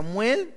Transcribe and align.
Samuel. 0.00 0.54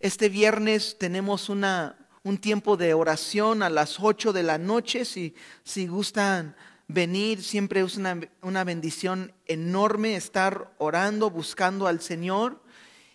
Este 0.00 0.30
viernes 0.30 0.96
tenemos 0.98 1.50
una, 1.50 1.98
un 2.22 2.38
tiempo 2.38 2.78
de 2.78 2.94
oración 2.94 3.62
a 3.62 3.68
las 3.68 4.00
8 4.00 4.32
de 4.32 4.42
la 4.42 4.56
noche. 4.56 5.04
Si, 5.04 5.34
si 5.64 5.86
gustan 5.86 6.56
venir, 6.88 7.42
siempre 7.42 7.82
es 7.82 7.98
una, 7.98 8.18
una 8.40 8.64
bendición 8.64 9.34
enorme 9.44 10.16
estar 10.16 10.72
orando, 10.78 11.28
buscando 11.28 11.86
al 11.86 12.00
Señor. 12.00 12.59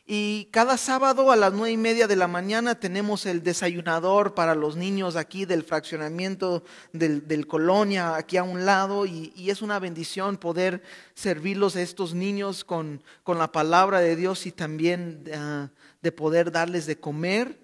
Y 0.08 0.50
cada 0.52 0.78
sábado 0.78 1.32
a 1.32 1.36
las 1.36 1.52
nueve 1.52 1.72
y 1.72 1.78
media 1.78 2.08
de 2.08 2.16
la 2.16 2.28
mañana 2.28 2.80
tenemos 2.80 3.26
el 3.26 3.42
desayunador 3.42 4.36
para 4.36 4.54
los 4.54 4.76
niños 4.76 5.16
aquí 5.16 5.46
del 5.46 5.64
fraccionamiento 5.64 6.64
del, 6.94 7.48
colonia, 7.48 8.16
aquí 8.16 8.38
a 8.38 8.44
un 8.44 8.68
lado. 8.68 9.08
Y, 9.08 9.34
es 9.50 9.64
una 9.64 9.80
bendición 9.80 10.38
poder 10.38 10.84
servirlos 11.16 11.76
a 11.76 11.82
estos 11.82 12.14
niños 12.14 12.64
con, 12.64 13.02
con 13.24 13.40
la 13.40 13.52
palabra 13.52 14.00
de 14.00 14.16
Dios 14.16 14.46
y 14.46 14.52
también 14.52 15.24
ah, 15.34 15.70
de 16.04 16.12
poder 16.12 16.52
darles 16.52 16.86
de 16.86 17.00
comer. 17.00 17.60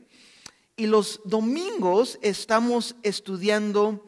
Y 0.76 0.88
los 0.88 1.22
domingos 1.24 2.18
estamos 2.24 2.96
estudiando 3.04 4.04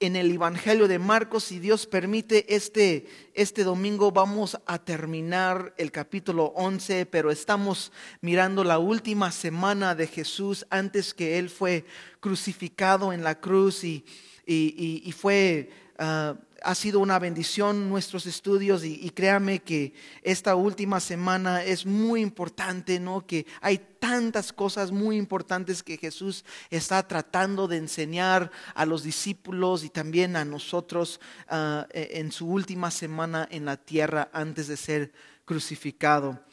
en 0.00 0.16
el 0.16 0.32
Evangelio 0.32 0.88
de 0.88 0.98
Marcos. 0.98 1.44
Si 1.44 1.58
Dios 1.58 1.86
permite, 1.86 2.54
este, 2.54 3.06
este 3.34 3.62
domingo 3.62 4.10
vamos 4.10 4.58
a 4.66 4.78
terminar 4.78 5.74
el 5.76 5.92
capítulo 5.92 6.46
11, 6.56 7.06
pero 7.06 7.30
estamos 7.30 7.92
mirando 8.22 8.64
la 8.64 8.78
última 8.78 9.30
semana 9.30 9.94
de 9.94 10.06
Jesús 10.06 10.66
antes 10.70 11.14
que 11.14 11.38
Él 11.38 11.50
fue 11.50 11.84
crucificado 12.18 13.12
en 13.12 13.22
la 13.22 13.40
cruz 13.40 13.84
y, 13.84 14.04
y, 14.46 15.12
fue... 15.12 15.70
Ah, 15.98 16.34
ha 16.62 16.74
sido 16.74 17.00
una 17.00 17.18
bendición 17.18 17.88
nuestros 17.88 18.26
estudios 18.26 18.84
y, 18.84 19.10
créame 19.10 19.60
que 19.60 19.92
esta 20.22 20.54
última 20.54 21.00
semana 21.00 21.64
es 21.64 21.86
muy 21.86 22.20
importante, 22.20 23.00
¿no? 23.00 23.26
Que 23.26 23.46
hay 23.60 23.78
tantas 23.98 24.52
cosas 24.52 24.90
muy 24.90 25.16
importantes 25.16 25.82
que 25.82 25.96
Jesús 25.96 26.44
está 26.70 27.06
tratando 27.06 27.68
de 27.68 27.76
enseñar 27.76 28.50
a 28.74 28.86
los 28.86 29.02
discípulos 29.02 29.84
y 29.84 29.90
también 29.90 30.36
a 30.36 30.44
nosotros 30.44 31.20
ah, 31.48 31.86
e, 31.90 32.18
en 32.20 32.32
su 32.32 32.46
última 32.48 32.90
semana 32.90 33.48
en 33.50 33.64
la 33.64 33.76
tierra 33.76 34.30
antes 34.32 34.68
de 34.68 34.76
ser 34.76 35.12
crucificado. 35.44 36.44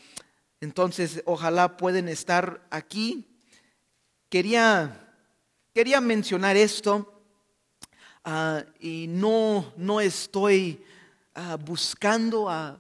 Entonces, 0.59 1.21
ojalá 1.25 1.77
pueden 1.77 2.07
estar 2.07 2.65
aquí. 2.71 3.27
Quería, 4.29 5.13
quería 5.73 6.01
mencionar 6.01 6.57
esto 6.57 7.16
Ah, 8.29 8.65
y 8.81 9.07
no, 9.07 9.73
no 9.77 10.01
estoy 10.01 10.83
ah, 11.33 11.55
buscando 11.55 12.49
a, 12.49 12.77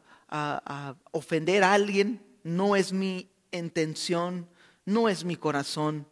ofender 1.11 1.63
a 1.63 1.71
alguien, 1.71 2.21
no 2.43 2.75
es 2.75 2.91
mi 2.91 3.29
intención, 3.53 4.45
no 4.83 5.07
es 5.07 5.23
mi 5.23 5.37
corazón, 5.37 6.05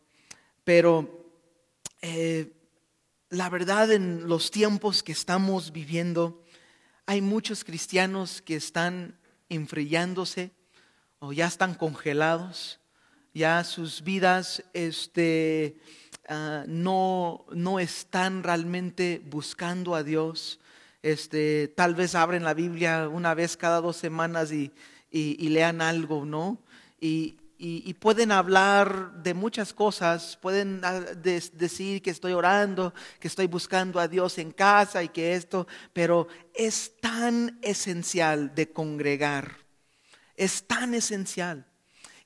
pero 0.64 1.28
eh, 2.02 2.54
la 3.30 3.50
verdad 3.50 3.92
en 3.92 4.30
los 4.30 4.52
tiempos 4.52 5.04
que 5.04 5.12
estamos 5.12 5.74
viviendo, 5.74 6.42
hay 7.06 7.20
muchos 7.20 7.66
cristianos 7.66 8.42
que 8.42 8.56
están 8.56 9.20
enfriándose 9.50 10.52
o 11.20 11.34
ya 11.34 11.48
están 11.48 11.74
congelados, 11.74 12.80
ya 13.36 13.64
sus 13.64 14.02
vidas 14.02 14.64
este, 14.74 15.78
Ah, 16.28 16.64
no, 16.68 17.46
no 17.52 17.80
están 17.80 18.42
realmente 18.42 19.22
buscando 19.26 19.94
a 19.94 20.04
Dios. 20.04 20.60
Este, 21.04 21.68
tal 21.68 21.94
vez 21.94 22.16
abren 22.16 22.44
la 22.44 22.56
Biblia 22.56 23.08
una 23.10 23.36
vez 23.36 23.58
cada 23.58 23.80
dos 23.80 23.96
semanas 23.98 24.52
y, 24.52 24.72
lean 25.12 25.82
algo, 25.82 26.26
¿no? 26.26 26.60
Y, 27.00 27.38
pueden 28.00 28.32
hablar 28.32 29.24
de 29.24 29.34
muchas 29.34 29.74
cosas, 29.74 30.38
pueden 30.42 30.82
ah, 30.84 31.00
decir 31.00 32.02
que 32.02 32.10
estoy 32.10 32.34
orando, 32.34 32.94
que 33.20 33.28
estoy 33.28 33.48
buscando 33.48 34.00
a 34.00 34.08
Dios 34.08 34.38
en 34.38 34.52
casa 34.52 35.04
y 35.04 35.10
que 35.10 35.36
esto, 35.36 35.68
pero 35.94 36.28
es 36.54 36.94
tan 37.00 37.58
esencial 37.62 38.54
de 38.54 38.72
congregar, 38.72 39.58
es 40.36 40.68
tan 40.68 40.94
esencial. 40.94 41.66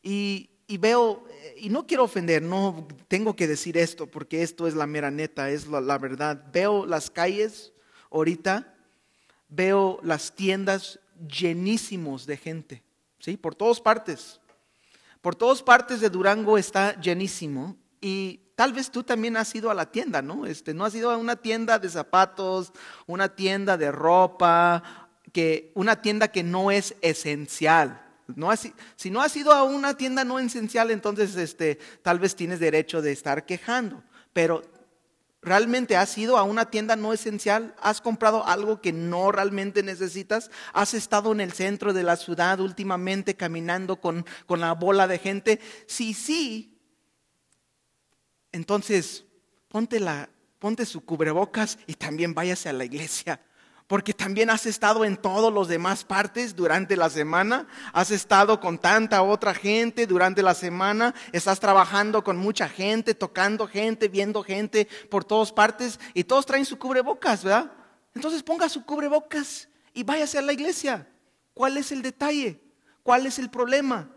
Y, 0.02 0.49
y 0.69 0.78
veo, 0.78 1.25
y 1.57 1.69
no 1.69 1.88
quiero 1.88 2.03
ofender, 2.03 2.44
no 2.44 2.88
tengo 3.07 3.35
que 3.35 3.47
decir 3.47 3.75
esto 3.75 4.06
porque 4.06 4.44
esto 4.44 4.68
es 4.68 4.75
la 4.75 4.85
mera 4.85 5.09
neta, 5.09 5.50
es 5.50 5.66
la, 5.66 5.97
verdad. 5.97 6.46
Veo 6.53 6.85
las 6.85 7.09
calles 7.09 7.74
ahorita, 8.12 8.75
veo 9.47 10.00
las 10.03 10.35
tiendas 10.35 11.00
llenísimos 11.28 12.28
de 12.28 12.38
gente, 12.38 12.84
¿sí? 13.18 13.35
Por 13.35 13.56
todas 13.56 13.81
partes. 13.81 14.40
Por 15.22 15.35
todas 15.35 15.63
partes 15.63 16.02
de 16.02 16.09
Durango 16.12 16.56
está 16.56 17.02
llenísimo 17.02 17.75
y 18.00 18.40
tal 18.53 18.72
vez 18.72 18.91
tú 18.91 19.02
también 19.02 19.38
has 19.38 19.53
ido 19.56 19.72
a 19.72 19.74
la 19.74 19.90
tienda, 19.90 20.22
¿no? 20.22 20.46
Este, 20.46 20.75
no 20.75 20.85
has 20.85 20.94
ido 20.94 21.09
a 21.09 21.18
una 21.18 21.35
tienda 21.35 21.79
de 21.79 21.90
zapatos, 21.90 22.74
una 23.08 23.35
tienda 23.35 23.75
de 23.75 23.91
ropa, 23.91 25.09
que 25.34 25.72
una 25.74 26.00
tienda 26.00 26.28
que 26.28 26.44
no 26.44 26.69
es 26.69 26.96
esencial. 27.02 28.06
No 28.35 28.51
si 28.95 29.09
no 29.09 29.22
has 29.22 29.35
ido 29.35 29.51
a 29.51 29.63
una 29.63 29.95
tienda 29.95 30.23
no 30.23 30.40
esencial, 30.40 30.91
entonces 30.91 31.35
este, 31.35 31.79
tal 32.01 32.19
vez 32.19 32.35
tienes 32.35 32.59
derecho 32.59 33.01
de 33.01 33.12
estar 33.12 33.45
quejando. 33.45 34.03
Pero 34.34 34.63
realmente 35.41 35.95
has 35.95 36.17
ido 36.17 36.38
a 36.38 36.44
una 36.44 36.69
tienda 36.69 36.95
no 36.95 37.13
esencial, 37.13 37.75
has 37.81 38.01
comprado 38.01 38.45
algo 38.45 38.81
que 38.81 38.94
no 38.94 39.31
realmente 39.31 39.84
necesitas, 39.84 40.51
has 40.73 40.94
estado 40.94 41.31
en 41.31 41.41
el 41.41 41.53
centro 41.53 41.94
de 41.94 42.03
la 42.03 42.17
ciudad 42.17 42.59
últimamente 42.59 43.35
caminando 43.35 44.00
con, 44.00 44.25
con 44.46 44.59
la 44.59 44.73
bola 44.73 45.07
de 45.07 45.17
gente. 45.17 45.59
Sí, 45.88 46.13
sí. 46.13 46.78
Entonces, 48.51 49.25
ponte, 49.69 50.00
la, 50.00 50.29
ponte 50.59 50.85
su 50.85 51.01
cubrebocas 51.01 51.79
y 51.88 51.94
también 51.94 52.34
váyase 52.34 52.69
a 52.69 52.73
la 52.73 52.85
iglesia 52.85 53.40
porque 53.90 54.14
también 54.14 54.52
has 54.52 54.68
estado 54.68 55.04
en 55.04 55.18
todos 55.18 55.52
los 55.52 55.68
demás 55.68 56.04
partes 56.04 56.56
durante 56.56 56.96
la 56.96 57.10
semana, 57.10 57.66
has 57.92 58.12
estado 58.12 58.60
con 58.60 58.78
tanta 58.78 59.24
otra 59.24 59.56
gente 59.56 60.06
durante 60.06 60.44
la 60.44 60.54
semana, 60.54 61.16
estás 61.32 61.60
trabajando 61.60 62.24
con 62.24 62.38
mucha 62.38 62.70
gente, 62.70 63.16
tocando 63.16 63.68
gente, 63.68 64.08
viendo 64.08 64.44
gente 64.44 64.88
por 65.10 65.26
todas 65.26 65.52
partes 65.52 66.00
y 66.14 66.24
todos 66.24 66.46
traen 66.46 66.66
su 66.66 66.78
cubrebocas, 66.78 67.44
¿verdad? 67.44 67.72
Entonces 68.14 68.44
ponga 68.44 68.70
su 68.70 68.86
cubrebocas 68.86 69.68
y 69.92 70.04
váyase 70.04 70.38
a 70.38 70.44
la 70.44 70.54
iglesia. 70.54 71.08
¿Cuál 71.56 71.76
es 71.76 71.92
el 71.92 72.04
detalle? 72.04 72.62
¿Cuál 73.02 73.26
es 73.26 73.40
el 73.40 73.50
problema? 73.50 74.12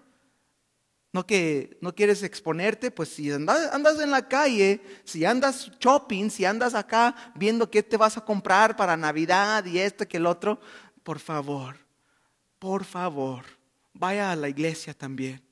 No 1.12 1.26
que 1.26 1.76
no 1.82 1.94
quieres 1.94 2.22
exponerte, 2.22 2.90
pues 2.90 3.10
si 3.10 3.30
andas, 3.30 4.00
en 4.00 4.10
la 4.10 4.28
calle, 4.28 4.80
si 5.04 5.26
andas 5.26 5.70
shopping, 5.78 6.30
si 6.30 6.46
andas 6.46 6.74
acá 6.74 7.14
viendo 7.34 7.70
qué 7.70 7.82
te 7.82 7.98
vas 7.98 8.16
a 8.16 8.24
comprar 8.24 8.76
para 8.76 8.96
Navidad 8.96 9.66
y 9.66 9.78
esto 9.78 10.08
que 10.08 10.16
el 10.16 10.24
otro, 10.24 10.58
por 11.02 11.18
favor, 11.18 11.76
por 12.58 12.84
favor, 12.84 13.44
vaya 13.92 14.32
a 14.32 14.36
la 14.36 14.48
iglesia 14.48 14.94
también. 14.94 15.42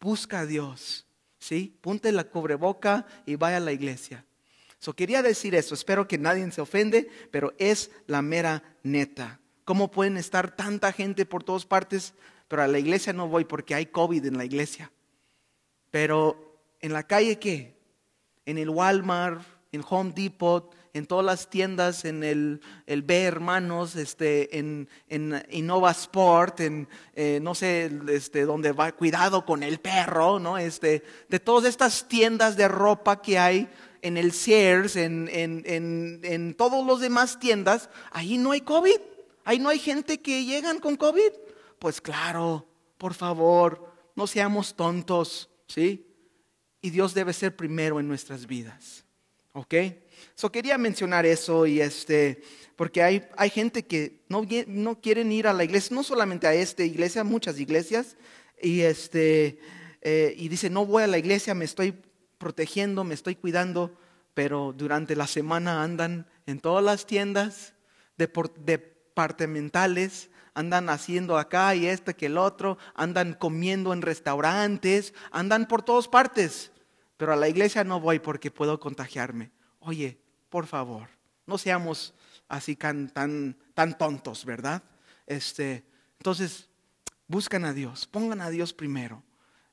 Busca 0.00 0.40
a 0.40 0.46
Dios, 0.46 1.04
¿sí? 1.40 1.76
Ponte 1.80 2.12
la 2.12 2.22
cubreboca 2.22 3.04
y 3.26 3.34
vaya 3.34 3.56
a 3.56 3.60
la 3.60 3.72
iglesia. 3.72 4.24
So, 4.78 4.94
quería 4.94 5.22
decir 5.22 5.56
eso, 5.56 5.74
espero 5.74 6.06
que 6.06 6.18
nadie 6.18 6.48
se 6.52 6.60
ofende, 6.60 7.10
pero 7.32 7.52
es 7.58 7.90
la 8.06 8.22
mera 8.22 8.62
neta. 8.84 9.40
¿Cómo 9.64 9.90
pueden 9.90 10.16
estar 10.16 10.54
tanta 10.54 10.92
gente 10.92 11.26
por 11.26 11.42
todas 11.42 11.66
partes? 11.66 12.14
Pero 12.46 12.62
a 12.62 12.68
la 12.68 12.78
iglesia 12.78 13.12
no 13.12 13.26
voy 13.26 13.44
porque 13.44 13.74
hay 13.74 13.86
COVID 13.86 14.24
en 14.24 14.38
la 14.38 14.44
iglesia. 14.44 14.92
Pero 15.90 16.60
en 16.80 16.92
la 16.92 17.02
calle, 17.02 17.38
¿qué? 17.38 17.76
En 18.46 18.58
el 18.58 18.70
Walmart, 18.70 19.42
en 19.72 19.84
Home 19.88 20.12
Depot, 20.14 20.74
en 20.94 21.06
todas 21.06 21.24
las 21.24 21.50
tiendas, 21.50 22.04
en 22.04 22.24
el, 22.24 22.60
el 22.86 23.02
B 23.02 23.22
Hermanos, 23.22 23.96
este, 23.96 24.58
en, 24.58 24.88
en 25.08 25.42
Innova 25.50 25.90
Sport, 25.92 26.60
en 26.60 26.88
eh, 27.14 27.38
no 27.42 27.54
sé, 27.54 27.90
este, 28.08 28.44
donde 28.44 28.72
va, 28.72 28.92
cuidado 28.92 29.44
con 29.44 29.62
el 29.62 29.80
perro, 29.80 30.38
¿no? 30.38 30.58
Este, 30.58 31.02
de 31.28 31.40
todas 31.40 31.68
estas 31.68 32.08
tiendas 32.08 32.56
de 32.56 32.68
ropa 32.68 33.22
que 33.22 33.38
hay, 33.38 33.68
en 34.00 34.16
el 34.16 34.32
Sears, 34.32 34.96
en, 34.96 35.28
en, 35.32 35.62
en, 35.66 36.20
en 36.22 36.54
todos 36.54 36.86
los 36.86 37.00
demás 37.00 37.38
tiendas, 37.38 37.90
ahí 38.10 38.38
no 38.38 38.52
hay 38.52 38.60
COVID, 38.60 39.00
ahí 39.44 39.58
no 39.58 39.68
hay 39.68 39.78
gente 39.78 40.20
que 40.20 40.44
llegan 40.44 40.78
con 40.78 40.96
COVID. 40.96 41.32
Pues 41.78 42.00
claro, 42.00 42.66
por 42.96 43.14
favor, 43.14 43.92
no 44.14 44.26
seamos 44.26 44.74
tontos. 44.74 45.47
¿Sí? 45.68 46.06
Y 46.80 46.90
Dios 46.90 47.14
debe 47.14 47.32
ser 47.32 47.56
primero 47.56 48.00
en 48.00 48.08
nuestras 48.08 48.46
vidas, 48.46 49.04
¿ok? 49.52 49.74
So 50.34 50.50
quería 50.50 50.78
mencionar 50.78 51.26
eso 51.26 51.66
y 51.66 51.80
este, 51.80 52.42
porque 52.76 53.02
hay, 53.02 53.28
hay 53.36 53.50
gente 53.50 53.86
que 53.86 54.24
no, 54.28 54.46
no 54.66 55.00
quieren 55.00 55.30
ir 55.32 55.46
a 55.46 55.52
la 55.52 55.64
iglesia, 55.64 55.94
no 55.94 56.02
solamente 56.02 56.46
a 56.46 56.54
esta 56.54 56.84
iglesia, 56.84 57.24
muchas 57.24 57.60
iglesias, 57.60 58.16
y 58.60 58.80
este, 58.80 59.58
eh, 60.00 60.34
y 60.36 60.48
dice, 60.48 60.70
no 60.70 60.86
voy 60.86 61.04
a 61.04 61.08
la 61.08 61.18
iglesia, 61.18 61.54
me 61.54 61.64
estoy 61.64 61.94
protegiendo, 62.38 63.04
me 63.04 63.14
estoy 63.14 63.34
cuidando, 63.34 63.98
pero 64.34 64.72
durante 64.72 65.16
la 65.16 65.26
semana 65.26 65.82
andan 65.82 66.28
en 66.46 66.60
todas 66.60 66.84
las 66.84 67.06
tiendas 67.06 67.74
departamentales, 68.16 70.30
andan 70.58 70.90
haciendo 70.90 71.38
acá 71.38 71.76
y 71.76 71.86
este 71.86 72.14
que 72.14 72.26
el 72.26 72.36
otro, 72.36 72.78
andan 72.94 73.34
comiendo 73.34 73.92
en 73.92 74.02
restaurantes, 74.02 75.14
andan 75.30 75.68
por 75.68 75.82
todas 75.82 76.08
partes. 76.08 76.72
Pero 77.16 77.32
a 77.32 77.36
la 77.36 77.48
iglesia 77.48 77.84
no 77.84 78.00
voy 78.00 78.18
porque 78.18 78.50
puedo 78.50 78.80
contagiarme. 78.80 79.52
Oye, 79.78 80.18
por 80.48 80.66
favor, 80.66 81.10
no 81.46 81.58
seamos 81.58 82.12
así 82.48 82.74
tan, 82.74 83.08
tan, 83.10 83.56
tan 83.72 83.96
tontos, 83.96 84.44
¿verdad? 84.44 84.82
Este, 85.26 85.84
entonces, 86.18 86.68
buscan 87.28 87.64
a 87.64 87.72
Dios, 87.72 88.08
pongan 88.08 88.40
a 88.40 88.50
Dios 88.50 88.72
primero. 88.72 89.22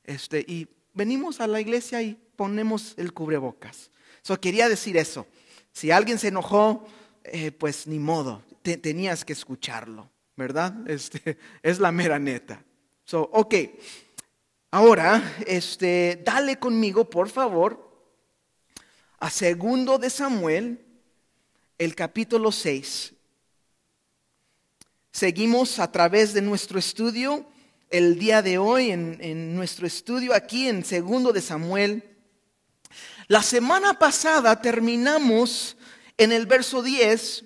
Este, 0.04 0.44
y 0.46 0.68
venimos 0.94 1.40
a 1.40 1.48
la 1.48 1.60
iglesia 1.60 2.00
y 2.00 2.14
ponemos 2.36 2.94
el 2.96 3.12
cubrebocas. 3.12 3.90
So, 4.22 4.40
quería 4.40 4.68
decir 4.68 4.96
eso. 4.96 5.26
Si 5.72 5.90
alguien 5.90 6.20
se 6.20 6.28
enojó, 6.28 6.86
eh, 7.24 7.50
pues 7.50 7.88
ni 7.88 7.98
modo, 7.98 8.44
tenías 8.62 9.24
que 9.24 9.32
escucharlo, 9.32 10.10
¿verdad? 10.36 10.74
Este, 10.88 11.38
es 11.62 11.78
la 11.80 11.90
mera 11.90 12.18
neta. 12.18 12.62
So, 13.04 13.22
ok, 13.32 13.54
ahora, 14.70 15.36
este, 15.46 16.22
dale 16.24 16.58
conmigo, 16.58 17.08
por 17.08 17.28
favor, 17.28 17.86
a 19.18 19.30
segundo 19.30 19.98
de 19.98 20.10
Samuel, 20.10 20.84
el 21.78 21.94
capítulo 21.94 22.52
6. 22.52 23.14
Seguimos 25.10 25.78
a 25.78 25.90
través 25.90 26.34
de 26.34 26.42
nuestro 26.42 26.78
estudio 26.78 27.46
el 27.88 28.18
día 28.18 28.42
de 28.42 28.58
hoy, 28.58 28.90
en, 28.90 29.16
en 29.20 29.54
nuestro 29.54 29.86
estudio 29.86 30.34
aquí 30.34 30.68
en 30.68 30.84
segundo 30.84 31.32
de 31.32 31.40
Samuel. 31.40 32.16
La 33.28 33.42
semana 33.42 33.94
pasada 33.94 34.60
terminamos 34.60 35.76
en 36.18 36.32
el 36.32 36.46
verso 36.46 36.82
10 36.82 37.44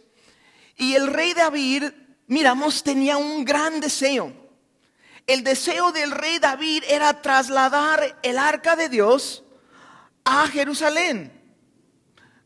y 0.76 0.94
el 0.94 1.06
rey 1.08 1.34
David, 1.34 1.84
miramos, 2.30 2.84
tenía 2.84 3.16
un 3.16 3.44
gran 3.44 3.80
deseo. 3.80 4.32
El 5.26 5.42
deseo 5.42 5.90
del 5.90 6.12
rey 6.12 6.38
David 6.38 6.84
era 6.88 7.20
trasladar 7.20 8.18
el 8.22 8.38
arca 8.38 8.76
de 8.76 8.88
Dios 8.88 9.42
a 10.24 10.46
Jerusalén. 10.46 11.32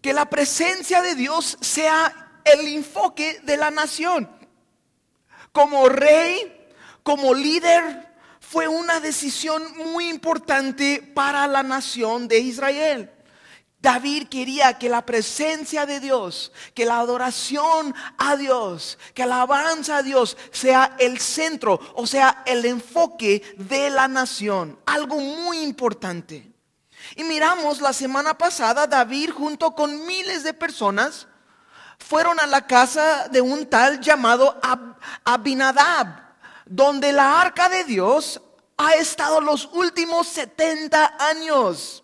Que 0.01 0.15
la 0.15 0.29
presencia 0.29 1.03
de 1.03 1.15
Dios 1.15 1.59
sea 1.61 2.41
el 2.45 2.67
enfoque 2.67 3.41
de 3.43 3.57
la 3.59 3.71
nación. 3.71 4.31
Como 5.53 5.89
rey, 5.89 6.69
como 7.03 7.35
líder, 7.35 8.09
fue 8.41 8.67
una 8.69 9.01
decisión 9.01 9.63
muy 9.93 10.09
importante 10.09 11.03
para 11.15 11.47
la 11.47 11.63
nación 11.63 12.27
de 12.27 12.39
Israel. 12.39 13.14
David 13.85 14.29
quería 14.29 14.79
que 14.79 14.89
la 14.89 15.05
presencia 15.05 15.85
de 15.85 16.01
Dios, 16.01 16.53
que 16.73 16.87
la 16.87 17.01
adoración 17.01 17.95
a 18.17 18.35
Dios, 18.35 18.97
que 19.13 19.27
la 19.27 19.43
alabanza 19.43 19.99
a 19.99 20.03
Dios 20.03 20.39
sea 20.53 20.97
el 20.99 21.21
centro, 21.21 21.79
o 21.95 22.07
sea, 22.07 22.43
el 22.47 22.65
enfoque 22.65 23.43
de 23.59 23.91
la 23.91 24.09
nación. 24.09 24.79
Algo 24.87 25.21
muy 25.21 25.59
importante. 25.59 26.51
Y 27.15 27.25
miramos 27.25 27.83
la 27.83 27.93
semana 27.93 28.39
pasada, 28.39 28.87
David 28.87 29.33
junto 29.33 29.75
con 29.75 30.07
miles 30.07 30.45
de 30.45 30.55
personas 30.55 31.27
fueron 31.99 32.41
a 32.41 32.47
la 32.47 32.67
casa 32.67 33.29
de 33.29 33.43
un 33.43 33.67
tal 33.67 34.01
llamado 34.01 34.59
Abinadab, 35.25 36.07
donde 36.65 37.13
la 37.13 37.39
arca 37.39 37.69
de 37.69 37.85
Dios 37.85 38.41
ha 38.79 38.95
estado 38.95 39.43
los 39.43 39.69
últimos 39.75 40.27
70 40.29 41.17
años. 41.19 42.04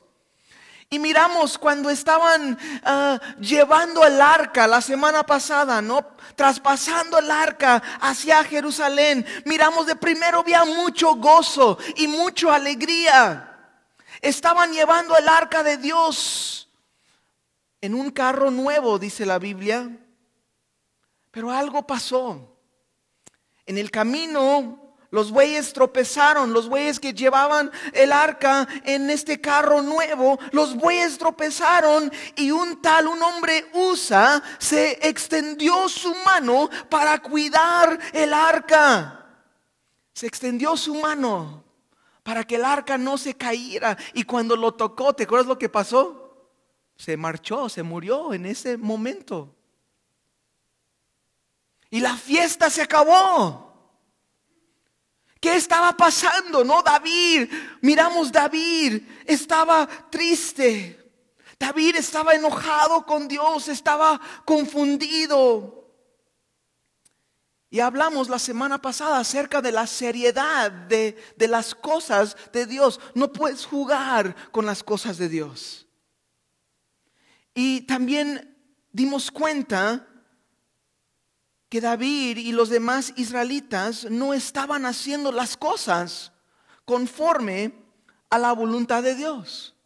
Y 0.93 0.99
miramos 0.99 1.57
cuando 1.57 1.89
estaban 1.89 2.59
ah, 2.83 3.21
llevando 3.39 4.05
el 4.05 4.21
arca 4.21 4.67
la 4.67 4.81
semana 4.81 5.23
pasada, 5.23 5.81
¿no? 5.81 6.05
Traspasando 6.35 7.21
el 7.21 7.31
arca 7.31 7.81
hacia 8.01 8.43
Jerusalén. 8.43 9.25
Miramos 9.45 9.87
de 9.87 9.95
primero 9.95 10.41
había 10.41 10.65
mucho 10.65 11.15
gozo 11.15 11.79
y 11.95 12.09
mucha 12.09 12.57
alegría. 12.57 13.57
Estaban 14.21 14.73
llevando 14.73 15.17
el 15.17 15.29
arca 15.29 15.63
de 15.63 15.77
Dios 15.77 16.69
en 17.81 17.95
un 17.95 18.11
carro 18.11 18.51
nuevo, 18.51 18.99
dice 18.99 19.25
la 19.25 19.39
Biblia. 19.39 19.97
Pero 21.31 21.53
algo 21.53 21.87
pasó. 21.87 22.59
En 23.65 23.79
el 23.79 23.93
camino 23.93 24.80
los 25.11 25.33
bueyes 25.33 25.73
tropezaron, 25.73 26.53
los 26.53 26.69
bueyes 26.69 27.01
que 27.01 27.13
llevaban 27.13 27.71
el 27.93 28.13
arca 28.13 28.69
en 28.85 29.11
este 29.11 29.41
carro 29.41 29.83
nuevo, 29.83 30.39
los 30.53 30.77
bueyes 30.77 31.19
tropezaron 31.19 32.13
y 32.37 32.53
un 32.53 32.81
tal, 32.81 33.09
un 33.09 33.21
hombre 33.21 33.67
usa, 33.75 34.41
se 34.59 34.99
extendió 35.09 35.89
su 35.89 36.15
mano 36.25 36.71
para 36.89 37.21
cuidar 37.21 37.99
el 38.13 38.33
arca. 38.33 39.17
Se 40.13 40.29
extendió 40.29 40.77
su 40.77 40.95
mano 40.95 41.65
para 42.23 42.45
que 42.45 42.57
el 42.57 42.65
arca 42.65 42.97
no 42.97 43.19
se 43.19 43.35
cayera. 43.35 43.97
Y 44.15 44.23
cuando 44.23 44.55
lo 44.55 44.75
tocó, 44.75 45.13
¿te 45.13 45.25
acuerdas 45.25 45.49
lo 45.49 45.59
que 45.59 45.69
pasó? 45.69 46.51
Se 46.97 47.17
marchó, 47.17 47.69
se 47.69 47.83
murió 47.83 48.33
en 48.33 48.47
ese 48.47 48.77
momento. 48.77 49.57
Y 51.91 51.99
la 51.99 52.17
fiesta 52.17 52.71
se 52.71 52.83
acabó. 52.83 53.70
¿Qué 55.41 55.57
estaba 55.57 55.97
pasando? 55.97 56.63
No, 56.63 56.83
David, 56.83 57.51
miramos 57.81 58.31
David, 58.31 59.03
estaba 59.25 59.89
triste. 60.11 60.99
David 61.59 61.97
estaba 61.97 62.35
enojado 62.35 63.07
con 63.07 63.27
Dios, 63.27 63.69
estaba 63.69 64.21
confundido. 64.45 65.81
Y 67.71 67.81
hablamos 67.81 68.29
la 68.29 68.39
semana 68.39 68.83
pasada 68.83 69.19
acerca 69.19 69.63
de 69.63 69.73
la 69.73 69.87
seriedad 69.87 70.71
de, 70.71 71.17
de, 71.37 71.49
las 71.49 71.75
cosas 71.75 72.37
de 72.53 72.67
Dios. 72.67 73.01
No 73.15 73.33
puedes 73.33 73.65
jugar 73.65 74.35
con 74.51 74.67
las 74.67 74.83
cosas 74.83 75.17
de 75.17 75.29
Dios. 75.29 75.87
Y 77.55 77.83
también 77.83 78.59
dimos 78.93 79.31
cuenta 79.31 80.07
que 81.71 81.81
David 81.81 82.37
y 82.37 82.51
los 82.51 82.69
demás 82.69 83.13
israelitas 83.17 84.05
no 84.11 84.35
estaban 84.35 84.85
haciendo 84.85 85.31
las 85.31 85.57
cosas 85.57 86.33
conforme 86.85 87.73
a 88.29 88.39
la 88.39 88.53
voluntad 88.53 89.05
de 89.05 89.15
Dios. 89.15 89.77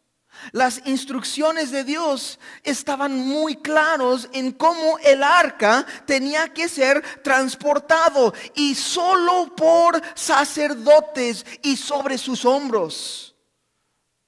Las 0.51 0.81
instrucciones 0.85 1.71
de 1.71 1.83
Dios 1.83 2.39
estaban 2.63 3.15
muy 3.17 3.55
claros 3.55 4.27
en 4.33 4.51
cómo 4.51 4.97
el 4.99 5.23
arca 5.23 5.85
tenía 6.05 6.49
que 6.49 6.67
ser 6.67 7.03
transportado 7.21 8.33
y 8.55 8.73
solo 8.73 9.55
por 9.55 10.01
sacerdotes 10.15 11.45
y 11.61 11.77
sobre 11.77 12.17
sus 12.17 12.45
hombros. 12.45 13.35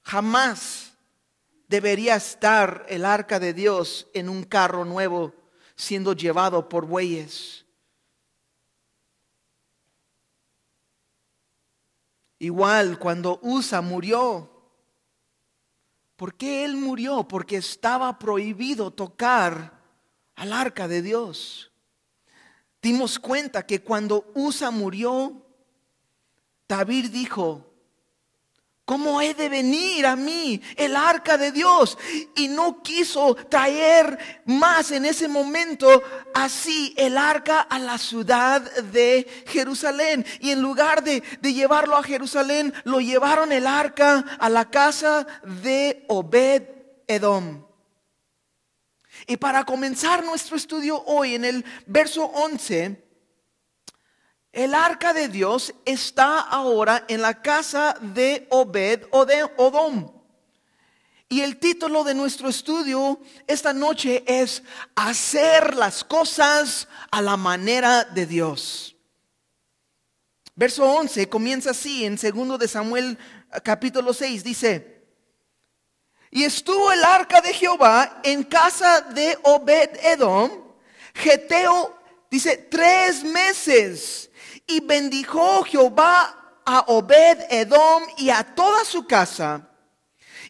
Jamás 0.02 0.92
debería 1.66 2.14
estar 2.14 2.86
el 2.88 3.04
arca 3.04 3.40
de 3.40 3.52
Dios 3.52 4.06
en 4.14 4.28
un 4.28 4.44
carro 4.44 4.84
nuevo 4.84 5.37
siendo 5.78 6.12
llevado 6.12 6.68
por 6.68 6.84
bueyes. 6.84 7.64
Igual 12.40 12.98
cuando 12.98 13.38
Usa 13.42 13.80
murió. 13.80 14.50
¿Por 16.16 16.34
qué 16.34 16.64
él 16.64 16.76
murió? 16.76 17.26
Porque 17.26 17.56
estaba 17.56 18.18
prohibido 18.18 18.90
tocar 18.90 19.80
al 20.34 20.52
arca 20.52 20.88
de 20.88 21.00
Dios. 21.00 21.72
Dimos 22.82 23.18
cuenta 23.18 23.64
que 23.64 23.82
cuando 23.82 24.30
Usa 24.34 24.70
murió, 24.70 25.44
David 26.68 27.10
dijo, 27.10 27.67
¿Cómo 28.88 29.20
he 29.20 29.34
de 29.34 29.50
venir 29.50 30.06
a 30.06 30.16
mí 30.16 30.62
el 30.74 30.96
arca 30.96 31.36
de 31.36 31.52
Dios? 31.52 31.98
Y 32.34 32.48
no 32.48 32.82
quiso 32.82 33.34
traer 33.34 34.42
más 34.46 34.92
en 34.92 35.04
ese 35.04 35.28
momento 35.28 36.02
así 36.32 36.94
el 36.96 37.18
arca 37.18 37.60
a 37.60 37.78
la 37.78 37.98
ciudad 37.98 38.62
de 38.62 39.44
Jerusalén. 39.48 40.24
Y 40.40 40.52
en 40.52 40.62
lugar 40.62 41.04
de, 41.04 41.22
de 41.42 41.52
llevarlo 41.52 41.96
a 41.96 42.02
Jerusalén, 42.02 42.72
lo 42.84 43.02
llevaron 43.02 43.52
el 43.52 43.66
arca 43.66 44.24
a 44.40 44.48
la 44.48 44.70
casa 44.70 45.26
de 45.44 46.06
Obed 46.08 46.62
Edom. 47.06 47.66
Y 49.26 49.36
para 49.36 49.64
comenzar 49.64 50.24
nuestro 50.24 50.56
estudio 50.56 51.04
hoy 51.04 51.34
en 51.34 51.44
el 51.44 51.62
verso 51.84 52.24
11, 52.24 53.07
el 54.52 54.74
arca 54.74 55.12
de 55.12 55.28
Dios 55.28 55.74
está 55.84 56.40
ahora 56.40 57.04
en 57.08 57.22
la 57.22 57.42
casa 57.42 57.96
de 58.00 58.46
Obed 58.50 59.04
o 59.10 59.26
de 59.26 59.44
Odom. 59.56 60.10
Y 61.28 61.42
el 61.42 61.58
título 61.58 62.04
de 62.04 62.14
nuestro 62.14 62.48
estudio 62.48 63.20
esta 63.46 63.74
noche 63.74 64.24
es 64.26 64.62
Hacer 64.96 65.76
las 65.76 66.02
cosas 66.02 66.88
a 67.10 67.20
la 67.20 67.36
manera 67.36 68.04
de 68.04 68.24
Dios. 68.24 68.96
Verso 70.54 70.84
11 70.84 71.28
comienza 71.28 71.70
así 71.70 72.04
en 72.06 72.16
segundo 72.16 72.56
de 72.56 72.66
Samuel 72.66 73.18
capítulo 73.62 74.14
6 74.14 74.42
dice: 74.42 75.04
Y 76.30 76.44
estuvo 76.44 76.90
el 76.90 77.04
arca 77.04 77.42
de 77.42 77.52
Jehová 77.52 78.20
en 78.24 78.42
casa 78.42 79.02
de 79.02 79.38
Obed 79.42 79.90
Edom, 80.02 80.50
Geteo 81.14 81.94
dice 82.30 82.56
tres 82.56 83.22
meses 83.22 84.17
Y 84.68 84.80
bendijo 84.80 85.64
Jehová 85.64 86.60
a 86.64 86.84
Obed 86.88 87.46
Edom 87.50 88.02
y 88.18 88.28
a 88.28 88.44
toda 88.54 88.84
su 88.84 89.06
casa. 89.06 89.68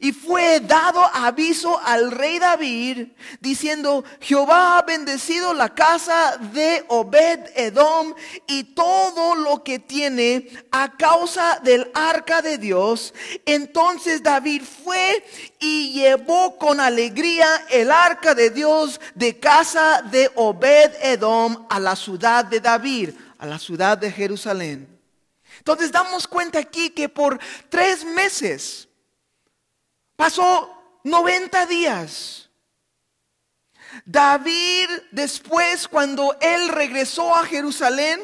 Y 0.00 0.12
fue 0.12 0.60
dado 0.60 1.04
aviso 1.12 1.80
al 1.84 2.12
rey 2.12 2.38
David 2.38 3.08
diciendo, 3.40 4.04
Jehová 4.20 4.78
ha 4.78 4.82
bendecido 4.82 5.54
la 5.54 5.74
casa 5.74 6.36
de 6.36 6.84
Obed 6.88 7.50
Edom 7.56 8.14
y 8.46 8.64
todo 8.74 9.34
lo 9.34 9.64
que 9.64 9.80
tiene 9.80 10.48
a 10.70 10.96
causa 10.96 11.58
del 11.64 11.90
arca 11.94 12.42
de 12.42 12.58
Dios. 12.58 13.12
Entonces 13.44 14.22
David 14.22 14.62
fue 14.62 15.24
y 15.58 15.92
llevó 15.94 16.58
con 16.58 16.78
alegría 16.78 17.48
el 17.70 17.90
arca 17.90 18.34
de 18.34 18.50
Dios 18.50 19.00
de 19.16 19.38
casa 19.40 20.02
de 20.02 20.30
Obed 20.36 20.92
Edom 21.02 21.66
a 21.68 21.80
la 21.80 21.96
ciudad 21.96 22.44
de 22.44 22.60
David, 22.60 23.10
a 23.38 23.46
la 23.46 23.58
ciudad 23.58 23.96
de 23.96 24.12
Jerusalén. 24.12 25.00
Entonces 25.58 25.90
damos 25.90 26.26
cuenta 26.26 26.58
aquí 26.58 26.90
que 26.90 27.08
por 27.08 27.38
tres 27.70 28.04
meses, 28.04 28.88
Pasó 30.18 30.98
90 31.04 31.66
días. 31.66 32.50
David 34.04 34.88
después, 35.12 35.86
cuando 35.86 36.36
él 36.40 36.68
regresó 36.70 37.36
a 37.36 37.46
Jerusalén, 37.46 38.20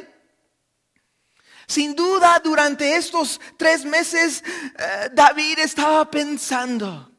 sin 1.68 1.94
duda 1.94 2.40
durante 2.42 2.97
estos 2.97 3.40
tres 3.56 3.85
meses, 3.85 4.42
eh, 4.76 5.11
David 5.12 5.61
estaba 5.61 6.11
pensando, 6.11 7.12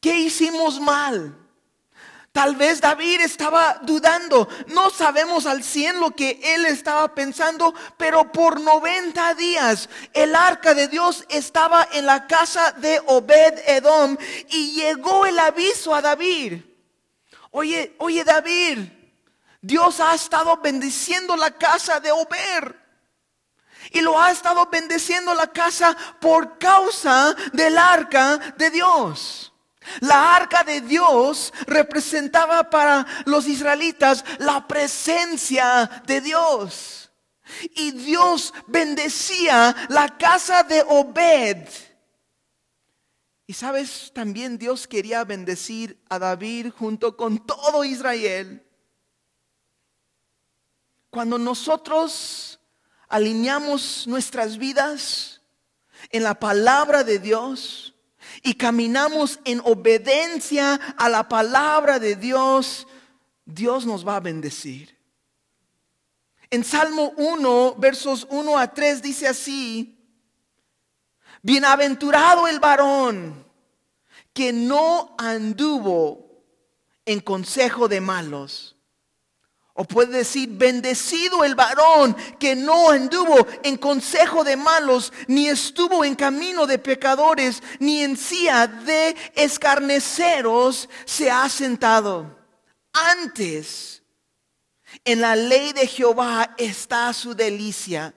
¿qué 0.00 0.18
hicimos 0.18 0.80
mal? 0.80 1.38
Tal 2.38 2.54
vez 2.54 2.80
David 2.80 3.22
estaba 3.22 3.80
dudando. 3.82 4.48
No 4.68 4.90
sabemos 4.90 5.44
al 5.44 5.64
cien 5.64 5.98
lo 5.98 6.12
que 6.12 6.38
él 6.40 6.66
estaba 6.66 7.12
pensando, 7.12 7.74
pero 7.96 8.30
por 8.30 8.60
90 8.60 9.34
días 9.34 9.88
el 10.12 10.36
arca 10.36 10.72
de 10.72 10.86
Dios 10.86 11.24
estaba 11.30 11.88
en 11.94 12.06
la 12.06 12.28
casa 12.28 12.70
de 12.70 13.02
Obed 13.06 13.58
Edom 13.66 14.16
y 14.50 14.70
llegó 14.74 15.26
el 15.26 15.36
aviso 15.36 15.92
a 15.92 16.00
David. 16.00 16.62
Oye, 17.50 17.96
oye 17.98 18.22
David, 18.22 18.88
Dios 19.60 19.98
ha 19.98 20.14
estado 20.14 20.58
bendiciendo 20.58 21.36
la 21.36 21.50
casa 21.50 21.98
de 21.98 22.12
Obed. 22.12 22.72
Y 23.90 24.00
lo 24.00 24.16
ha 24.16 24.30
estado 24.30 24.64
bendiciendo 24.66 25.34
la 25.34 25.48
casa 25.48 25.96
por 26.20 26.56
causa 26.56 27.34
del 27.52 27.76
arca 27.76 28.38
de 28.56 28.70
Dios. 28.70 29.52
La 30.00 30.36
arca 30.36 30.64
de 30.64 30.80
Dios 30.80 31.52
representaba 31.66 32.70
para 32.70 33.06
los 33.24 33.46
israelitas 33.46 34.24
la 34.38 34.66
presencia 34.66 36.02
de 36.06 36.20
Dios. 36.20 37.10
Y 37.74 37.92
Dios 37.92 38.52
bendecía 38.66 39.74
la 39.88 40.18
casa 40.18 40.62
de 40.62 40.84
Obed. 40.86 41.68
Y 43.46 43.54
sabes, 43.54 44.12
también 44.14 44.58
Dios 44.58 44.86
quería 44.86 45.24
bendecir 45.24 45.98
a 46.10 46.18
David 46.18 46.70
junto 46.76 47.16
con 47.16 47.38
todo 47.46 47.82
Israel. 47.82 48.62
Cuando 51.08 51.38
nosotros 51.38 52.60
alineamos 53.08 54.06
nuestras 54.06 54.58
vidas 54.58 55.40
en 56.10 56.24
la 56.24 56.38
palabra 56.38 57.04
de 57.04 57.18
Dios, 57.18 57.94
y 58.42 58.54
caminamos 58.54 59.40
en 59.44 59.60
obediencia 59.64 60.74
a 60.96 61.08
la 61.08 61.28
palabra 61.28 61.98
de 61.98 62.16
Dios, 62.16 62.86
Dios 63.44 63.86
nos 63.86 64.06
va 64.06 64.16
a 64.16 64.20
bendecir. 64.20 64.96
En 66.50 66.64
Salmo 66.64 67.12
1, 67.16 67.74
versos 67.78 68.26
1 68.30 68.58
a 68.58 68.72
3 68.72 69.02
dice 69.02 69.28
así, 69.28 69.94
Bienaventurado 71.42 72.48
el 72.48 72.58
varón 72.58 73.46
que 74.32 74.52
no 74.52 75.14
anduvo 75.18 76.44
en 77.04 77.20
consejo 77.20 77.88
de 77.88 78.00
malos 78.00 78.77
o 79.80 79.84
puede 79.84 80.18
decir, 80.18 80.48
bendecido 80.50 81.44
el 81.44 81.54
varón 81.54 82.16
que 82.40 82.56
no 82.56 82.90
anduvo 82.90 83.46
en 83.62 83.76
consejo 83.76 84.42
de 84.42 84.56
malos, 84.56 85.12
ni 85.28 85.48
estuvo 85.48 86.04
en 86.04 86.16
camino 86.16 86.66
de 86.66 86.80
pecadores, 86.80 87.62
ni 87.78 88.02
en 88.02 88.16
silla 88.16 88.66
de 88.66 89.14
escarneceros 89.36 90.88
se 91.04 91.30
ha 91.30 91.48
sentado. 91.48 92.40
Antes, 92.92 94.02
en 95.04 95.20
la 95.20 95.36
ley 95.36 95.72
de 95.72 95.86
Jehová 95.86 96.56
está 96.58 97.12
su 97.12 97.36
delicia, 97.36 98.12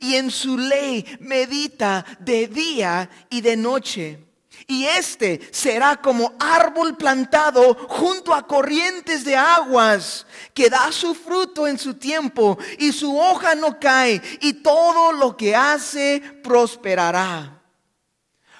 y 0.00 0.16
en 0.16 0.30
su 0.30 0.58
ley 0.58 1.06
medita 1.18 2.04
de 2.18 2.46
día 2.46 3.08
y 3.30 3.40
de 3.40 3.56
noche 3.56 4.29
y 4.70 4.86
este 4.86 5.40
será 5.50 5.96
como 5.96 6.32
árbol 6.38 6.96
plantado 6.96 7.74
junto 7.88 8.32
a 8.32 8.46
corrientes 8.46 9.24
de 9.24 9.36
aguas, 9.36 10.26
que 10.54 10.70
da 10.70 10.92
su 10.92 11.16
fruto 11.16 11.66
en 11.66 11.76
su 11.76 11.94
tiempo 11.94 12.56
y 12.78 12.92
su 12.92 13.18
hoja 13.18 13.56
no 13.56 13.80
cae 13.80 14.22
y 14.40 14.52
todo 14.52 15.10
lo 15.10 15.36
que 15.36 15.56
hace 15.56 16.22
prosperará. 16.44 17.60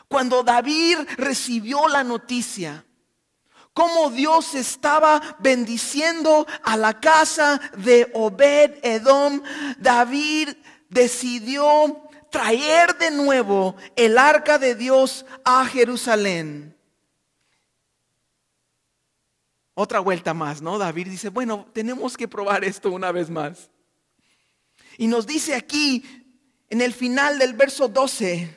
Cuando 0.09 0.43
David 0.43 0.99
recibió 1.17 1.87
la 1.87 2.02
noticia, 2.02 2.85
cómo 3.73 4.11
Dios 4.11 4.57
estaba 4.57 5.37
bendiciendo 5.38 6.45
a 6.64 6.76
la 6.76 6.99
casa 6.99 7.61
de 7.76 8.11
Obed 8.14 8.81
Edom, 8.83 9.43
David 9.79 10.49
decidió 10.88 12.10
traer 12.30 12.96
de 12.99 13.10
nuevo 13.10 13.76
el 13.96 14.16
arca 14.16 14.58
de 14.58 14.75
Dios 14.75 15.26
a 15.44 15.64
Jerusalén. 15.66 16.76
Otra 19.75 20.00
vuelta 20.00 20.34
más, 20.34 20.60
¿no? 20.60 20.78
David 20.78 21.08
dice, 21.08 21.28
bueno, 21.28 21.66
tenemos 21.72 22.16
que 22.16 22.28
probar 22.28 22.64
esto 22.64 22.90
una 22.90 23.12
vez 23.12 23.30
más. 23.30 23.70
Y 24.99 25.06
nos 25.06 25.26
dice 25.26 25.54
aquí, 25.54 26.04
en 26.68 26.80
el 26.80 26.92
final 26.92 27.38
del 27.38 27.54
verso 27.54 27.88
12, 27.88 28.56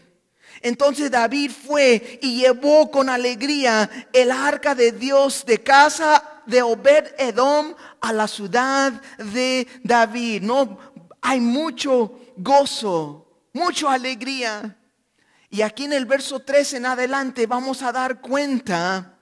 entonces 0.62 1.10
David 1.10 1.51
fue 1.51 2.20
y 2.22 2.42
llevó 2.42 2.92
con 2.92 3.10
alegría 3.10 3.89
el 4.12 4.32
arca 4.32 4.75
de 4.75 4.92
Dios 4.92 5.46
de 5.46 5.63
casa 5.63 6.42
de 6.46 6.62
Obed 6.62 7.15
Edom 7.18 7.74
a 8.01 8.13
la 8.13 8.27
ciudad 8.27 8.94
de 9.18 9.68
David. 9.84 10.42
No 10.44 10.77
hay 11.22 11.39
mucho 11.39 12.20
gozo 12.36 13.23
mucha 13.54 13.94
alegría. 13.94 14.78
Y 15.50 15.62
aquí 15.62 15.86
en 15.86 15.94
el 15.94 16.06
verso 16.06 16.40
3 16.40 16.74
en 16.74 16.86
adelante 16.88 17.46
vamos 17.46 17.84
a 17.84 17.92
dar 17.92 18.20
cuenta 18.20 19.18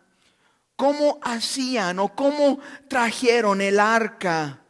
cómo 0.75 1.19
hacían 1.21 1.99
o 1.99 2.15
cómo 2.15 2.59
trajeron 2.87 3.61
el 3.61 3.79
arca. 3.79 4.61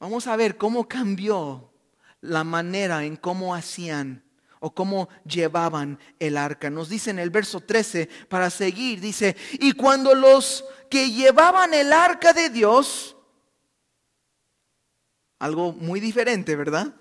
Vamos 0.00 0.26
a 0.26 0.36
ver 0.36 0.56
cómo 0.56 0.88
cambió 0.88 1.72
la 2.20 2.42
manera 2.44 3.04
en 3.04 3.16
cómo 3.16 3.54
hacían 3.54 4.24
o 4.60 4.74
cómo 4.74 5.08
llevaban 5.24 5.98
el 6.18 6.36
arca. 6.36 6.70
Nos 6.70 6.88
dice 6.88 7.10
en 7.10 7.18
el 7.18 7.30
verso 7.30 7.60
13, 7.60 8.08
para 8.28 8.50
seguir, 8.50 9.00
dice, 9.00 9.36
y 9.52 9.72
cuando 9.72 10.14
los 10.14 10.64
que 10.90 11.10
llevaban 11.10 11.74
el 11.74 11.92
arca 11.92 12.32
de 12.32 12.50
Dios, 12.50 13.16
algo 15.38 15.72
muy 15.72 16.00
diferente, 16.00 16.56
¿verdad? 16.56 16.94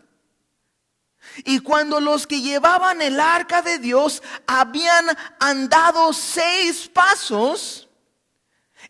Y 1.46 1.60
cuando 1.60 2.00
los 2.00 2.28
que 2.28 2.42
llevaban 2.42 3.02
el 3.02 3.20
arca 3.20 3.62
de 3.62 3.80
Dios 3.80 4.24
habían 4.46 5.06
andado 5.40 6.14
seis 6.14 6.90
pasos, 6.92 7.88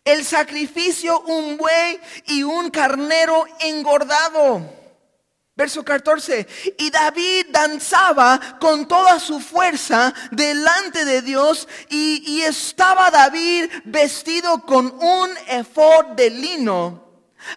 el 0.04 0.24
sacrificio 0.24 1.20
un 1.20 1.56
buey 1.56 2.00
y 2.26 2.42
un 2.42 2.70
carnero 2.70 3.46
engordado. 3.60 4.74
Verso 5.54 5.84
14. 5.84 6.46
Y 6.78 6.90
David 6.90 7.46
danzaba 7.50 8.58
con 8.60 8.86
toda 8.86 9.18
su 9.18 9.40
fuerza 9.40 10.14
delante 10.30 11.04
de 11.04 11.20
Dios 11.20 11.66
y, 11.90 12.22
y 12.24 12.42
estaba 12.42 13.10
David 13.10 13.70
vestido 13.84 14.62
con 14.64 14.86
un 14.86 15.30
efod 15.48 16.14
de 16.14 16.30
lino 16.30 17.07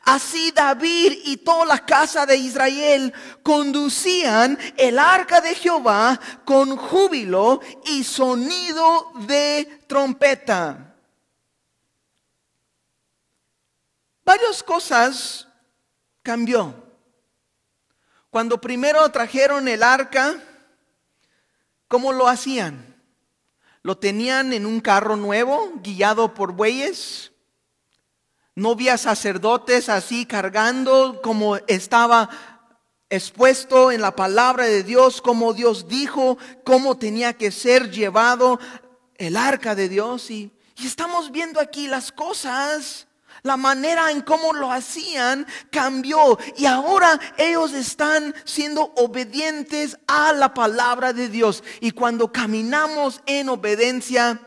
Así 0.04 0.52
David 0.52 1.20
y 1.26 1.38
toda 1.38 1.66
la 1.66 1.86
casa 1.86 2.26
de 2.26 2.38
Israel 2.38 3.14
conducían 3.44 4.58
el 4.78 5.00
arca 5.00 5.42
de 5.42 5.56
Jehová 5.56 6.20
con 6.46 6.78
júbilo 6.78 7.62
y 7.86 8.04
sonido 8.04 9.12
de 9.28 9.84
trompeta. 9.88 10.96
Varias 14.24 14.64
cosas 14.64 15.48
cambió. 16.24 16.76
Cuando 18.30 18.62
primero 18.62 19.10
trajeron 19.10 19.68
el 19.68 19.84
arca, 19.84 20.42
¿cómo 21.88 22.14
lo 22.14 22.28
hacían? 22.28 22.96
Lo 23.84 23.98
tenían 23.98 24.54
en 24.54 24.66
un 24.66 24.80
carro 24.80 25.16
nuevo, 25.16 25.74
guiado 25.82 26.34
por 26.34 26.54
bueyes 26.54 27.31
No 28.56 28.72
había 28.72 28.98
sacerdotes 28.98 29.88
así 29.88 30.26
cargando 30.26 31.22
como 31.22 31.58
estaba 31.68 32.30
expuesto 33.10 33.92
en 33.92 34.02
la 34.02 34.16
palabra 34.16 34.66
de 34.66 34.84
Dios, 34.84 35.22
como 35.22 35.54
Dios 35.54 35.88
dijo, 35.88 36.38
cómo 36.64 36.98
tenía 36.98 37.34
que 37.34 37.52
ser 37.52 37.92
llevado 37.92 38.60
el 39.16 39.38
arca 39.38 39.76
de 39.76 39.90
Dios. 39.90 40.30
Y, 40.32 40.52
y 40.78 40.86
estamos 40.88 41.32
viendo 41.32 41.60
aquí 41.60 41.88
las 41.88 42.12
cosas 42.12 43.08
la 43.44 43.58
manera 43.58 44.12
en 44.12 44.22
cómo 44.22 44.54
lo 44.54 44.72
hacían 44.72 45.48
cambió 45.72 46.38
y 46.58 46.66
ahora 46.66 47.20
ellos 47.38 47.74
están 47.74 48.36
siendo 48.46 48.94
obedientes 48.96 49.98
a 50.08 50.34
la 50.34 50.54
palabra 50.54 51.12
de 51.14 51.28
Dios. 51.28 51.64
Y 51.80 51.92
cuando 51.92 52.32
caminamos 52.32 53.22
en 53.26 53.50
obediencia 53.50 54.40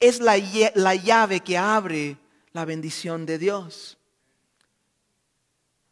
es 0.00 0.18
la, 0.18 0.36
la 0.74 0.94
llave 0.94 1.40
que 1.40 1.56
abre 1.56 2.16
la 2.52 2.64
bendición 2.64 3.26
de 3.26 3.38
Dios. 3.38 3.98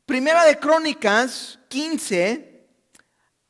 Primera 0.07 0.45
de 0.45 0.59
Crónicas 0.59 1.59
15 1.69 2.58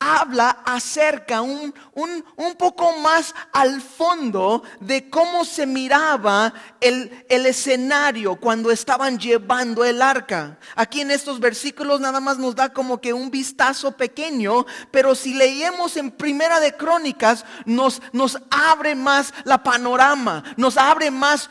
habla 0.00 0.62
acerca 0.64 1.42
un, 1.42 1.74
un, 1.94 2.24
un, 2.36 2.54
poco 2.54 2.96
más 2.98 3.34
al 3.52 3.80
fondo 3.80 4.62
de 4.80 5.10
cómo 5.10 5.44
se 5.44 5.66
miraba 5.66 6.52
el, 6.80 7.26
el, 7.28 7.46
escenario 7.46 8.36
cuando 8.36 8.70
estaban 8.70 9.18
llevando 9.18 9.84
el 9.84 10.00
arca. 10.00 10.58
Aquí 10.76 11.00
en 11.00 11.10
estos 11.10 11.40
versículos 11.40 12.00
nada 12.00 12.20
más 12.20 12.38
nos 12.38 12.54
da 12.54 12.72
como 12.72 13.00
que 13.00 13.12
un 13.12 13.30
vistazo 13.30 13.96
pequeño, 13.96 14.66
pero 14.92 15.16
si 15.16 15.34
leemos 15.34 15.96
en 15.96 16.12
Primera 16.12 16.60
de 16.60 16.74
Crónicas 16.74 17.44
nos, 17.64 18.00
nos 18.12 18.38
abre 18.50 18.94
más 18.94 19.34
la 19.44 19.62
panorama, 19.64 20.44
nos 20.56 20.76
abre 20.76 21.10
más 21.10 21.50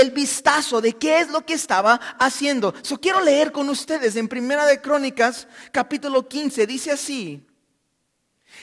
el, 0.00 0.12
vistazo 0.12 0.80
de 0.80 0.92
qué 0.92 1.18
es 1.18 1.28
lo 1.28 1.44
que 1.44 1.54
estaba 1.54 2.00
haciendo. 2.20 2.72
So, 2.82 3.00
quiero 3.00 3.20
leer 3.20 3.50
con 3.50 3.68
ustedes 3.68 4.14
en 4.14 4.28
Primera 4.28 4.64
de 4.64 4.80
Crónicas 4.80 5.48
capítulo 5.72 6.28
15, 6.28 6.66
dice 6.68 6.92
así. 6.92 7.44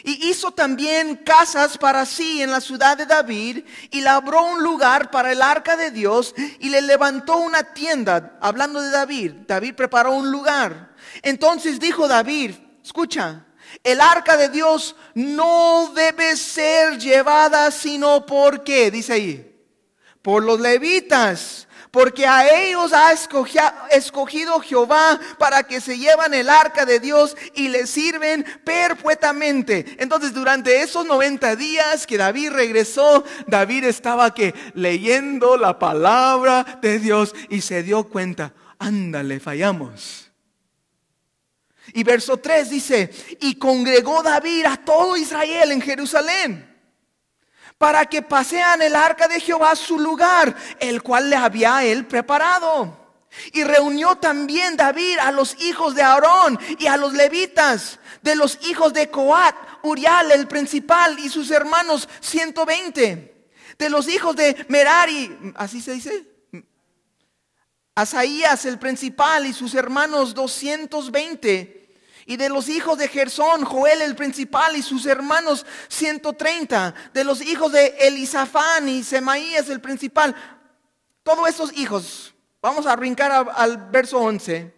Y 0.04 0.30
hizo 0.30 0.52
también 0.52 1.18
casas 1.18 1.78
para 1.78 2.06
sí 2.06 2.42
en 2.42 2.52
la 2.52 2.62
ciudad 2.62 2.98
de 2.98 3.06
David 3.06 3.64
y 3.92 4.02
labró 4.02 4.44
un 4.44 4.64
lugar 4.64 5.12
para 5.12 5.32
el 5.32 5.42
arca 5.42 5.76
de 5.76 5.92
Dios 5.92 6.34
y 6.60 6.70
le 6.70 6.82
levantó 6.82 7.38
una 7.38 7.74
tienda. 7.74 8.38
Hablando 8.42 8.82
de 8.82 8.90
David, 8.90 9.32
David 9.48 9.76
preparó 9.76 10.14
un 10.14 10.32
lugar. 10.32 10.96
Entonces 11.22 11.80
dijo 11.80 12.08
David, 12.08 12.56
escucha, 12.84 13.46
el 13.84 14.02
arca 14.02 14.38
de 14.38 14.50
Dios 14.50 14.96
no 15.14 15.92
debe 15.96 16.36
ser 16.36 16.98
llevada 16.98 17.72
sino 17.72 18.26
porque, 18.26 18.92
dice 18.92 19.14
ahí, 19.14 19.56
por 20.22 20.44
los 20.44 20.60
levitas 20.60 21.68
porque 21.92 22.26
a 22.26 22.50
ellos 22.50 22.94
ha 22.94 23.12
escogido 23.12 24.60
Jehová 24.62 25.20
para 25.38 25.64
que 25.64 25.82
se 25.82 25.98
llevan 25.98 26.34
el 26.34 26.50
arca 26.50 26.86
de 26.86 27.02
Dios 27.02 27.36
y 27.54 27.68
le 27.68 27.86
sirven 27.86 28.46
perpetuamente. 28.64 29.98
Entonces, 30.00 30.34
durante 30.34 30.82
esos 30.82 31.06
90 31.06 31.58
días 31.58 32.08
que 32.08 32.18
David 32.18 32.52
regresó, 32.52 33.26
David 33.46 33.84
estaba 33.84 34.34
que 34.34 34.56
leyendo 34.74 35.58
la 35.58 35.78
palabra 35.78 36.80
de 36.82 36.98
Dios 36.98 37.36
y 37.50 37.60
se 37.60 37.84
dio 37.84 38.06
cuenta, 38.06 38.54
ándale, 38.80 39.42
fallamos. 39.42 40.32
Y 41.94 42.04
verso 42.04 42.38
3 42.38 42.70
dice, 42.70 43.12
y 43.42 43.56
congregó 43.56 44.24
David 44.24 44.66
a 44.66 44.78
todo 44.78 45.18
Israel 45.18 45.74
en 45.74 45.82
Jerusalén 45.82 46.71
para 47.82 48.06
que 48.06 48.22
pasean 48.22 48.84
el 48.84 48.96
arca 48.96 49.28
de 49.28 49.40
Jehová 49.40 49.72
a 49.72 49.76
su 49.76 49.98
lugar, 49.98 50.56
el 50.80 51.02
cual 51.02 51.32
le 51.32 51.36
había 51.36 51.84
él 51.84 52.06
preparado. 52.06 52.96
Y 53.54 53.64
reunió 53.64 54.18
también 54.18 54.78
David 54.78 55.18
a 55.18 55.32
los 55.32 55.60
hijos 55.60 55.96
de 55.96 56.04
Aarón 56.04 56.60
y 56.78 56.86
a 56.86 56.96
los 56.96 57.14
levitas, 57.14 57.98
de 58.22 58.36
los 58.36 58.60
hijos 58.68 58.94
de 58.94 59.10
Coat, 59.10 59.56
Urial 59.82 60.32
el 60.32 60.48
principal 60.48 61.18
y 61.18 61.28
sus 61.28 61.50
hermanos 61.50 62.08
120. 62.20 63.50
De 63.80 63.90
los 63.90 64.08
hijos 64.08 64.36
de 64.36 64.64
Merari, 64.70 65.36
así 65.56 65.82
se 65.82 65.94
dice, 65.94 66.28
Asaías 67.96 68.66
el 68.66 68.78
principal 68.78 69.48
y 69.48 69.54
sus 69.54 69.74
hermanos 69.74 70.36
220 70.36 71.81
y 72.32 72.38
de 72.38 72.48
los 72.48 72.70
hijos 72.70 72.98
de 72.98 73.10
Gersón, 73.10 73.66
Joel 73.66 74.02
el 74.02 74.16
principal 74.16 74.78
y 74.78 74.82
sus 74.82 75.06
hermanos 75.06 75.66
130. 75.90 76.94
De 77.14 77.26
los 77.26 77.42
hijos 77.42 77.74
de 77.74 77.88
Elisafán 78.00 78.88
y 78.88 79.04
Semaías 79.04 79.68
el 79.68 79.82
principal. 79.82 80.34
Todos 81.24 81.50
esos 81.50 81.74
hijos. 81.74 82.34
Vamos 82.62 82.86
a 82.88 82.96
brincar 82.96 83.50
al 83.54 83.90
verso 83.90 84.18
11. 84.18 84.74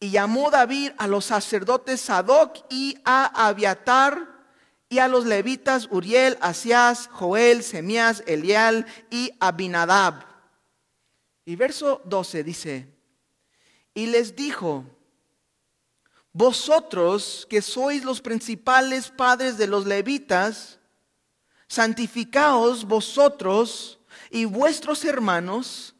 Y 0.00 0.10
llamó 0.10 0.50
David 0.50 0.92
a 0.98 1.06
los 1.06 1.24
sacerdotes 1.24 2.02
Sadoc 2.02 2.58
y 2.68 2.98
a 3.02 3.48
Abiatar 3.48 4.28
y 4.90 4.98
a 4.98 5.08
los 5.08 5.24
levitas 5.24 5.88
Uriel, 5.90 6.36
Asías, 6.42 7.08
Joel, 7.12 7.62
Semías, 7.62 8.22
Elial 8.26 8.84
y 9.08 9.32
Abinadab. 9.40 10.26
Y 11.46 11.56
verso 11.56 12.02
12 12.04 12.44
dice, 12.44 12.95
y 13.96 14.04
les 14.04 14.36
dijo, 14.36 14.84
vosotros 16.30 17.46
que 17.48 17.62
sois 17.62 18.04
los 18.04 18.20
principales 18.20 19.08
padres 19.08 19.56
de 19.56 19.66
los 19.66 19.86
levitas, 19.86 20.78
santificaos 21.66 22.84
vosotros 22.84 23.98
y 24.30 24.44
vuestros 24.44 25.02
hermanos 25.02 25.94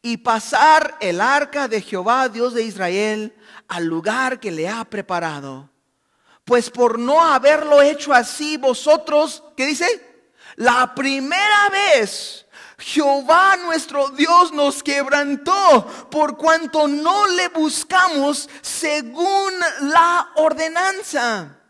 y 0.00 0.16
pasar 0.16 0.96
el 0.98 1.20
arca 1.20 1.68
de 1.68 1.82
Jehová, 1.82 2.30
Dios 2.30 2.54
de 2.54 2.62
Israel, 2.62 3.36
al 3.68 3.84
lugar 3.84 4.40
que 4.40 4.50
le 4.50 4.66
ha 4.66 4.82
preparado. 4.86 5.68
Pues 6.46 6.70
por 6.70 6.98
no 6.98 7.22
haberlo 7.22 7.82
hecho 7.82 8.14
así 8.14 8.56
vosotros, 8.56 9.44
¿qué 9.58 9.66
dice? 9.66 10.24
La 10.56 10.94
primera 10.94 11.68
vez 11.68 12.46
Jehová 12.82 13.56
nuestro 13.58 14.08
Dios 14.10 14.52
nos 14.52 14.82
quebrantó 14.82 15.86
por 16.10 16.36
cuanto 16.36 16.88
no 16.88 17.26
le 17.28 17.48
buscamos 17.48 18.48
según 18.60 19.52
la 19.82 20.30
ordenanza. 20.34 21.61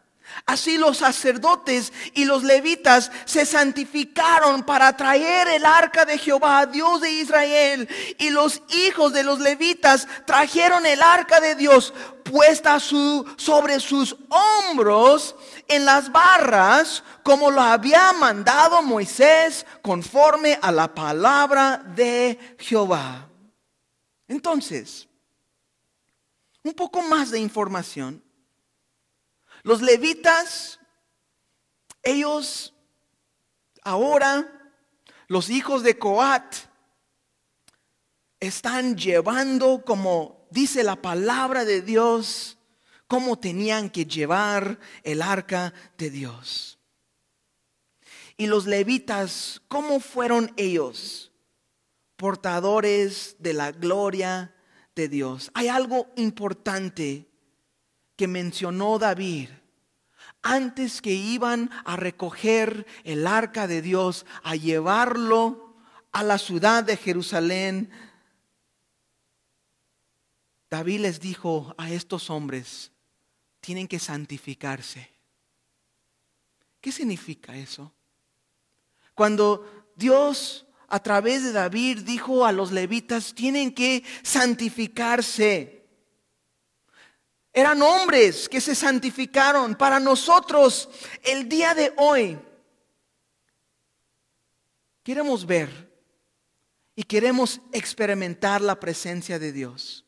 Así 0.46 0.78
los 0.78 0.98
sacerdotes 0.98 1.92
y 2.14 2.24
los 2.24 2.42
levitas 2.42 3.10
se 3.24 3.46
santificaron 3.46 4.64
para 4.64 4.96
traer 4.96 5.48
el 5.48 5.64
arca 5.64 6.04
de 6.04 6.18
Jehová, 6.18 6.66
Dios 6.66 7.00
de 7.00 7.10
Israel. 7.10 7.88
Y 8.18 8.30
los 8.30 8.62
hijos 8.86 9.12
de 9.12 9.22
los 9.22 9.38
levitas 9.38 10.08
trajeron 10.26 10.84
el 10.86 11.02
arca 11.02 11.40
de 11.40 11.54
Dios 11.54 11.94
puesta 12.22 12.78
sobre 12.80 13.80
sus 13.80 14.16
hombros 14.28 15.34
en 15.68 15.84
las 15.84 16.10
barras, 16.10 17.02
como 17.22 17.50
lo 17.50 17.60
había 17.60 18.12
mandado 18.12 18.82
Moisés, 18.82 19.66
conforme 19.82 20.58
a 20.60 20.72
la 20.72 20.94
palabra 20.94 21.82
de 21.94 22.56
Jehová. 22.58 23.28
Entonces, 24.28 25.08
un 26.62 26.72
poco 26.72 27.02
más 27.02 27.30
de 27.30 27.38
información. 27.38 28.22
Los 29.62 29.80
levitas, 29.80 30.80
ellos 32.02 32.74
ahora, 33.82 34.72
los 35.28 35.50
hijos 35.50 35.82
de 35.82 35.98
Coat, 35.98 36.54
están 38.40 38.96
llevando, 38.96 39.84
como 39.84 40.48
dice 40.50 40.82
la 40.82 40.96
palabra 40.96 41.64
de 41.64 41.80
Dios, 41.80 42.58
cómo 43.06 43.38
tenían 43.38 43.88
que 43.88 44.04
llevar 44.04 44.80
el 45.04 45.22
arca 45.22 45.72
de 45.96 46.10
Dios. 46.10 46.78
Y 48.36 48.46
los 48.46 48.66
levitas, 48.66 49.62
¿cómo 49.68 50.00
fueron 50.00 50.52
ellos? 50.56 51.30
Portadores 52.16 53.36
de 53.38 53.52
la 53.52 53.70
gloria 53.70 54.56
de 54.96 55.08
Dios. 55.08 55.50
Hay 55.54 55.68
algo 55.68 56.08
importante 56.16 57.31
mencionó 58.28 58.98
David 58.98 59.48
antes 60.42 61.00
que 61.00 61.12
iban 61.12 61.70
a 61.84 61.96
recoger 61.96 62.86
el 63.04 63.26
arca 63.26 63.66
de 63.66 63.80
Dios, 63.80 64.26
a 64.42 64.56
llevarlo 64.56 65.76
a 66.10 66.22
la 66.22 66.36
ciudad 66.36 66.84
de 66.84 66.96
Jerusalén, 66.96 67.90
David 70.68 71.00
les 71.00 71.20
dijo 71.20 71.74
a 71.78 71.90
estos 71.90 72.28
hombres, 72.28 72.90
tienen 73.60 73.86
que 73.86 73.98
santificarse. 73.98 75.12
¿Qué 76.80 76.90
significa 76.90 77.56
eso? 77.56 77.92
Cuando 79.14 79.92
Dios 79.94 80.66
a 80.88 81.00
través 81.00 81.44
de 81.44 81.52
David 81.52 82.00
dijo 82.00 82.44
a 82.44 82.52
los 82.52 82.72
levitas, 82.72 83.34
tienen 83.34 83.72
que 83.72 84.02
santificarse. 84.22 85.81
Eran 87.52 87.82
hombres 87.82 88.48
que 88.48 88.60
se 88.60 88.74
santificaron. 88.74 89.74
Para 89.74 90.00
nosotros, 90.00 90.88
el 91.22 91.48
día 91.48 91.74
de 91.74 91.92
hoy, 91.96 92.38
queremos 95.02 95.44
ver 95.44 95.92
y 96.94 97.02
queremos 97.02 97.60
experimentar 97.72 98.60
la 98.60 98.78
presencia 98.80 99.38
de 99.38 99.52
Dios. 99.52 100.04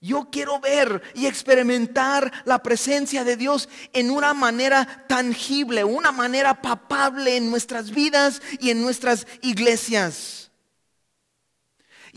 Yo 0.00 0.28
quiero 0.30 0.60
ver 0.60 1.02
y 1.14 1.26
experimentar 1.26 2.30
la 2.44 2.62
presencia 2.62 3.24
de 3.24 3.36
Dios 3.36 3.68
en 3.92 4.10
una 4.10 4.34
manera 4.34 5.06
tangible, 5.08 5.84
una 5.84 6.12
manera 6.12 6.60
papable 6.60 7.36
en 7.36 7.50
nuestras 7.50 7.90
vidas 7.90 8.42
y 8.60 8.70
en 8.70 8.82
nuestras 8.82 9.26
iglesias. 9.40 10.45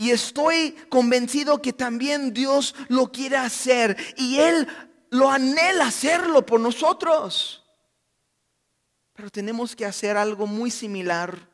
Y 0.00 0.10
estoy 0.10 0.72
convencido 0.88 1.62
que 1.62 1.72
también 1.72 2.34
Dios 2.34 2.74
lo 2.88 3.12
quiere 3.12 3.36
hacer 3.36 3.96
y 4.16 4.38
Él 4.38 4.66
lo 5.10 5.30
anhela 5.30 5.86
hacerlo 5.86 6.44
por 6.44 6.58
nosotros. 6.58 7.64
Pero 9.12 9.30
tenemos 9.30 9.76
que 9.76 9.86
hacer 9.86 10.16
algo 10.16 10.48
muy 10.48 10.72
similar 10.72 11.48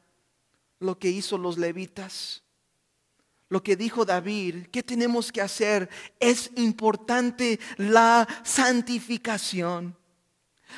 lo 0.78 0.98
que 0.98 1.10
hizo 1.10 1.36
los 1.36 1.58
levitas 1.58 2.42
lo 3.48 3.62
que 3.62 3.76
dijo 3.76 4.04
David, 4.04 4.66
¿qué 4.72 4.82
tenemos 4.82 5.30
que 5.30 5.40
hacer? 5.40 5.88
Es 6.18 6.50
importante 6.56 7.60
la 7.76 8.26
santificación. 8.44 9.96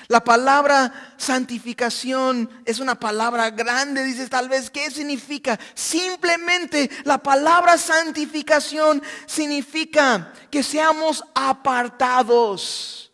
La 0.09 0.25
palabra 0.25 1.15
santificación 1.19 2.49
es 2.65 2.79
una 2.79 2.99
palabra 2.99 3.51
grande, 3.51 4.05
dices 4.05 4.31
tal 4.31 4.49
vez, 4.49 4.71
¿qué 4.71 4.91
significa? 4.91 5.59
Simplemente 5.75 6.91
la 7.05 7.19
palabra 7.19 7.77
santificación 7.77 9.03
significa 9.27 10.33
que 10.51 10.63
seamos 10.63 11.23
apartados, 11.35 13.13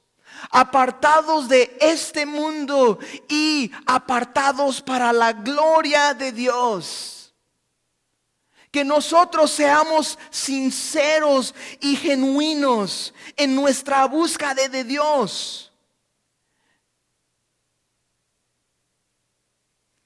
apartados 0.51 1.49
de 1.49 1.77
este 1.81 2.27
mundo 2.27 2.99
y 3.29 3.73
apartados 3.87 4.81
para 4.81 5.13
la 5.13 5.33
gloria 5.33 6.15
de 6.15 6.33
Dios 6.33 7.15
que 8.71 8.85
nosotros 8.85 9.53
seamos 9.53 10.19
sinceros 10.31 11.55
y 11.81 11.95
genuinos 11.95 13.15
en 13.37 13.55
nuestra 13.55 14.05
búsqueda 14.07 14.69
de 14.69 14.83
Dios. 14.83 15.74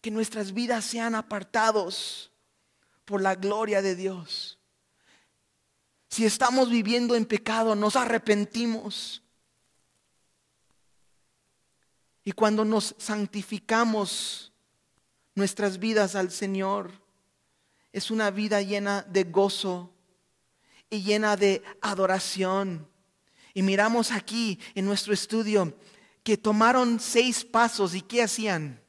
Que 0.08 0.12
nuestras 0.12 0.54
vidas 0.54 0.86
sean 0.86 1.14
apartados 1.14 2.32
por 3.04 3.20
la 3.20 3.34
gloria 3.34 3.82
de 3.82 3.94
Dios. 3.94 4.58
Si 6.08 6.24
estamos 6.24 6.70
viviendo 6.70 7.14
en 7.14 7.26
pecado, 7.26 7.74
nos 7.74 7.94
arrepentimos. 7.94 9.22
Y 12.24 12.32
cuando 12.32 12.64
nos 12.64 12.94
santificamos 12.96 14.50
nuestras 15.34 15.78
vidas 15.78 16.14
al 16.14 16.30
Señor, 16.30 16.90
es 17.92 18.10
una 18.10 18.30
vida 18.30 18.62
llena 18.62 19.02
de 19.02 19.24
gozo 19.24 19.92
y 20.88 21.02
llena 21.02 21.36
de 21.36 21.62
adoración. 21.82 22.88
Y 23.52 23.60
miramos 23.60 24.10
aquí 24.10 24.58
en 24.74 24.86
nuestro 24.86 25.12
estudio 25.12 25.76
que 26.22 26.38
tomaron 26.38 26.98
seis 26.98 27.44
pasos 27.44 27.94
y 27.94 28.00
¿qué 28.00 28.22
hacían? 28.22 28.87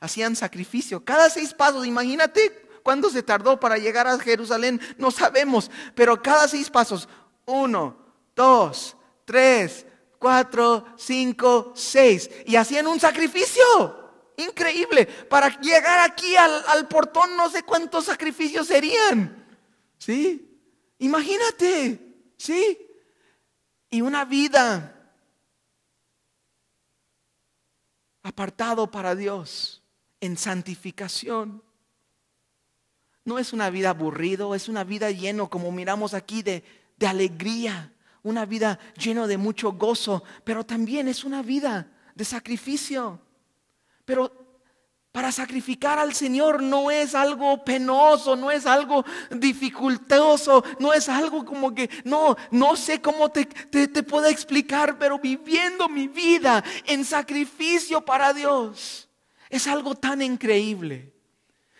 Hacían 0.00 0.36
sacrificio. 0.36 1.04
Cada 1.04 1.30
seis 1.30 1.54
pasos, 1.54 1.86
imagínate 1.86 2.66
cuándo 2.82 3.10
se 3.10 3.22
tardó 3.22 3.58
para 3.58 3.78
llegar 3.78 4.06
a 4.06 4.18
Jerusalén, 4.18 4.80
no 4.98 5.10
sabemos, 5.10 5.70
pero 5.94 6.22
cada 6.22 6.46
seis 6.46 6.70
pasos, 6.70 7.08
uno, 7.44 7.96
dos, 8.34 8.96
tres, 9.24 9.86
cuatro, 10.18 10.86
cinco, 10.96 11.72
seis, 11.74 12.30
y 12.44 12.56
hacían 12.56 12.86
un 12.86 13.00
sacrificio 13.00 13.64
increíble. 14.36 15.06
Para 15.06 15.60
llegar 15.60 16.08
aquí 16.08 16.36
al, 16.36 16.86
portón 16.88 17.36
no 17.36 17.50
sé 17.50 17.62
cuántos 17.62 18.04
sacrificios 18.04 18.66
serían. 18.66 19.44
¿Sí? 19.98 20.60
Imagínate. 20.98 22.32
¿Sí? 22.36 22.78
Y 23.90 24.00
una 24.00 24.24
vida 24.24 24.92
apartado 28.22 28.90
para 28.90 29.14
Dios 29.14 29.82
en 30.26 30.36
santificación. 30.36 31.62
No 33.24 33.38
es 33.38 33.52
una 33.52 33.70
vida 33.70 33.90
aburrido, 33.90 34.54
es 34.54 34.68
una 34.68 34.84
vida 34.84 35.10
lleno, 35.10 35.48
como 35.48 35.72
miramos 35.72 36.14
aquí, 36.14 36.42
de, 36.42 36.62
de 36.96 37.06
alegría, 37.06 37.92
una 38.22 38.44
vida 38.44 38.78
lleno 38.96 39.26
de 39.26 39.38
mucho 39.38 39.72
gozo, 39.72 40.22
pero 40.44 40.64
también 40.64 41.08
es 41.08 41.24
una 41.24 41.42
vida 41.42 41.90
de 42.14 42.24
sacrificio. 42.24 43.20
Pero 44.04 44.46
para 45.10 45.32
sacrificar 45.32 45.98
al 45.98 46.14
Señor 46.14 46.62
no 46.62 46.90
es 46.90 47.14
algo 47.14 47.64
penoso, 47.64 48.36
no 48.36 48.50
es 48.50 48.66
algo 48.66 49.04
dificultoso, 49.30 50.62
no 50.78 50.92
es 50.92 51.08
algo 51.08 51.44
como 51.44 51.74
que, 51.74 51.88
no, 52.04 52.36
no 52.50 52.76
sé 52.76 53.00
cómo 53.00 53.30
te, 53.30 53.46
te, 53.46 53.88
te 53.88 54.02
puedo 54.02 54.26
explicar, 54.26 54.98
pero 54.98 55.18
viviendo 55.18 55.88
mi 55.88 56.06
vida 56.06 56.62
en 56.84 57.04
sacrificio 57.04 58.04
para 58.04 58.32
Dios 58.34 59.05
es 59.50 59.66
algo 59.66 59.94
tan 59.94 60.22
increíble. 60.22 61.12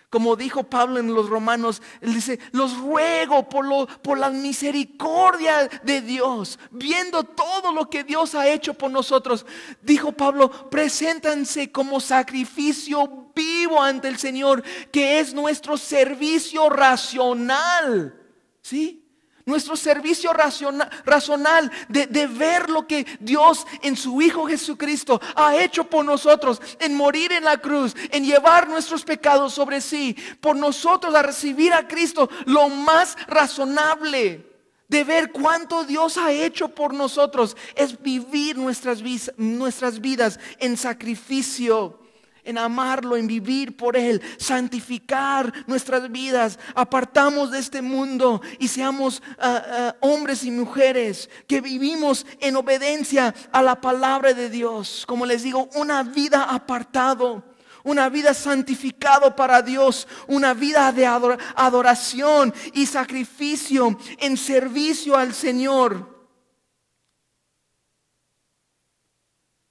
Como 0.09 0.37
dijo 0.37 0.63
Pablo 0.63 1.01
en 1.01 1.13
los 1.13 1.29
Romanos, 1.29 1.83
él 2.01 2.15
dice, 2.15 2.39
los 2.53 2.79
ruego 2.79 3.49
por, 3.49 3.67
lo, 3.67 3.87
por 3.87 4.19
la 4.19 4.31
misericordia 4.31 5.69
de 5.83 6.01
Dios, 6.01 6.59
viendo 6.71 7.25
todo 7.25 7.73
lo 7.73 7.91
que 7.91 8.05
Dios 8.05 8.35
ha 8.35 8.49
hecho 8.49 8.75
por 8.75 8.91
nosotros. 8.91 9.45
Dijo 9.83 10.13
Pablo, 10.13 10.71
preséntanse 10.71 11.73
como 11.73 12.01
sacrificio 12.01 13.33
vivo 13.35 13.83
ante 13.83 14.09
el 14.09 14.17
Señor, 14.17 14.63
que 14.93 15.19
es 15.19 15.35
nuestro 15.35 15.77
servicio 15.77 16.71
racional. 16.71 18.19
¿Sí? 18.63 19.06
Nuestro 19.47 19.77
servicio 19.77 20.33
racional, 20.33 21.71
de, 21.89 22.27
ver 22.27 22.69
lo 22.69 22.87
que 22.87 23.07
Dios 23.21 23.65
en 23.81 23.97
su 23.97 24.21
Hijo 24.21 24.47
Jesucristo 24.47 25.21
ha 25.37 25.57
hecho 25.57 25.85
por 25.85 26.05
nosotros, 26.05 26.61
en 26.81 26.97
morir 26.97 27.33
en 27.33 27.45
la 27.45 27.57
cruz, 27.59 27.95
en 28.11 28.25
llevar 28.25 28.69
nuestros 28.69 29.05
pecados 29.05 29.55
sobre 29.55 29.81
sí, 29.81 30.17
por 30.41 30.57
nosotros 30.57 31.15
a 31.15 31.23
recibir 31.23 31.73
a 31.73 31.87
Cristo, 31.87 32.29
lo 32.45 32.69
más 32.69 33.17
razonable 33.29 34.45
de 34.89 35.05
ver 35.05 35.31
cuánto 35.31 35.85
Dios 35.85 36.17
ha 36.17 36.33
hecho 36.33 36.69
por 36.69 36.93
nosotros 36.93 37.57
es 37.77 38.01
vivir 38.03 38.57
nuestras, 38.57 39.01
nuestras 39.37 40.01
vidas 40.01 40.41
en 40.59 40.77
sacrificio 40.77 42.06
en 42.47 42.59
amarlo, 42.59 43.17
en 43.17 43.27
vivir 43.27 43.77
por 43.77 43.97
Él, 43.97 44.23
santificar 44.39 45.53
nuestras 45.67 46.11
vidas, 46.11 46.59
apartamos 46.75 47.51
de 47.51 47.59
este 47.59 47.83
mundo 47.83 48.41
y 48.59 48.69
seamos 48.69 49.23
ah, 49.39 49.63
ah, 49.67 49.97
hombres 50.01 50.45
y 50.45 50.51
mujeres 50.51 51.29
que 51.47 51.61
vivimos 51.61 52.25
en 52.41 52.57
obediencia 52.57 53.35
a 53.53 53.63
la 53.63 53.81
palabra 53.81 54.33
de 54.33 54.49
Dios. 54.49 55.05
Como 55.07 55.27
les 55.27 55.43
digo, 55.43 55.69
una 55.75 56.03
vida 56.03 56.45
apartado 56.45 57.45
una 57.87 58.09
vida 58.09 58.35
santificado 58.35 59.37
para 59.37 59.63
Dios, 59.63 60.09
una 60.27 60.55
vida 60.55 60.91
de 60.91 61.07
adoración 61.07 62.53
y 62.75 62.85
sacrificio 62.85 63.97
en 64.19 64.37
servicio 64.37 65.17
al 65.17 65.33
Señor. 65.33 66.17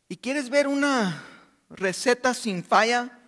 ¿Y 0.08 0.16
quieres 0.16 0.50
ver 0.50 0.70
una 0.70 1.22
receta 1.70 2.34
sin 2.34 2.64
falla. 2.64 3.22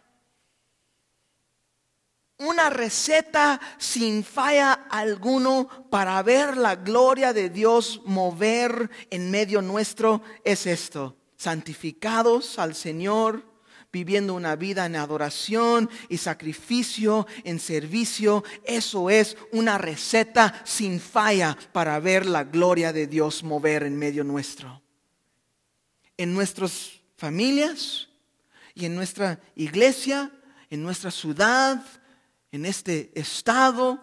Una 2.40 2.70
receta 2.70 3.60
sin 3.80 4.24
falla 4.24 4.74
alguno 4.90 5.68
para 5.90 6.22
ver 6.22 6.56
la 6.56 6.76
gloria 6.76 7.34
de 7.34 7.50
Dios 7.50 8.02
mover 8.06 8.92
en 9.10 9.32
medio 9.32 9.62
nuestro 9.62 10.22
es 10.44 10.68
esto. 10.68 11.18
Santificados 11.36 12.60
al 12.60 12.76
Señor, 12.76 13.44
viviendo 13.92 14.36
una 14.36 14.56
vida 14.56 14.86
en 14.86 14.96
adoración 14.96 15.90
y 16.10 16.18
sacrificio, 16.18 17.26
en 17.44 17.60
servicio. 17.60 18.44
Eso 18.64 19.10
es 19.10 19.36
una 19.52 19.80
receta 19.80 20.62
sin 20.64 21.00
falla 21.00 21.58
para 21.72 22.00
ver 22.00 22.26
la 22.28 22.44
gloria 22.44 22.94
de 22.94 23.08
Dios 23.08 23.44
mover 23.44 23.84
en 23.84 23.98
medio 23.98 24.24
nuestro. 24.24 24.82
En 26.18 26.34
nuestras 26.34 26.92
familias, 27.18 28.07
y 28.78 28.86
en 28.86 28.96
nuestra 28.96 29.42
iglesia, 29.56 30.32
en 30.70 30.84
nuestra 30.84 31.10
ciudad, 31.10 31.84
en 32.52 32.64
este 32.64 33.12
estado, 33.20 34.00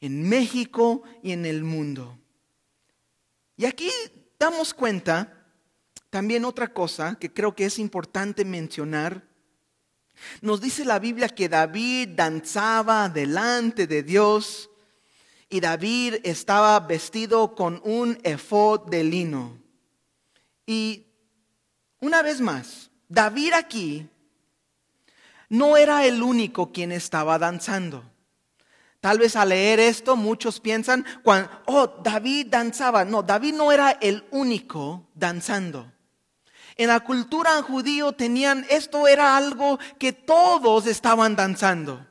en 0.00 0.28
México 0.28 1.02
y 1.22 1.32
en 1.32 1.46
el 1.46 1.64
mundo. 1.64 2.18
Y 3.56 3.64
aquí 3.64 3.90
damos 4.38 4.74
cuenta 4.74 5.46
también 6.10 6.44
otra 6.44 6.72
cosa 6.72 7.16
que 7.18 7.32
creo 7.32 7.56
que 7.56 7.64
es 7.64 7.78
importante 7.78 8.44
mencionar. 8.44 9.26
Nos 10.42 10.60
dice 10.60 10.84
la 10.84 10.98
Biblia 10.98 11.30
que 11.30 11.48
David 11.48 12.10
danzaba 12.10 13.08
delante 13.08 13.86
de 13.86 14.02
Dios 14.02 14.68
y 15.48 15.60
David 15.60 16.16
estaba 16.24 16.78
vestido 16.80 17.54
con 17.54 17.80
un 17.84 18.18
efod 18.22 18.90
de 18.90 19.02
lino. 19.02 19.58
Y 20.66 21.06
una 22.00 22.20
vez 22.20 22.42
más, 22.42 22.87
David 23.08 23.54
aquí 23.54 24.08
no 25.48 25.76
era 25.76 26.04
el 26.04 26.22
único 26.22 26.72
quien 26.72 26.92
estaba 26.92 27.38
danzando. 27.38 28.04
Tal 29.00 29.18
vez 29.18 29.36
al 29.36 29.50
leer 29.50 29.80
esto 29.80 30.16
muchos 30.16 30.60
piensan, 30.60 31.06
oh, 31.66 31.86
David 32.02 32.48
danzaba. 32.50 33.04
No, 33.04 33.22
David 33.22 33.54
no 33.54 33.70
era 33.70 33.92
el 33.92 34.26
único 34.30 35.06
danzando. 35.14 35.90
En 36.76 36.88
la 36.88 37.00
cultura 37.00 37.62
judío 37.62 38.12
tenían, 38.12 38.66
esto 38.68 39.08
era 39.08 39.36
algo 39.36 39.78
que 39.98 40.12
todos 40.12 40.86
estaban 40.86 41.36
danzando. 41.36 42.06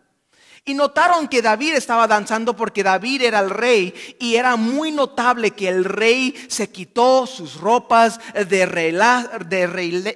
Y 0.67 0.73
notaron 0.73 1.29
que 1.29 1.41
David 1.41 1.75
estaba 1.75 2.07
danzando 2.07 2.53
porque 2.53 2.83
David 2.83 3.21
era 3.21 3.39
el 3.39 3.49
rey 3.49 3.93
y 4.19 4.35
era 4.35 4.57
muy 4.57 4.91
notable 4.91 5.51
que 5.51 5.69
el 5.69 5.85
rey 5.85 6.35
se 6.49 6.69
quitó 6.69 7.25
sus 7.25 7.55
ropas 7.55 8.19
de, 8.33 8.65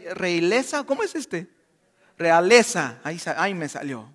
realeza. 0.10 0.84
¿Cómo 0.84 1.04
es 1.04 1.16
este? 1.16 1.48
Realeza. 2.18 3.00
Ahí, 3.06 3.18
ahí 3.38 3.54
me 3.54 3.70
salió. 3.70 4.12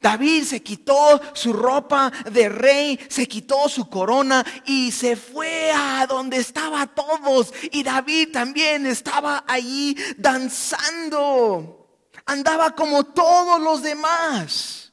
David 0.00 0.44
se 0.44 0.62
quitó 0.62 1.20
su 1.34 1.52
ropa 1.52 2.10
de 2.32 2.48
rey, 2.48 2.98
se 3.10 3.28
quitó 3.28 3.68
su 3.68 3.90
corona 3.90 4.42
y 4.64 4.92
se 4.92 5.14
fue 5.14 5.70
a 5.72 6.06
donde 6.06 6.38
estaba 6.38 6.86
todos. 6.86 7.52
Y 7.70 7.82
David 7.82 8.32
también 8.32 8.86
estaba 8.86 9.44
allí 9.46 9.94
danzando. 10.16 11.86
Andaba 12.24 12.70
como 12.74 13.04
todos 13.04 13.60
los 13.60 13.82
demás. 13.82 14.83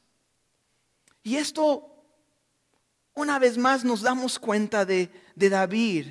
Y 1.23 1.35
esto, 1.35 1.87
una 3.13 3.37
vez 3.37 3.57
más, 3.57 3.83
nos 3.83 4.01
damos 4.01 4.39
cuenta 4.39 4.85
de, 4.85 5.11
David, 5.35 6.07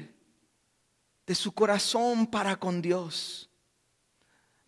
de 1.27 1.35
su 1.35 1.53
corazón 1.53 2.27
para 2.27 2.57
con 2.57 2.81
Dios. 2.81 3.51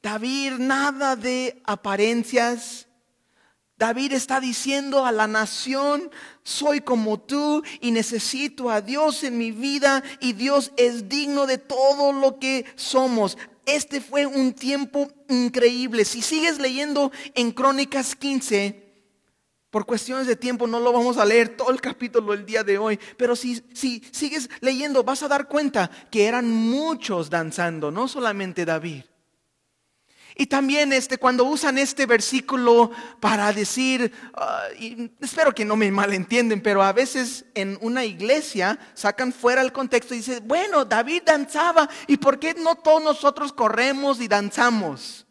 David, 0.02 0.54
nada 0.58 1.14
de 1.14 1.62
apariencias. 1.64 2.88
David 3.76 4.12
está 4.12 4.40
diciendo 4.40 5.06
a 5.06 5.12
la 5.12 5.28
nación, 5.28 6.10
soy 6.42 6.80
como 6.80 7.20
tú 7.20 7.62
y 7.80 7.92
necesito 7.92 8.70
a 8.70 8.80
Dios 8.80 9.22
en 9.22 9.38
mi 9.38 9.52
vida 9.52 10.02
y 10.20 10.32
Dios 10.32 10.72
es 10.76 11.08
digno 11.08 11.46
de 11.46 11.58
todo 11.58 12.12
lo 12.12 12.38
que 12.38 12.64
somos. 12.74 13.38
Este 13.64 14.00
fue 14.00 14.26
un 14.26 14.52
tiempo 14.54 15.08
increíble. 15.28 16.04
Si 16.04 16.20
sigues 16.20 16.58
leyendo 16.58 17.12
en 17.34 17.52
Crónicas 17.52 18.16
15, 18.16 18.91
por 19.72 19.86
cuestiones 19.86 20.26
de 20.26 20.36
tiempo 20.36 20.66
no 20.66 20.78
lo 20.78 20.92
vamos 20.92 21.16
a 21.16 21.24
leer 21.24 21.56
todo 21.56 21.70
el 21.70 21.80
capítulo 21.80 22.34
el 22.34 22.44
día 22.44 22.62
de 22.62 22.76
hoy, 22.76 23.00
pero 23.16 23.34
si, 23.34 23.64
si 23.72 24.04
sigues 24.12 24.50
leyendo 24.60 25.02
vas 25.02 25.22
a 25.22 25.28
dar 25.28 25.48
cuenta 25.48 25.90
que 26.10 26.26
eran 26.26 26.48
muchos 26.50 27.30
danzando, 27.30 27.90
no 27.90 28.06
solamente 28.06 28.66
David. 28.66 29.04
Y 30.36 30.46
también 30.46 30.92
este, 30.92 31.16
cuando 31.16 31.44
usan 31.44 31.78
este 31.78 32.04
versículo 32.04 32.90
para 33.18 33.50
decir, 33.50 34.12
ah, 34.34 34.64
espero 35.20 35.54
que 35.54 35.64
no 35.64 35.74
me 35.76 35.90
malentienden, 35.90 36.60
pero 36.60 36.82
a 36.82 36.92
veces 36.92 37.46
en 37.54 37.78
una 37.80 38.04
iglesia 38.04 38.78
sacan 38.92 39.32
fuera 39.32 39.62
el 39.62 39.72
contexto 39.72 40.12
y 40.12 40.18
dicen, 40.18 40.46
bueno, 40.46 40.84
David 40.84 41.22
danzaba, 41.24 41.88
¿y 42.06 42.18
por 42.18 42.38
qué 42.38 42.52
no 42.52 42.74
todos 42.74 43.02
nosotros 43.02 43.54
corremos 43.54 44.20
y 44.20 44.28
danzamos? 44.28 45.26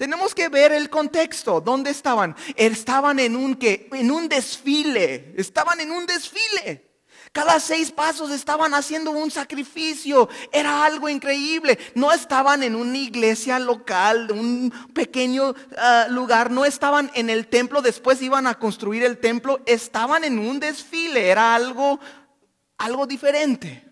Tenemos 0.00 0.34
que 0.34 0.48
ver 0.48 0.72
el 0.72 0.88
contexto. 0.88 1.60
¿Dónde 1.60 1.90
estaban? 1.90 2.34
Estaban 2.56 3.18
en 3.18 3.36
un 3.36 3.54
que 3.54 3.86
en 3.92 4.10
un 4.10 4.30
desfile. 4.30 5.34
Estaban 5.36 5.78
en 5.78 5.90
un 5.90 6.06
desfile. 6.06 6.88
Cada 7.32 7.60
seis 7.60 7.90
pasos 7.90 8.30
estaban 8.30 8.72
haciendo 8.72 9.10
un 9.10 9.30
sacrificio. 9.30 10.30
Era 10.52 10.86
algo 10.86 11.10
increíble. 11.10 11.78
No 11.94 12.12
estaban 12.12 12.62
en 12.62 12.76
una 12.76 12.96
iglesia 12.96 13.58
local, 13.58 14.32
un 14.32 14.72
pequeño 14.94 15.54
ah, 15.76 16.06
lugar. 16.08 16.50
No 16.50 16.64
estaban 16.64 17.10
en 17.14 17.28
el 17.28 17.48
templo. 17.48 17.82
Después 17.82 18.22
iban 18.22 18.46
a 18.46 18.58
construir 18.58 19.02
el 19.02 19.18
templo. 19.18 19.60
Estaban 19.66 20.24
en 20.24 20.38
un 20.38 20.60
desfile. 20.60 21.28
Era 21.28 21.54
algo, 21.54 22.00
algo 22.78 23.06
diferente. 23.06 23.89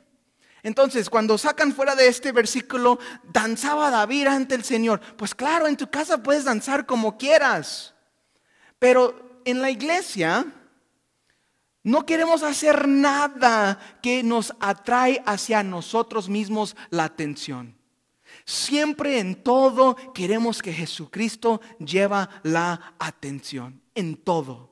Entonces, 0.69 1.09
cuando 1.09 1.39
sacan 1.39 1.73
fuera 1.73 1.95
de 1.95 2.09
este 2.09 2.31
versículo, 2.31 2.99
danzaba 3.25 3.91
David 3.91 4.27
ante 4.27 4.55
el 4.55 4.65
Señor. 4.65 5.01
Pues 5.17 5.35
claro, 5.35 5.67
en 5.67 5.79
tu 5.79 5.89
casa 5.89 6.23
puedes 6.23 6.45
danzar 6.45 6.85
como 6.85 7.17
quieras. 7.17 7.95
Pero 8.79 9.41
en 9.47 9.63
la 9.63 9.71
iglesia 9.71 10.45
no 11.83 12.05
queremos 12.05 12.43
hacer 12.43 12.87
nada 12.87 13.79
que 14.03 14.23
nos 14.23 14.53
atrae 14.61 15.23
hacia 15.25 15.63
nosotros 15.63 16.29
mismos 16.29 16.77
la 16.91 17.05
atención. 17.05 17.75
Siempre 18.45 19.21
en 19.21 19.43
todo 19.43 19.97
queremos 20.13 20.61
que 20.61 20.75
Jesucristo 20.75 21.63
lleva 21.79 22.29
la 22.43 22.95
atención, 22.99 23.81
en 23.95 24.17
todo. 24.19 24.69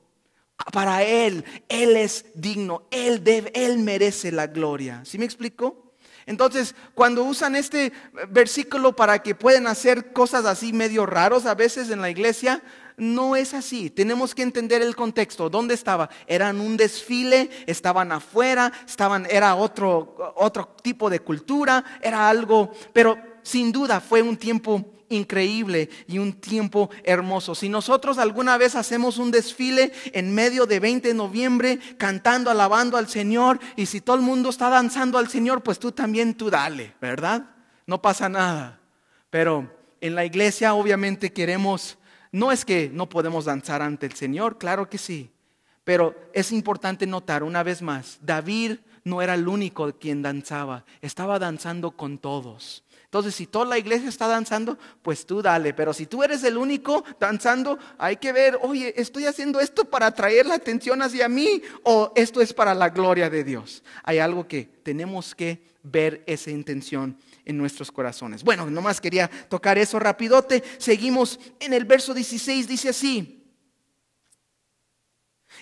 Para 0.71 1.01
Él, 1.01 1.43
Él 1.69 1.97
es 1.97 2.25
digno, 2.35 2.83
Él 2.91 3.23
debe, 3.23 3.51
Él 3.55 3.79
merece 3.79 4.31
la 4.31 4.45
gloria. 4.45 5.03
¿Sí 5.03 5.17
me 5.17 5.25
explico? 5.25 5.86
Entonces, 6.27 6.75
cuando 6.93 7.23
usan 7.23 7.55
este 7.55 7.93
versículo 8.29 8.95
para 8.95 9.23
que 9.23 9.33
puedan 9.33 9.65
hacer 9.65 10.11
cosas 10.11 10.45
así 10.45 10.73
medio 10.73 11.05
raros 11.05 11.45
a 11.45 11.55
veces 11.55 11.89
en 11.89 12.01
la 12.01 12.09
iglesia, 12.09 12.61
no 12.97 13.35
es 13.35 13.53
así. 13.53 13.89
Tenemos 13.89 14.35
que 14.35 14.41
entender 14.41 14.81
el 14.81 14.95
contexto. 14.95 15.49
¿Dónde 15.49 15.73
estaba? 15.73 16.09
Eran 16.27 16.59
un 16.59 16.75
desfile, 16.75 17.49
estaban 17.65 18.11
afuera, 18.11 18.73
estaban, 18.85 19.25
era 19.29 19.55
otro, 19.55 20.33
otro 20.35 20.75
tipo 20.81 21.09
de 21.09 21.21
cultura, 21.21 21.83
era 22.01 22.27
algo, 22.27 22.71
pero 22.91 23.17
sin 23.41 23.71
duda 23.71 24.01
fue 24.01 24.21
un 24.21 24.35
tiempo 24.35 24.96
increíble 25.09 25.89
y 26.07 26.19
un 26.19 26.33
tiempo 26.33 26.89
hermoso. 27.03 27.55
Si 27.55 27.69
nosotros 27.69 28.17
alguna 28.17 28.57
vez 28.57 28.75
hacemos 28.75 29.17
un 29.17 29.31
desfile 29.31 29.91
en 30.13 30.33
medio 30.33 30.65
de 30.65 30.79
20 30.79 31.07
de 31.07 31.13
noviembre 31.13 31.79
cantando, 31.97 32.49
alabando 32.49 32.97
al 32.97 33.07
Señor 33.07 33.59
y 33.75 33.85
si 33.85 34.01
todo 34.01 34.15
el 34.15 34.21
mundo 34.21 34.49
está 34.49 34.69
danzando 34.69 35.17
al 35.17 35.29
Señor, 35.29 35.63
pues 35.63 35.79
tú 35.79 35.91
también 35.91 36.35
tú 36.35 36.49
dale, 36.49 36.93
¿verdad? 37.01 37.45
No 37.85 38.01
pasa 38.01 38.29
nada. 38.29 38.79
Pero 39.29 39.71
en 40.01 40.15
la 40.15 40.25
iglesia 40.25 40.73
obviamente 40.73 41.31
queremos, 41.31 41.97
no 42.31 42.51
es 42.51 42.65
que 42.65 42.89
no 42.93 43.09
podemos 43.09 43.45
danzar 43.45 43.81
ante 43.81 44.05
el 44.05 44.13
Señor, 44.13 44.57
claro 44.57 44.89
que 44.89 44.97
sí. 44.97 45.31
Pero 45.83 46.15
es 46.33 46.51
importante 46.51 47.07
notar 47.07 47.43
una 47.43 47.63
vez 47.63 47.81
más, 47.81 48.19
David 48.21 48.79
no 49.07 49.21
era 49.21 49.33
el 49.33 49.47
único 49.47 49.91
quien 49.93 50.21
danzaba, 50.21 50.85
estaba 51.01 51.39
danzando 51.39 51.91
con 51.91 52.17
todos. 52.17 52.83
Entonces, 53.05 53.35
si 53.35 53.47
toda 53.47 53.65
la 53.65 53.77
iglesia 53.77 54.09
está 54.09 54.27
danzando, 54.27 54.77
pues 55.01 55.25
tú 55.25 55.41
dale. 55.41 55.73
Pero 55.73 55.93
si 55.93 56.05
tú 56.05 56.23
eres 56.23 56.43
el 56.43 56.57
único 56.57 57.05
danzando, 57.19 57.79
hay 57.97 58.17
que 58.17 58.33
ver, 58.33 58.59
oye, 58.61 58.93
¿estoy 58.97 59.25
haciendo 59.25 59.61
esto 59.61 59.85
para 59.85 60.07
atraer 60.07 60.45
la 60.45 60.55
atención 60.55 61.01
hacia 61.01 61.29
mí 61.29 61.61
o 61.83 62.11
esto 62.17 62.41
es 62.41 62.53
para 62.53 62.75
la 62.75 62.89
gloria 62.89 63.29
de 63.29 63.45
Dios? 63.45 63.81
Hay 64.03 64.19
algo 64.19 64.45
que 64.45 64.65
tenemos 64.83 65.33
que 65.33 65.61
ver 65.83 66.21
esa 66.27 66.51
intención 66.51 67.17
en 67.45 67.57
nuestros 67.57 67.93
corazones. 67.93 68.43
Bueno, 68.43 68.69
nomás 68.69 68.99
quería 68.99 69.29
tocar 69.47 69.77
eso 69.77 69.99
rapidote. 69.99 70.61
Seguimos 70.77 71.39
en 71.61 71.71
el 71.71 71.85
verso 71.85 72.13
16, 72.13 72.67
dice 72.67 72.89
así. 72.89 73.36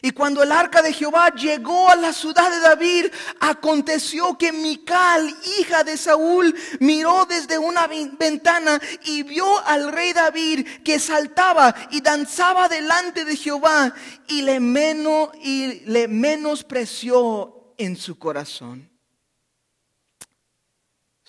Y 0.01 0.11
cuando 0.11 0.43
el 0.43 0.51
arca 0.51 0.81
de 0.81 0.93
Jehová 0.93 1.33
llegó 1.35 1.89
a 1.89 1.95
la 1.95 2.13
ciudad 2.13 2.49
de 2.51 2.59
David, 2.59 3.05
aconteció 3.39 4.37
que 4.37 4.51
Mical, 4.51 5.35
hija 5.59 5.83
de 5.83 5.97
Saúl, 5.97 6.55
miró 6.79 7.25
desde 7.25 7.57
una 7.57 7.87
ventana 7.87 8.79
y 9.05 9.23
vio 9.23 9.59
al 9.65 9.91
rey 9.91 10.13
David 10.13 10.67
que 10.83 10.99
saltaba 10.99 11.75
y 11.91 12.01
danzaba 12.01 12.67
delante 12.67 13.25
de 13.25 13.35
Jehová 13.35 13.93
y 14.27 14.41
le, 14.41 14.59
menos, 14.59 15.29
y 15.41 15.81
le 15.85 16.07
menospreció 16.07 17.73
en 17.77 17.95
su 17.95 18.17
corazón. 18.17 18.89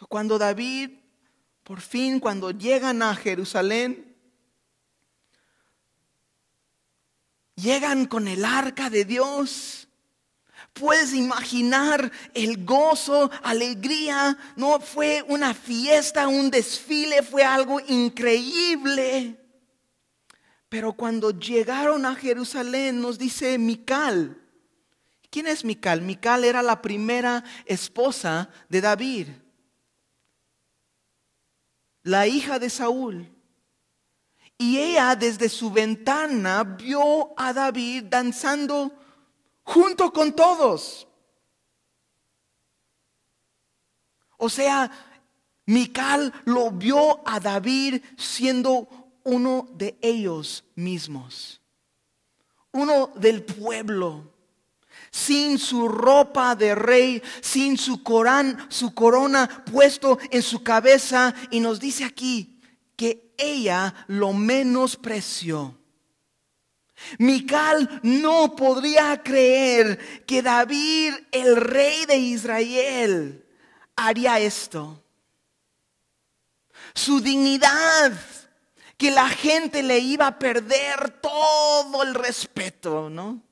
Cuando 0.09 0.39
David, 0.39 0.91
por 1.63 1.81
fin, 1.81 2.21
cuando 2.21 2.51
llegan 2.51 3.03
a 3.03 3.15
Jerusalén, 3.15 4.06
llegan 7.57 8.07
con 8.07 8.29
el 8.29 8.45
arca 8.45 8.89
de 8.91 9.05
Dios. 9.05 9.89
Puedes 10.73 11.15
imaginar 11.15 12.13
el 12.35 12.65
gozo, 12.65 13.31
alegría. 13.43 14.37
No 14.57 14.79
fue 14.81 15.25
una 15.27 15.55
fiesta, 15.55 16.29
un 16.29 16.51
desfile, 16.51 17.23
fue 17.23 17.43
algo 17.43 17.81
increíble. 17.81 19.43
Pero 20.69 20.93
cuando 20.93 21.31
llegaron 21.31 22.05
a 22.05 22.15
Jerusalén, 22.15 23.01
nos 23.01 23.19
dice 23.19 23.57
Mical. 23.59 24.39
¿Quién 25.31 25.47
es 25.47 25.65
Mical? 25.65 26.03
Mical 26.03 26.45
era 26.45 26.63
la 26.63 26.83
primera 26.83 27.43
esposa 27.65 28.51
de 28.69 28.81
David, 28.81 29.29
la 32.03 32.27
hija 32.27 32.59
de 32.59 32.71
Saúl. 32.71 33.36
Y 34.59 34.79
ella 34.79 35.15
desde 35.15 35.49
su 35.49 35.71
ventana 35.71 36.65
vio 36.65 37.35
a 37.37 37.53
David 37.53 38.05
danzando 38.05 38.93
junto 39.63 40.13
con 40.13 40.33
todos. 40.33 41.07
O 44.39 44.49
sea, 44.49 44.91
Mical 45.67 46.33
lo 46.45 46.71
vio 46.71 47.27
a 47.29 47.41
David 47.41 48.01
siendo 48.17 48.89
uno 49.25 49.69
de 49.75 49.99
ellos 50.01 50.65
mismos, 50.77 51.61
uno 52.71 53.11
del 53.17 53.43
pueblo, 53.43 54.33
sin 55.11 55.59
su 55.59 55.89
ropa 55.89 56.55
de 56.55 56.75
rey, 56.75 57.23
sin 57.41 57.77
su, 57.77 58.03
corán, 58.03 58.67
su 58.69 58.95
corona 58.95 59.65
puesto 59.71 60.19
en 60.31 60.43
su 60.43 60.63
cabeza. 60.63 61.35
Y 61.51 61.59
nos 61.59 61.81
dice 61.81 62.05
aquí 62.05 62.56
que 62.97 63.35
ella 63.37 63.95
lo 64.09 64.33
menospreció. 64.33 65.79
Mical 67.19 68.01
no 68.03 68.57
podría 68.57 69.23
creer 69.23 70.25
que 70.25 70.43
David, 70.43 71.15
el 71.31 71.57
rey 71.57 72.07
de 72.07 72.17
Israel, 72.17 73.47
haría 73.95 74.41
esto. 74.41 75.03
Su 76.95 77.21
dignidad, 77.21 78.13
que 78.97 79.11
la 79.11 79.29
gente 79.29 79.83
le 79.83 79.99
iba 79.99 80.27
a 80.27 80.39
perder 80.39 81.21
todo 81.21 82.03
el 82.03 82.15
respeto, 82.15 83.11
¿no? 83.11 83.43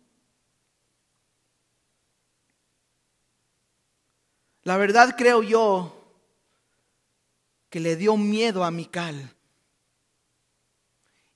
La 4.63 4.79
verdad 4.79 5.15
creo 5.17 5.43
yo 5.43 5.95
que 7.69 7.81
le 7.81 7.97
dio 7.97 8.17
miedo 8.17 8.65
a 8.65 8.71
Mical. 8.71 9.34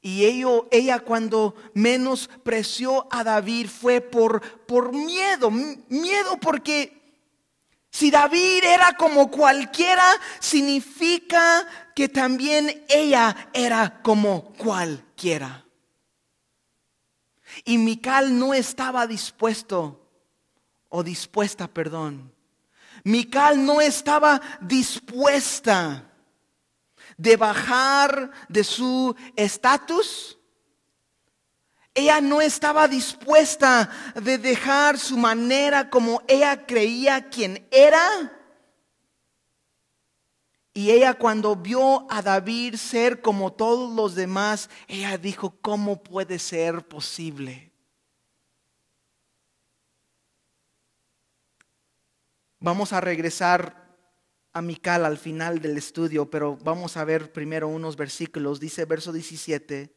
Y 0.09 0.25
ella 0.71 1.01
cuando 1.01 1.55
menospreció 1.75 3.07
a 3.11 3.23
David 3.23 3.69
fue 3.69 4.01
por, 4.01 4.41
por 4.65 4.95
miedo, 4.95 5.51
miedo 5.51 6.39
porque 6.41 7.21
si 7.91 8.11
David 8.11 8.65
era 8.65 8.97
como 8.97 9.31
cualquiera, 9.31 10.03
significa 10.41 11.67
que 11.95 12.09
también 12.09 12.87
ella 12.89 13.51
era 13.53 14.01
como 14.01 14.55
cualquiera. 14.55 15.67
Y 17.67 17.77
Mical 17.77 18.39
no 18.39 18.55
estaba 18.55 19.07
dispuesto 19.07 20.09
o 20.89 21.03
dispuesta, 21.03 21.69
perdón. 21.69 22.33
Mical 23.05 23.63
no 23.63 23.83
estaba 23.83 24.41
dispuesta 24.63 26.08
de 27.19 27.37
bajar 27.37 28.31
de 28.49 28.65
su 28.65 29.15
estatus. 29.37 30.39
Ella 31.93 32.21
no 32.21 32.41
estaba 32.41 32.89
dispuesta 32.89 33.91
de 34.15 34.39
dejar 34.39 34.99
su 34.99 35.19
manera 35.19 35.91
como 35.91 36.23
ella 36.29 36.65
creía 36.65 37.29
quien 37.29 37.67
era. 37.71 38.33
Y 40.73 40.93
ella 40.93 41.15
cuando 41.15 41.57
vio 41.57 42.07
a 42.09 42.23
David 42.23 42.77
ser 42.77 43.21
como 43.21 43.53
todos 43.53 43.93
los 43.97 44.15
demás, 44.15 44.71
ella 44.87 45.19
dijo, 45.19 45.57
¿cómo 45.61 46.01
puede 46.01 46.39
ser 46.39 46.87
posible? 46.87 47.73
Vamos 52.61 52.93
a 52.93 53.01
regresar 53.01 53.78
amical 54.59 55.07
al 55.07 55.17
final 55.17 55.61
del 55.61 55.79
estudio, 55.79 56.29
pero 56.31 56.59
vamos 56.63 56.97
a 56.97 57.05
ver 57.05 57.33
primero 57.33 57.69
unos 57.69 57.97
versículos. 57.97 58.61
Dice 58.61 58.85
verso 58.85 59.13
17, 59.13 59.95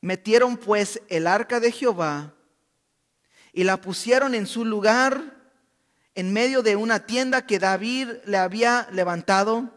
metieron 0.00 0.56
pues 0.56 1.02
el 1.08 1.26
arca 1.26 1.60
de 1.60 1.72
Jehová 1.72 2.34
y 3.52 3.64
la 3.64 3.80
pusieron 3.80 4.34
en 4.34 4.46
su 4.46 4.64
lugar 4.64 5.42
en 6.14 6.32
medio 6.32 6.62
de 6.62 6.76
una 6.76 7.06
tienda 7.06 7.46
que 7.46 7.58
David 7.58 8.08
le 8.24 8.38
había 8.38 8.88
levantado. 8.92 9.70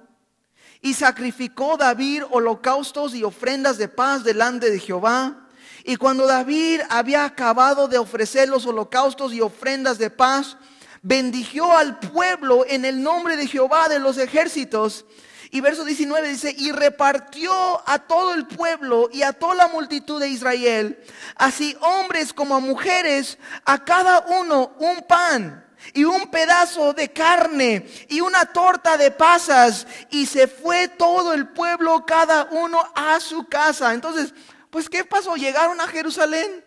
Y 0.82 0.94
sacrificó 0.94 1.78
David 1.78 2.24
holocaustos 2.30 3.16
y 3.16 3.24
ofrendas 3.24 3.78
de 3.78 3.88
paz 3.88 4.24
delante 4.24 4.70
de 4.70 4.80
Jehová. 4.80 5.48
Y 5.84 5.96
cuando 5.96 6.28
David 6.28 6.82
había 6.90 7.26
acabado 7.26 7.88
de 7.88 7.98
ofrecer 7.98 8.50
los 8.50 8.66
holocaustos 8.66 9.34
y 9.34 9.42
ofrendas 9.42 9.98
de 9.98 10.10
paz, 10.10 10.58
bendijo 11.06 11.72
al 11.78 12.00
pueblo 12.00 12.66
en 12.68 12.84
el 12.84 13.04
nombre 13.04 13.38
de 13.38 13.46
Jehová 13.46 13.88
de 13.90 14.00
los 14.00 14.18
ejércitos. 14.18 15.06
Y 15.52 15.62
verso 15.62 15.86
19 15.86 16.28
dice, 16.28 16.54
y 16.58 16.72
repartió 16.72 17.54
a 17.88 18.00
todo 18.00 18.34
el 18.34 18.48
pueblo 18.48 19.10
y 19.14 19.22
a 19.22 19.32
toda 19.32 19.54
la 19.54 19.68
multitud 19.68 20.20
de 20.20 20.30
Israel, 20.30 21.00
así 21.36 21.78
hombres 21.80 22.34
como 22.34 22.60
mujeres, 22.60 23.38
a 23.66 23.86
cada 23.86 24.26
uno 24.42 24.76
un 24.80 25.04
pan 25.04 25.64
y 25.94 26.06
un 26.06 26.32
pedazo 26.32 26.94
de 26.94 27.14
carne 27.14 27.86
y 28.10 28.22
una 28.22 28.48
torta 28.48 28.98
de 28.98 29.12
pasas. 29.12 29.86
Y 30.10 30.26
se 30.26 30.48
fue 30.48 30.88
todo 30.88 31.34
el 31.34 31.50
pueblo, 31.50 32.04
cada 32.08 32.46
uno 32.46 32.84
a 32.96 33.20
su 33.20 33.48
casa. 33.48 33.94
Entonces, 33.94 34.34
pues, 34.72 34.90
¿qué 34.90 35.06
pasó? 35.06 35.36
Llegaron 35.36 35.80
a 35.80 35.88
Jerusalén. 35.88 36.66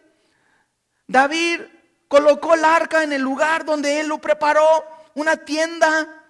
David 1.09 1.63
colocó 2.09 2.55
el 2.55 2.65
arca 2.65 3.05
en 3.05 3.13
el 3.13 3.23
lugar 3.23 3.65
donde 3.65 4.01
él 4.01 4.09
lo 4.09 4.19
preparó, 4.19 4.85
una 5.15 5.37
tienda, 5.37 6.25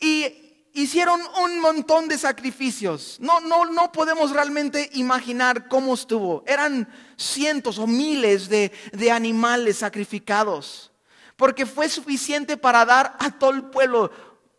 y 0.00 0.48
hicieron 0.74 1.20
un 1.42 1.60
montón 1.60 2.08
de 2.08 2.18
sacrificios. 2.18 3.16
No, 3.20 3.40
no, 3.40 3.64
no 3.64 3.90
podemos 3.90 4.30
realmente 4.30 4.90
imaginar 4.92 5.68
cómo 5.68 5.94
estuvo. 5.94 6.44
Eran 6.46 6.88
cientos 7.16 7.78
o 7.78 7.86
miles 7.86 8.48
de, 8.48 8.70
de 8.92 9.10
animales 9.10 9.78
sacrificados, 9.78 10.92
porque 11.36 11.66
fue 11.66 11.88
suficiente 11.88 12.56
para 12.56 12.84
dar 12.84 13.16
a 13.18 13.30
todo 13.30 13.50
el 13.50 13.64
pueblo 13.64 14.10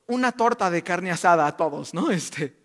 una 0.07 0.31
torta 0.31 0.69
de 0.69 0.83
carne 0.83 1.12
asada 1.12 1.45
a 1.47 1.55
todos, 1.55 1.93
¿no? 1.93 2.12
Este, 2.19 2.59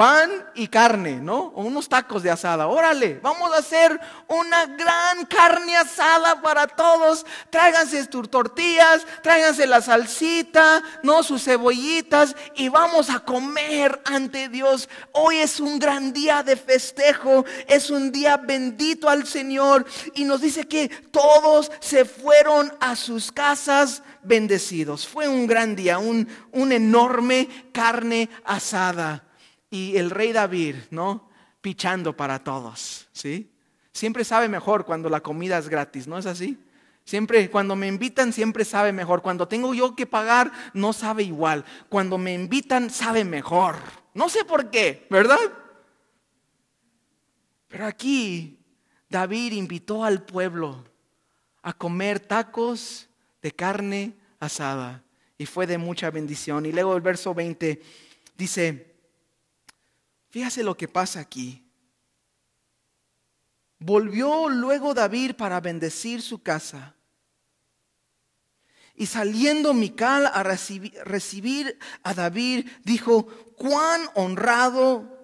pan 0.00 0.30
y 0.54 0.68
carne, 0.68 1.16
¿no? 1.16 1.52
O 1.54 1.62
unos 1.62 1.86
tacos 1.86 2.22
de 2.22 2.30
asada. 2.30 2.68
Órale, 2.68 3.20
vamos 3.22 3.52
a 3.52 3.58
hacer 3.58 4.00
una 4.28 4.64
gran 4.64 5.26
carne 5.26 5.76
asada 5.76 6.40
para 6.40 6.66
todos. 6.66 7.26
Tráiganse 7.50 8.06
tus 8.06 8.30
tortillas, 8.30 9.06
tráiganse 9.22 9.66
la 9.66 9.82
salsita, 9.82 10.82
¿no? 11.02 11.22
Sus 11.22 11.44
cebollitas 11.44 12.34
y 12.54 12.70
vamos 12.70 13.10
a 13.10 13.20
comer 13.20 14.00
ante 14.06 14.48
Dios. 14.48 14.88
Hoy 15.12 15.36
es 15.36 15.60
un 15.60 15.78
gran 15.78 16.14
día 16.14 16.42
de 16.42 16.56
festejo, 16.56 17.44
es 17.68 17.90
un 17.90 18.10
día 18.10 18.38
bendito 18.38 19.06
al 19.06 19.26
Señor 19.26 19.84
y 20.14 20.24
nos 20.24 20.40
dice 20.40 20.66
que 20.66 20.88
todos 20.88 21.70
se 21.80 22.06
fueron 22.06 22.72
a 22.80 22.96
sus 22.96 23.30
casas 23.30 24.02
bendecidos. 24.22 25.06
Fue 25.06 25.28
un 25.28 25.46
gran 25.46 25.76
día, 25.76 25.98
un, 25.98 26.26
un 26.52 26.72
enorme 26.72 27.50
carne 27.74 28.30
asada 28.46 29.24
y 29.70 29.96
el 29.96 30.10
rey 30.10 30.32
David, 30.32 30.76
¿no? 30.90 31.30
Pichando 31.60 32.16
para 32.16 32.42
todos, 32.42 33.08
¿sí? 33.12 33.50
Siempre 33.92 34.24
sabe 34.24 34.48
mejor 34.48 34.84
cuando 34.84 35.08
la 35.08 35.20
comida 35.20 35.58
es 35.58 35.68
gratis, 35.68 36.06
¿no 36.06 36.18
es 36.18 36.26
así? 36.26 36.58
Siempre, 37.04 37.50
cuando 37.50 37.74
me 37.74 37.88
invitan, 37.88 38.32
siempre 38.32 38.64
sabe 38.64 38.92
mejor. 38.92 39.22
Cuando 39.22 39.48
tengo 39.48 39.74
yo 39.74 39.96
que 39.96 40.06
pagar, 40.06 40.52
no 40.74 40.92
sabe 40.92 41.24
igual. 41.24 41.64
Cuando 41.88 42.18
me 42.18 42.34
invitan, 42.34 42.88
sabe 42.88 43.24
mejor. 43.24 43.76
No 44.14 44.28
sé 44.28 44.44
por 44.44 44.70
qué, 44.70 45.06
¿verdad? 45.10 45.38
Pero 47.68 47.86
aquí 47.86 48.58
David 49.08 49.52
invitó 49.52 50.04
al 50.04 50.22
pueblo 50.22 50.84
a 51.62 51.72
comer 51.72 52.20
tacos 52.20 53.08
de 53.42 53.52
carne 53.52 54.14
asada 54.38 55.02
y 55.36 55.46
fue 55.46 55.66
de 55.66 55.78
mucha 55.78 56.10
bendición. 56.10 56.66
Y 56.66 56.72
luego 56.72 56.94
el 56.94 57.02
verso 57.02 57.34
20 57.34 57.82
dice, 58.36 58.89
Fíjese 60.30 60.62
lo 60.62 60.76
que 60.76 60.88
pasa 60.88 61.20
aquí. 61.20 61.64
Volvió 63.78 64.48
luego 64.48 64.94
David 64.94 65.34
para 65.34 65.60
bendecir 65.60 66.22
su 66.22 66.42
casa. 66.42 66.94
Y 68.94 69.06
saliendo 69.06 69.72
Mical 69.72 70.26
a 70.26 70.42
recibir, 70.42 71.78
a 72.02 72.14
David, 72.14 72.68
dijo, 72.84 73.26
cuán 73.56 74.02
honrado 74.14 75.18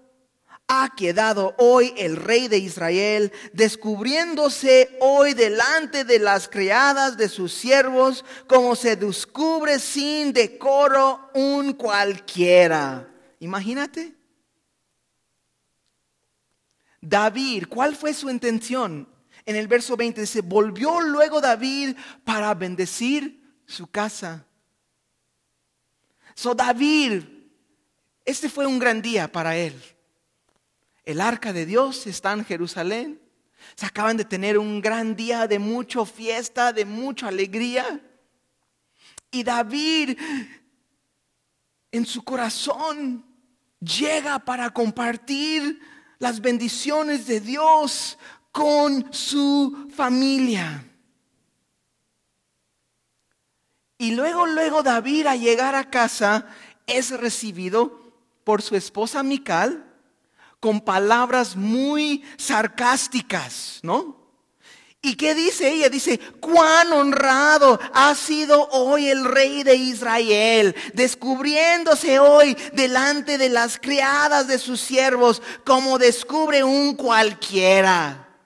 ha 0.66 0.94
quedado 0.96 1.54
hoy 1.58 1.92
el 1.96 2.16
rey 2.16 2.48
de 2.48 2.58
Israel, 2.58 3.32
descubriéndose 3.52 4.96
hoy 5.00 5.34
delante 5.34 6.04
de 6.04 6.18
las 6.18 6.48
criadas 6.48 7.16
de 7.16 7.28
sus 7.28 7.52
siervos, 7.52 8.24
como 8.48 8.74
se 8.74 8.96
descubre 8.96 9.78
sin 9.78 10.32
decoro 10.32 11.30
un 11.34 11.74
cualquiera. 11.74 13.08
Imagínate. 13.38 14.15
David, 17.08 17.66
¿cuál 17.68 17.94
fue 17.94 18.12
su 18.12 18.28
intención? 18.28 19.08
En 19.44 19.54
el 19.54 19.68
verso 19.68 19.96
20 19.96 20.22
dice, 20.22 20.40
volvió 20.40 21.00
luego 21.00 21.40
David 21.40 21.96
para 22.24 22.52
bendecir 22.52 23.40
su 23.64 23.86
casa. 23.86 24.44
So 26.34 26.52
David, 26.52 27.22
este 28.24 28.48
fue 28.48 28.66
un 28.66 28.80
gran 28.80 29.00
día 29.00 29.30
para 29.30 29.56
él. 29.56 29.80
El 31.04 31.20
arca 31.20 31.52
de 31.52 31.64
Dios 31.64 32.08
está 32.08 32.32
en 32.32 32.44
Jerusalén. 32.44 33.20
Se 33.76 33.86
acaban 33.86 34.16
de 34.16 34.24
tener 34.24 34.58
un 34.58 34.80
gran 34.80 35.14
día 35.14 35.46
de 35.46 35.60
mucha 35.60 36.04
fiesta, 36.04 36.72
de 36.72 36.84
mucha 36.84 37.28
alegría. 37.28 38.00
Y 39.30 39.44
David 39.44 40.18
en 41.92 42.04
su 42.04 42.24
corazón 42.24 43.24
llega 43.78 44.40
para 44.40 44.70
compartir 44.70 45.80
las 46.18 46.40
bendiciones 46.40 47.26
de 47.26 47.40
Dios 47.40 48.18
con 48.52 49.12
su 49.12 49.88
familia. 49.94 50.84
Y 53.98 54.12
luego, 54.12 54.46
luego 54.46 54.82
David 54.82 55.26
a 55.26 55.36
llegar 55.36 55.74
a 55.74 55.90
casa 55.90 56.46
es 56.86 57.10
recibido 57.10 58.12
por 58.44 58.62
su 58.62 58.76
esposa 58.76 59.22
Mical 59.22 59.84
con 60.60 60.80
palabras 60.80 61.56
muy 61.56 62.24
sarcásticas, 62.36 63.80
¿no? 63.82 64.15
¿Y 65.06 65.14
qué 65.14 65.36
dice 65.36 65.70
ella? 65.70 65.88
Dice, 65.88 66.18
cuán 66.40 66.92
honrado 66.92 67.78
ha 67.94 68.12
sido 68.16 68.68
hoy 68.70 69.06
el 69.06 69.24
rey 69.24 69.62
de 69.62 69.76
Israel, 69.76 70.74
descubriéndose 70.94 72.18
hoy 72.18 72.56
delante 72.72 73.38
de 73.38 73.48
las 73.48 73.78
criadas 73.78 74.48
de 74.48 74.58
sus 74.58 74.80
siervos 74.80 75.40
como 75.64 75.98
descubre 75.98 76.64
un 76.64 76.96
cualquiera. 76.96 78.36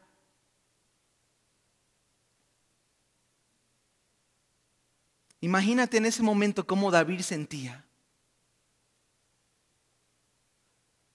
Imagínate 5.40 5.96
en 5.96 6.04
ese 6.04 6.22
momento 6.22 6.66
cómo 6.66 6.90
David 6.90 7.20
sentía. 7.20 7.86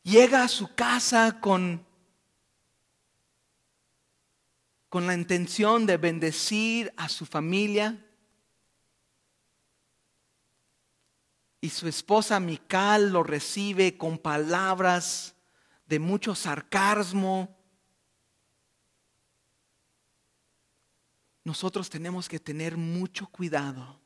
Llega 0.01 0.41
a 0.41 0.47
su 0.47 0.73
casa 0.73 1.39
con, 1.39 1.84
con 4.95 5.07
la 5.07 5.13
intención 5.13 5.85
de 5.85 5.97
bendecir 5.97 6.93
a 6.95 7.09
su 7.09 7.25
familia. 7.25 8.01
Y 11.59 11.69
su 11.69 11.89
esposa 11.89 12.39
Mical 12.39 13.11
lo 13.11 13.21
recibe 13.21 13.97
con 13.97 14.17
palabras 14.17 15.35
de 15.85 15.99
mucho 15.99 16.33
sarcasmo. 16.33 17.57
Nosotros 21.43 21.89
tenemos 21.89 22.29
que 22.29 22.39
tener 22.39 22.77
mucho 22.77 23.27
cuidado 23.27 23.99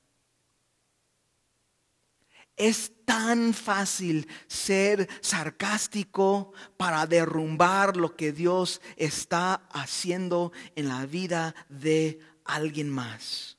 es 2.60 2.91
tan 3.05 3.53
fácil 3.53 4.28
ser 4.47 5.10
sarcástico 5.22 6.51
para 6.78 7.07
derrumbar 7.07 7.97
lo 7.97 8.16
que 8.16 8.32
Dios 8.32 8.82
está 8.97 9.64
haciendo 9.72 10.51
en 10.76 10.89
la 10.89 11.05
vida 11.07 11.55
de 11.70 12.20
alguien 12.43 12.89
más. 12.89 13.57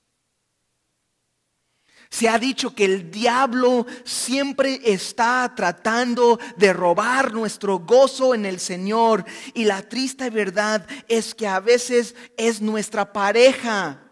Se 2.11 2.29
ha 2.29 2.39
dicho 2.39 2.75
que 2.75 2.85
el 2.85 3.11
diablo 3.11 3.87
siempre 4.05 4.81
está 4.85 5.53
tratando 5.57 6.39
de 6.57 6.73
robar 6.73 7.33
nuestro 7.33 7.79
gozo 7.79 8.35
en 8.35 8.45
el 8.45 8.61
Señor 8.61 9.25
y 9.55 9.65
la 9.65 9.89
triste 9.89 10.29
verdad 10.29 10.87
es 11.09 11.35
que 11.35 11.47
a 11.47 11.61
veces 11.61 12.15
es 12.37 12.61
nuestra 12.61 13.13
pareja 13.13 14.03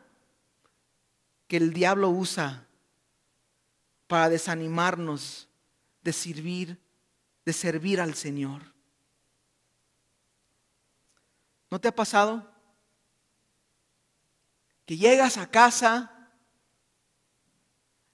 que 1.49 1.57
el 1.57 1.72
diablo 1.72 2.09
usa 2.11 2.67
para 4.09 4.28
desanimarnos 4.28 5.48
de 6.02 6.12
servir, 6.12 6.80
de 7.44 7.52
servir 7.52 8.00
al 8.00 8.14
Señor. 8.14 8.74
¿No 11.70 11.80
te 11.80 11.88
ha 11.88 11.94
pasado? 11.94 12.50
Que 14.86 14.96
llegas 14.96 15.36
a 15.36 15.50
casa 15.50 16.30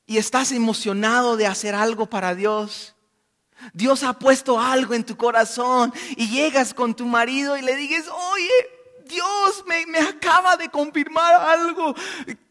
y 0.07 0.18
estás 0.18 0.51
emocionado 0.51 1.36
de 1.36 1.47
hacer 1.47 1.74
algo 1.74 2.07
para 2.07 2.34
Dios. 2.34 2.97
Dios 3.72 4.03
ha 4.03 4.18
puesto 4.18 4.59
algo 4.59 4.95
en 4.95 5.05
tu 5.05 5.16
corazón 5.16 5.95
y 6.16 6.28
llegas 6.28 6.74
con 6.74 6.95
tu 6.95 7.07
marido 7.07 7.57
y 7.57 7.62
le 7.62 7.76
dices, 7.76 8.09
oye, 8.09 8.74
Dios 9.05 9.64
me, 9.66 9.98
acaba 9.98 10.57
de 10.57 10.68
confirmar 10.68 11.34
algo. 11.34 11.94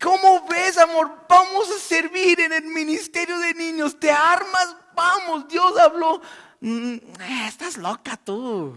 ¿Cómo 0.01 0.47
ves, 0.47 0.77
amor? 0.77 1.25
Vamos 1.27 1.69
a 1.71 1.79
servir 1.79 2.39
en 2.39 2.53
el 2.53 2.65
ministerio 2.65 3.37
de 3.39 3.53
niños. 3.53 3.99
¿Te 3.99 4.11
armas? 4.11 4.75
Vamos, 4.95 5.47
Dios 5.47 5.77
habló. 5.77 6.21
Mm, 6.59 6.95
eh, 6.95 7.47
estás 7.47 7.77
loca 7.77 8.17
tú. 8.17 8.75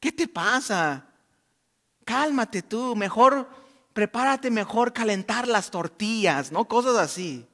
¿Qué 0.00 0.12
te 0.12 0.28
pasa? 0.28 1.06
Cálmate 2.04 2.62
tú. 2.62 2.94
Mejor, 2.94 3.48
prepárate 3.92 4.50
mejor 4.50 4.92
calentar 4.92 5.48
las 5.48 5.70
tortillas, 5.70 6.52
¿no? 6.52 6.66
Cosas 6.66 6.96
así. 6.96 7.46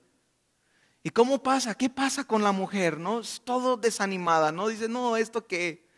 ¿Y 1.02 1.10
cómo 1.10 1.42
pasa? 1.42 1.74
¿Qué 1.74 1.88
pasa 1.88 2.24
con 2.24 2.42
la 2.42 2.52
mujer? 2.52 2.98
¿No? 2.98 3.20
Es 3.20 3.40
todo 3.44 3.76
desanimada, 3.76 4.52
¿no? 4.52 4.68
Dice, 4.68 4.88
no, 4.88 5.16
esto 5.16 5.46
que 5.46 5.89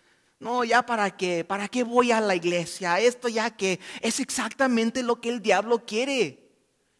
no, 0.42 0.64
ya 0.64 0.84
para 0.84 1.16
qué, 1.16 1.44
para 1.44 1.68
qué 1.68 1.84
voy 1.84 2.10
a 2.10 2.20
la 2.20 2.34
iglesia, 2.34 2.98
esto 2.98 3.28
ya 3.28 3.50
que 3.50 3.78
es 4.00 4.18
exactamente 4.18 5.04
lo 5.04 5.20
que 5.20 5.28
el 5.28 5.40
diablo 5.40 5.86
quiere. 5.86 6.40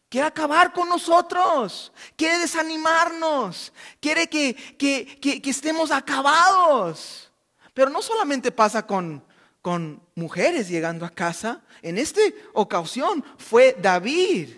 Quiere 0.07 0.27
acabar 0.27 0.71
con 0.71 0.87
nosotros, 0.87 1.91
quiere 2.15 2.39
desanimarnos, 2.39 3.73
quiere 3.99 4.27
que, 4.27 4.55
que, 4.77 5.19
que, 5.19 5.49
estemos 5.49 5.91
acabados. 5.91 7.31
Pero 7.73 7.89
no 7.89 8.01
solamente 8.01 8.51
pasa 8.51 8.87
con, 8.87 9.25
con 9.61 10.01
mujeres 10.15 10.69
llegando 10.69 11.05
a 11.05 11.09
casa, 11.09 11.63
en 11.81 11.97
esta 11.97 12.21
ocasión 12.53 13.25
fue 13.37 13.75
David 13.81 14.51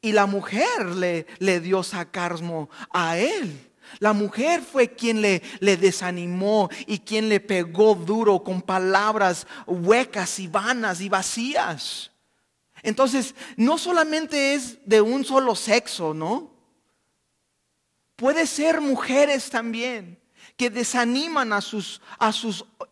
y 0.00 0.12
la 0.12 0.24
mujer 0.24 0.86
le, 0.86 1.26
le 1.40 1.60
dio 1.60 1.82
sacarsmo 1.82 2.70
a 2.90 3.18
él. 3.18 3.73
La 3.98 4.12
mujer 4.12 4.62
fue 4.62 4.88
quien 4.94 5.20
le, 5.20 5.42
desanimó 5.60 6.70
y 6.86 6.98
quien 6.98 7.28
le 7.28 7.40
pegó 7.40 7.94
duro 7.94 8.42
con 8.42 8.62
palabras 8.62 9.46
huecas 9.66 10.38
y 10.38 10.48
vanas 10.48 11.00
y 11.00 11.08
vacías. 11.08 12.10
Entonces, 12.82 13.34
no 13.56 13.78
solamente 13.78 14.54
es 14.54 14.78
de 14.84 15.00
un 15.00 15.24
solo 15.24 15.54
sexo, 15.54 16.12
¿no? 16.12 16.52
Puede 18.16 18.46
ser 18.46 18.80
mujeres 18.80 19.50
también 19.50 20.20
que 20.56 20.70
desaniman 20.70 21.52
a 21.52 21.60
sus, 21.60 22.00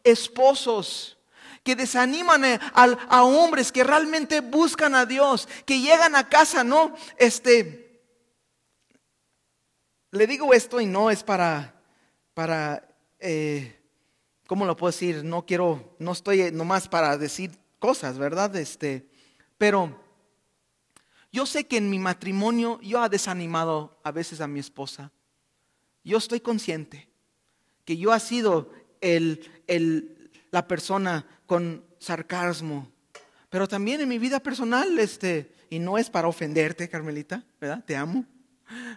esposos 0.03 1.19
que 1.63 1.77
desaniman 1.77 2.45
a, 2.45 2.73
a, 3.09 3.23
hombres 3.23 3.71
que 3.71 3.85
realmente 3.85 4.41
buscan 4.41 4.97
a 4.97 5.07
Dios, 5.07 5.49
que 5.65 5.81
llegan 5.81 6.17
a 6.17 6.29
casa, 6.29 6.65
¿no? 6.65 6.93
Este, 7.19 7.82
le 10.13 10.27
digo 10.27 10.53
esto 10.53 10.81
y 10.81 10.87
no 10.87 11.11
es 11.11 11.25
para, 11.25 11.75
para, 12.35 12.87
eh, 13.19 13.81
¿cómo 14.47 14.67
lo 14.67 14.77
puedo 14.77 14.93
decir? 14.93 15.25
No 15.25 15.45
quiero, 15.47 15.97
no 15.99 16.13
estoy 16.13 16.53
nomás 16.53 16.87
para 16.87 17.17
decir 17.17 17.59
cosas, 17.79 18.19
¿verdad? 18.19 18.55
Este, 18.57 19.09
pero 19.57 19.99
yo 21.33 21.47
sé 21.47 21.65
que 21.65 21.79
en 21.79 21.89
mi 21.89 21.99
matrimonio 21.99 22.79
yo 22.83 23.05
he 23.05 23.09
desanimado 23.09 23.99
a 24.05 24.13
veces 24.13 24.43
a 24.43 24.47
mi 24.47 24.61
esposa. 24.61 25.11
Yo 26.05 26.19
estoy 26.19 26.41
consciente 26.41 27.09
que 27.87 27.97
yo 27.97 28.15
he 28.15 28.21
sido 28.21 28.71
el, 29.01 29.51
el, 29.67 30.31
la 30.51 30.69
persona 30.69 31.27
con 31.47 31.85
sarcasmo, 31.99 32.93
pero 33.49 33.67
también 33.67 34.01
en 34.03 34.09
mi 34.09 34.19
vida 34.19 34.41
personal, 34.41 34.99
este, 34.99 35.53
y 35.71 35.79
no 35.79 35.97
es 35.97 36.11
para 36.11 36.29
ofenderte, 36.29 36.89
Carmelita, 36.89 37.45
¿verdad? 37.59 37.83
Te 37.85 37.97
amo. 37.97 38.27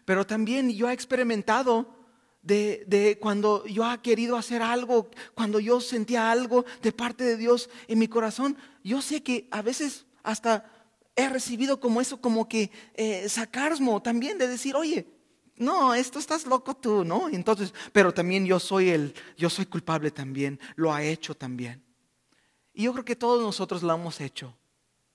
Pero 0.05 0.25
también 0.25 0.69
yo 0.71 0.89
he 0.89 0.93
experimentado 0.93 1.95
de, 2.41 3.17
cuando 3.21 3.65
yo 3.65 3.91
he 3.91 3.97
querido 3.99 4.37
hacer 4.37 4.61
algo, 4.61 5.09
cuando 5.33 5.59
yo 5.59 5.81
sentía 5.81 6.31
algo 6.31 6.65
de 6.81 6.91
parte 6.91 7.23
de 7.23 7.37
Dios 7.37 7.69
en 7.87 7.99
mi 7.99 8.07
corazón. 8.07 8.57
Yo 8.83 9.01
sé 9.01 9.23
que 9.23 9.47
a 9.51 9.61
veces 9.61 10.05
hasta 10.23 10.71
he 11.15 11.29
recibido 11.29 11.79
como 11.79 12.01
eso, 12.01 12.21
como 12.21 12.47
que 12.47 12.71
eh, 12.93 13.27
sacarsmo 13.29 14.01
también 14.01 14.37
de 14.37 14.47
decir, 14.47 14.75
oye, 14.75 15.07
no, 15.57 15.93
esto 15.93 16.19
estás 16.19 16.45
loco 16.45 16.75
tú, 16.75 17.05
¿no? 17.05 17.29
Entonces, 17.29 17.73
pero 17.93 18.13
también 18.13 18.45
yo 18.45 18.59
soy 18.59 18.89
el, 18.89 19.13
yo 19.37 19.49
soy 19.49 19.65
culpable 19.65 20.11
también, 20.11 20.59
lo 20.75 20.93
ha 20.93 21.01
hecho 21.03 21.33
también. 21.35 21.83
Y 22.73 22.83
yo 22.83 22.93
creo 22.93 23.05
que 23.05 23.15
todos 23.15 23.41
nosotros 23.41 23.81
lo 23.81 23.93
hemos 23.93 24.19
hecho, 24.19 24.53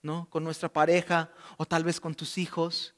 ¿no? 0.02 0.28
Con 0.30 0.42
nuestra 0.42 0.72
pareja 0.72 1.30
o 1.58 1.66
tal 1.66 1.84
vez 1.84 2.00
con 2.00 2.14
tus 2.14 2.38
hijos. 2.38 2.94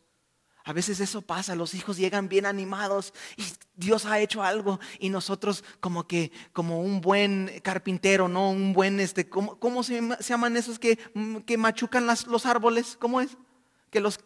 A 0.64 0.72
veces 0.72 1.00
eso 1.00 1.22
pasa, 1.22 1.54
los 1.56 1.74
hijos 1.74 1.96
llegan 1.96 2.28
bien 2.28 2.46
animados 2.46 3.12
y 3.36 3.44
Dios 3.74 4.06
ha 4.06 4.20
hecho 4.20 4.42
algo 4.42 4.78
y 4.98 5.08
nosotros 5.08 5.64
como 5.80 6.06
que, 6.06 6.30
como 6.52 6.80
un 6.80 7.00
buen 7.00 7.50
carpintero, 7.62 8.28
¿no? 8.28 8.50
Un 8.50 8.72
buen, 8.72 9.00
este, 9.00 9.28
¿cómo, 9.28 9.58
cómo 9.58 9.82
se, 9.82 10.00
llaman 10.20 10.56
esos 10.56 10.78
que, 10.78 10.98
mm, 11.14 11.38
que 11.38 11.56
machucan 11.56 12.06
los 12.06 12.46
árboles? 12.46 12.96
¿Cómo 13.00 13.20
es? 13.20 13.36
Que 13.90 14.00
los, 14.00 14.20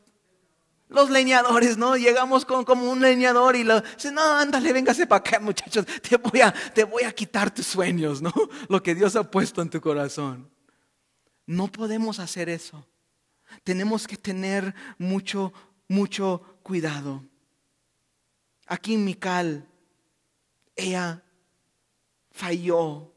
los 0.88 1.10
leñadores, 1.10 1.76
¿no? 1.76 1.96
Llegamos 1.96 2.44
con, 2.44 2.64
como 2.64 2.90
un 2.90 3.00
leñador 3.00 3.56
y 3.56 3.64
lo 3.64 3.82
no, 4.12 4.36
ándale, 4.36 4.72
véngase 4.72 5.06
para 5.06 5.18
acá, 5.18 5.40
muchachos, 5.40 5.84
te 5.86 6.16
voy, 6.16 6.40
a, 6.40 6.52
te 6.52 6.84
voy 6.84 7.02
a 7.02 7.12
quitar 7.12 7.52
tus 7.52 7.66
sueños, 7.66 8.22
¿no? 8.22 8.32
Lo 8.68 8.82
que 8.82 8.94
Dios 8.94 9.16
ha 9.16 9.28
puesto 9.30 9.62
en 9.62 9.70
tu 9.70 9.80
corazón. 9.80 10.48
No 11.46 11.68
podemos 11.68 12.18
hacer 12.18 12.48
eso. 12.48 12.86
Tenemos 13.64 14.06
que 14.06 14.16
tener 14.16 14.74
mucho 14.98 15.52
mucho 15.88 16.58
cuidado. 16.62 17.24
Aquí 18.66 18.94
en 18.94 19.04
Mical, 19.04 19.68
ella 20.74 21.22
falló 22.30 23.12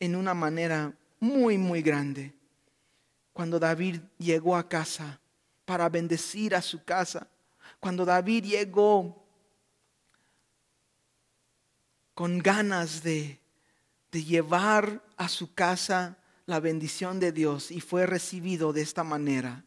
en 0.00 0.16
una 0.16 0.34
manera 0.34 0.96
muy, 1.20 1.58
muy 1.58 1.82
grande. 1.82 2.34
Cuando 3.32 3.58
David 3.58 4.00
llegó 4.18 4.56
a 4.56 4.68
casa 4.68 5.20
para 5.64 5.88
bendecir 5.88 6.54
a 6.54 6.62
su 6.62 6.82
casa, 6.84 7.28
cuando 7.80 8.04
David 8.04 8.44
llegó 8.44 9.22
con 12.14 12.38
ganas 12.38 13.02
de, 13.02 13.38
de 14.10 14.24
llevar 14.24 15.04
a 15.18 15.28
su 15.28 15.52
casa 15.52 16.16
la 16.46 16.60
bendición 16.60 17.20
de 17.20 17.32
Dios 17.32 17.70
y 17.70 17.80
fue 17.82 18.06
recibido 18.06 18.72
de 18.72 18.80
esta 18.80 19.04
manera. 19.04 19.65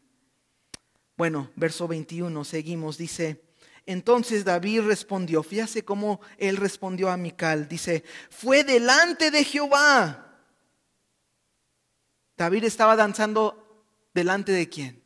Bueno, 1.20 1.50
verso 1.54 1.86
21, 1.86 2.44
seguimos, 2.44 2.96
dice, 2.96 3.42
entonces 3.84 4.42
David 4.42 4.80
respondió, 4.86 5.42
fíjese 5.42 5.84
cómo 5.84 6.22
él 6.38 6.56
respondió 6.56 7.10
a 7.10 7.18
Mical, 7.18 7.68
dice, 7.68 8.04
fue 8.30 8.64
delante 8.64 9.30
de 9.30 9.44
Jehová. 9.44 10.40
David 12.38 12.64
estaba 12.64 12.96
danzando 12.96 13.84
delante 14.14 14.52
de 14.52 14.70
quién? 14.70 15.02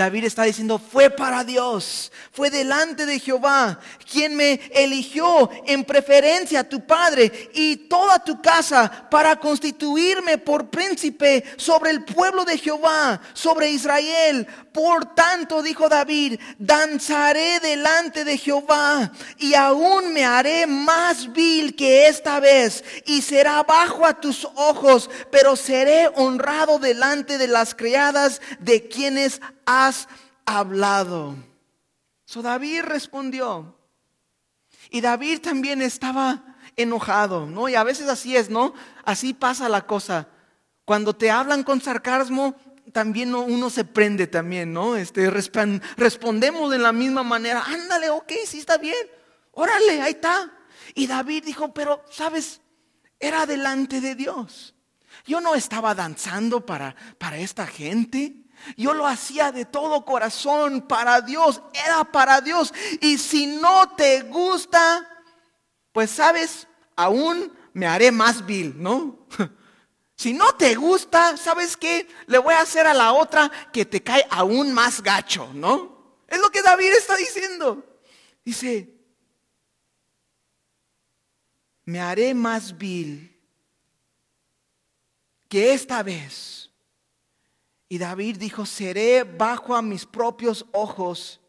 David 0.00 0.24
está 0.24 0.44
diciendo, 0.44 0.78
fue 0.78 1.10
para 1.10 1.44
Dios, 1.44 2.10
fue 2.32 2.48
delante 2.48 3.04
de 3.04 3.18
Jehová, 3.18 3.78
quien 4.10 4.34
me 4.34 4.58
eligió 4.72 5.50
en 5.66 5.84
preferencia 5.84 6.60
a 6.60 6.68
tu 6.70 6.86
padre 6.86 7.50
y 7.52 7.76
toda 7.76 8.18
tu 8.18 8.40
casa 8.40 9.08
para 9.10 9.36
constituirme 9.36 10.38
por 10.38 10.70
príncipe 10.70 11.44
sobre 11.58 11.90
el 11.90 12.02
pueblo 12.02 12.46
de 12.46 12.56
Jehová, 12.56 13.20
sobre 13.34 13.72
Israel. 13.72 14.46
Por 14.72 15.14
tanto, 15.14 15.60
dijo 15.60 15.90
David, 15.90 16.40
danzaré 16.58 17.60
delante 17.60 18.24
de 18.24 18.38
Jehová 18.38 19.12
y 19.36 19.52
aún 19.52 20.14
me 20.14 20.24
haré 20.24 20.66
más 20.66 21.30
vil 21.30 21.76
que 21.76 22.06
esta 22.06 22.40
vez 22.40 22.82
y 23.04 23.20
será 23.20 23.62
bajo 23.64 24.06
a 24.06 24.18
tus 24.18 24.48
ojos, 24.54 25.10
pero 25.30 25.56
seré 25.56 26.08
honrado 26.14 26.78
delante 26.78 27.36
de 27.36 27.48
las 27.48 27.74
criadas 27.74 28.40
de 28.60 28.88
quienes 28.88 29.42
has 29.70 30.08
hablado. 30.44 31.36
So 32.24 32.42
David 32.42 32.82
respondió. 32.82 33.76
Y 34.90 35.00
David 35.00 35.40
también 35.40 35.80
estaba 35.80 36.56
enojado, 36.76 37.46
¿no? 37.46 37.68
Y 37.68 37.76
a 37.76 37.84
veces 37.84 38.08
así 38.08 38.36
es, 38.36 38.50
¿no? 38.50 38.74
Así 39.04 39.32
pasa 39.32 39.68
la 39.68 39.86
cosa. 39.86 40.28
Cuando 40.84 41.14
te 41.14 41.30
hablan 41.30 41.62
con 41.62 41.80
sarcasmo, 41.80 42.56
también 42.92 43.32
uno 43.34 43.70
se 43.70 43.84
prende 43.84 44.26
también, 44.26 44.72
¿no? 44.72 44.96
Este, 44.96 45.30
respondemos 45.30 46.70
de 46.72 46.78
la 46.78 46.92
misma 46.92 47.22
manera, 47.22 47.62
ándale, 47.64 48.10
ok, 48.10 48.32
sí 48.46 48.58
está 48.58 48.78
bien, 48.78 49.06
órale, 49.52 50.02
ahí 50.02 50.12
está. 50.12 50.50
Y 50.94 51.06
David 51.06 51.44
dijo, 51.44 51.72
pero, 51.72 52.02
¿sabes? 52.10 52.60
Era 53.20 53.46
delante 53.46 54.00
de 54.00 54.16
Dios. 54.16 54.74
Yo 55.26 55.40
no 55.40 55.54
estaba 55.54 55.94
danzando 55.94 56.66
para, 56.66 56.96
para 57.18 57.38
esta 57.38 57.66
gente. 57.66 58.49
Yo 58.76 58.94
lo 58.94 59.06
hacía 59.06 59.52
de 59.52 59.64
todo 59.64 60.04
corazón 60.04 60.82
para 60.82 61.20
Dios, 61.20 61.62
era 61.86 62.04
para 62.04 62.40
Dios. 62.40 62.72
Y 63.00 63.18
si 63.18 63.46
no 63.46 63.94
te 63.96 64.22
gusta, 64.22 65.06
pues 65.92 66.10
sabes, 66.10 66.66
aún 66.96 67.52
me 67.72 67.86
haré 67.86 68.12
más 68.12 68.44
vil, 68.44 68.74
¿no? 68.80 69.26
Si 70.20 70.34
no 70.34 70.54
te 70.54 70.74
gusta, 70.74 71.38
¿sabes 71.38 71.78
qué? 71.78 72.06
Le 72.26 72.36
voy 72.36 72.52
a 72.52 72.60
hacer 72.60 72.86
a 72.86 72.92
la 72.92 73.14
otra 73.14 73.50
que 73.72 73.86
te 73.86 74.02
cae 74.02 74.26
aún 74.28 74.70
más 74.70 75.02
gacho, 75.02 75.50
¿no? 75.54 76.18
Es 76.28 76.38
lo 76.38 76.50
que 76.50 76.60
David 76.60 76.92
está 76.92 77.16
diciendo. 77.16 78.02
Dice, 78.44 79.00
me 81.84 82.00
haré 82.00 82.34
más 82.34 82.76
vil 82.76 83.34
que 85.48 85.72
esta 85.72 86.02
vez. 86.02 86.69
Y 87.92 87.98
David 87.98 88.38
dijo, 88.38 88.64
seré 88.66 89.24
bajo 89.24 89.74
a 89.74 89.82
mis 89.82 90.06
propios 90.06 90.64
ojos. 90.70 91.40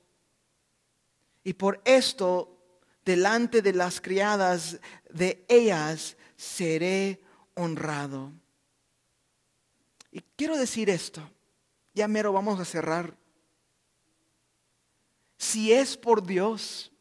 Y 1.43 1.53
por 1.53 1.79
esto, 1.85 2.57
delante 3.05 3.61
de 3.61 3.73
las 3.73 4.01
criadas 4.01 4.79
de 5.11 5.45
ellas, 5.47 6.17
seré 6.35 7.21
honrado. 7.53 8.31
Y 10.11 10.21
quiero 10.35 10.57
decir 10.57 10.89
esto, 10.89 11.21
ya 11.93 12.07
mero 12.07 12.33
vamos 12.33 12.59
a 12.59 12.65
cerrar. 12.65 13.15
Si 15.37 15.71
es 15.71 15.95
por 15.95 16.25
Dios, 16.25 16.91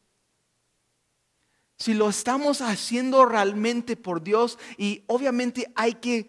si 1.78 1.94
lo 1.94 2.10
estamos 2.10 2.60
haciendo 2.60 3.24
realmente 3.24 3.96
por 3.96 4.22
Dios, 4.22 4.58
y 4.76 5.02
obviamente 5.06 5.72
hay 5.74 5.94
que 5.94 6.28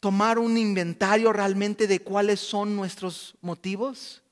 tomar 0.00 0.38
un 0.38 0.56
inventario 0.56 1.32
realmente 1.32 1.86
de 1.86 2.00
cuáles 2.00 2.40
son 2.40 2.74
nuestros 2.74 3.36
motivos, 3.42 4.22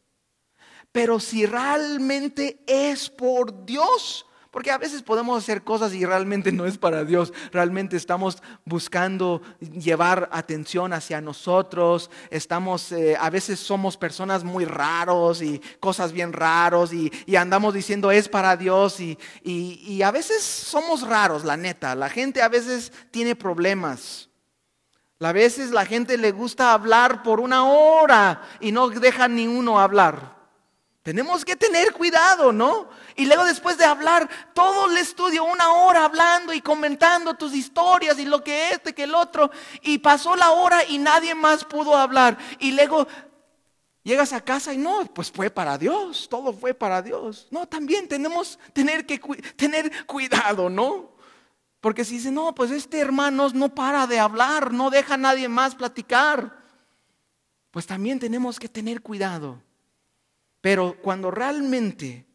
pero 0.91 1.21
si 1.21 1.45
realmente 1.45 2.59
es 2.67 3.11
por 3.11 3.67
Dios, 3.67 4.25
porque 4.51 4.71
a 4.71 4.79
veces 4.79 5.03
podemos 5.03 5.37
hacer 5.37 5.63
cosas 5.63 5.93
y 5.93 6.07
realmente 6.07 6.51
no 6.51 6.65
es 6.65 6.79
para 6.79 7.05
Dios. 7.05 7.35
Realmente 7.53 7.99
estamos 7.99 8.43
buscando 8.65 9.43
llevar 9.61 10.29
atención 10.33 10.95
hacia 10.95 11.21
nosotros. 11.21 12.11
Estamos, 12.31 12.91
eh, 12.93 13.15
a 13.21 13.29
veces 13.29 13.61
somos 13.61 13.99
personas 13.99 14.45
muy 14.45 14.65
raros 14.65 15.43
y 15.43 15.61
cosas 15.81 16.13
bien 16.13 16.33
raros 16.33 16.93
y, 16.95 17.13
andamos 17.37 17.75
diciendo 17.75 18.11
es 18.11 18.29
para 18.29 18.57
Dios 18.57 18.99
y, 18.99 19.19
y 19.45 20.03
a 20.03 20.11
veces 20.11 20.43
somos 20.43 21.07
raros, 21.07 21.45
la 21.45 21.57
neta. 21.57 21.95
La 21.95 22.09
gente 22.09 22.41
a 22.41 22.49
veces 22.49 22.91
tiene 23.11 23.37
problemas. 23.37 24.28
A 25.21 25.33
veces 25.33 25.71
la 25.71 25.85
gente 25.85 26.17
le 26.17 26.31
gusta 26.31 26.73
hablar 26.73 27.23
por 27.23 27.41
una 27.41 27.65
hora 27.65 28.43
y 28.61 28.71
no 28.71 28.89
deja 28.89 29.27
ni 29.27 29.49
uno 29.49 29.81
hablar. 29.81 30.39
Tenemos 31.03 31.45
que 31.45 31.57
tener 31.57 31.93
cuidado, 31.93 32.53
¿no? 32.53 32.89
Y 33.17 33.27
luego 33.27 33.45
después 33.45 33.79
de 33.79 33.85
hablar 33.85 34.29
todo 34.53 34.91
el 34.91 34.97
estudio, 34.99 35.43
una 35.43 35.73
hora 35.73 36.05
hablando 36.05 36.53
y 36.53 36.61
comentando 36.61 37.35
tus 37.35 37.55
historias 37.55 38.19
y 38.19 38.27
lo 38.27 38.45
que 38.45 38.73
este, 38.73 38.95
que 38.95 39.05
el 39.05 39.15
otro, 39.15 39.51
y 39.83 39.99
pasó 39.99 40.37
la 40.37 40.51
hora 40.51 40.85
y 40.85 40.99
nadie 40.99 41.35
más 41.35 41.65
pudo 41.65 41.97
hablar. 41.97 42.37
Y 42.59 42.73
luego 42.73 43.09
llegas 44.03 44.33
a 44.33 44.45
casa 44.45 44.73
y 44.73 44.79
no, 44.79 45.05
pues 45.07 45.31
fue 45.31 45.51
para 45.51 45.79
Dios, 45.79 46.29
todo 46.29 46.53
fue 46.53 46.75
para 46.75 47.03
Dios. 47.03 47.49
No, 47.51 47.67
también 47.67 48.07
tenemos 48.07 48.59
tener 48.73 49.07
que 49.07 49.19
tener 49.57 50.07
cuidado, 50.07 50.69
¿no? 50.69 51.18
Porque 51.89 52.05
si 52.05 52.17
dice, 52.17 52.31
no, 52.31 52.55
pues 52.55 52.71
este 52.71 52.99
hermano 52.99 53.49
no 53.55 53.75
para 53.75 54.07
de 54.07 54.19
hablar, 54.19 54.75
no 54.75 54.91
deja 54.91 55.15
a 55.15 55.17
nadie 55.17 55.49
más 55.49 55.75
platicar, 55.75 56.63
pues 57.71 57.87
también 57.87 58.19
tenemos 58.19 58.59
que 58.59 58.69
tener 58.69 59.01
cuidado. 59.01 59.63
Pero 60.61 61.01
cuando 61.01 61.31
realmente, 61.31 62.27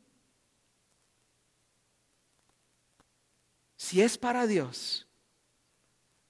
si 3.76 4.02
es 4.02 4.18
para 4.18 4.48
Dios, 4.48 5.08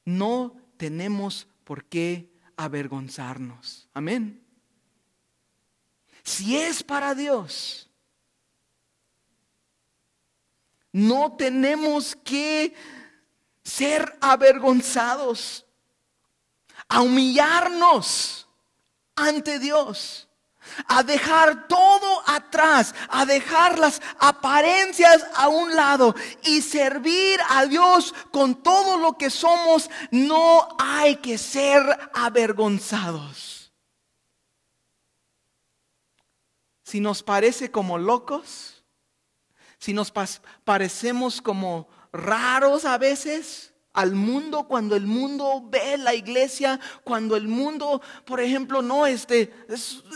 no 0.03 0.57
tenemos 0.76 1.47
por 1.63 1.86
qué 1.86 2.30
avergonzarnos. 2.57 3.88
Amén. 3.93 4.45
Si 6.26 6.57
es 6.57 6.84
para 6.84 7.15
Dios, 7.15 7.89
no 10.91 11.38
tenemos 11.38 12.17
que 12.17 12.76
ser 13.64 14.18
avergonzados, 14.22 15.66
a 16.88 17.01
humillarnos 17.01 18.47
ante 19.16 19.59
Dios 19.59 20.28
a 20.88 21.03
dejar 21.03 21.68
todo 21.68 22.24
atrás, 22.26 22.93
a 23.09 23.26
dejar 23.26 23.80
las 23.80 24.01
apariencias 24.20 25.26
a 25.36 25.47
un 25.47 25.76
lado 25.76 26.16
y 26.43 26.61
servir 26.61 27.39
a 27.49 27.66
Dios 27.66 28.14
con 28.32 28.61
todo 28.64 28.97
lo 28.97 29.18
que 29.18 29.30
somos, 29.30 29.89
no 30.11 30.68
hay 30.80 31.18
que 31.18 31.38
ser 31.38 31.82
avergonzados. 32.14 33.72
Si 36.84 36.99
nos 36.99 37.24
parece 37.24 37.72
como 37.72 37.97
locos, 37.97 38.84
si 39.80 39.93
nos 39.93 40.14
parecemos 40.64 41.41
como 41.41 41.88
raros 42.14 42.86
a 42.86 42.97
veces, 42.97 43.74
al 43.93 44.16
mundo 44.16 44.68
cuando 44.68 44.95
el 44.95 45.05
mundo 45.05 45.64
ve 45.70 45.97
la 45.97 46.16
iglesia, 46.16 46.80
cuando 47.03 47.36
el 47.36 47.47
mundo, 47.47 48.01
por 48.26 48.39
ejemplo, 48.39 48.82
no 48.82 49.05
este, 49.05 49.53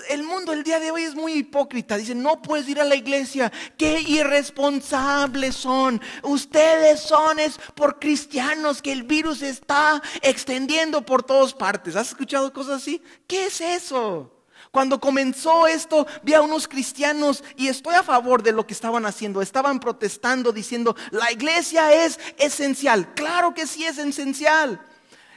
el 0.10 0.24
mundo 0.24 0.52
el 0.52 0.64
día 0.64 0.80
de 0.80 0.90
hoy 0.90 1.04
es 1.04 1.14
muy 1.14 1.34
hipócrita. 1.34 1.96
Dicen, 1.96 2.24
no 2.24 2.42
puedes 2.42 2.68
ir 2.68 2.82
a 2.82 2.86
la 2.86 2.96
iglesia, 2.96 3.52
qué 3.78 4.02
irresponsables 4.02 5.56
son. 5.56 6.02
Ustedes 6.24 7.02
son 7.02 7.40
es 7.40 7.60
por 7.76 8.00
cristianos 8.00 8.82
que 8.82 8.92
el 8.92 9.04
virus 9.04 9.44
está 9.44 10.02
extendiendo 10.22 11.06
por 11.06 11.24
todas 11.24 11.54
partes. 11.54 11.96
¿Has 11.96 12.10
escuchado 12.10 12.52
cosas 12.52 12.82
así? 12.82 13.02
¿Qué 13.28 13.46
es 13.46 13.62
eso? 13.62 14.37
Cuando 14.72 15.00
comenzó 15.00 15.68
esto, 15.68 16.06
vi 16.24 16.34
a 16.34 16.42
unos 16.42 16.68
cristianos 16.68 17.44
y 17.56 17.68
estoy 17.68 17.96
a 17.96 18.04
favor 18.04 18.44
de 18.44 18.52
lo 18.52 18.68
que 18.68 18.74
estaban 18.74 19.06
haciendo. 19.06 19.42
Estaban 19.42 19.80
protestando 19.80 20.52
diciendo, 20.52 20.96
la 21.12 21.32
iglesia 21.32 22.06
es 22.06 22.20
esencial. 22.38 23.14
Claro 23.14 23.54
que 23.54 23.68
sí 23.68 23.86
es 23.86 23.98
esencial. 23.98 24.80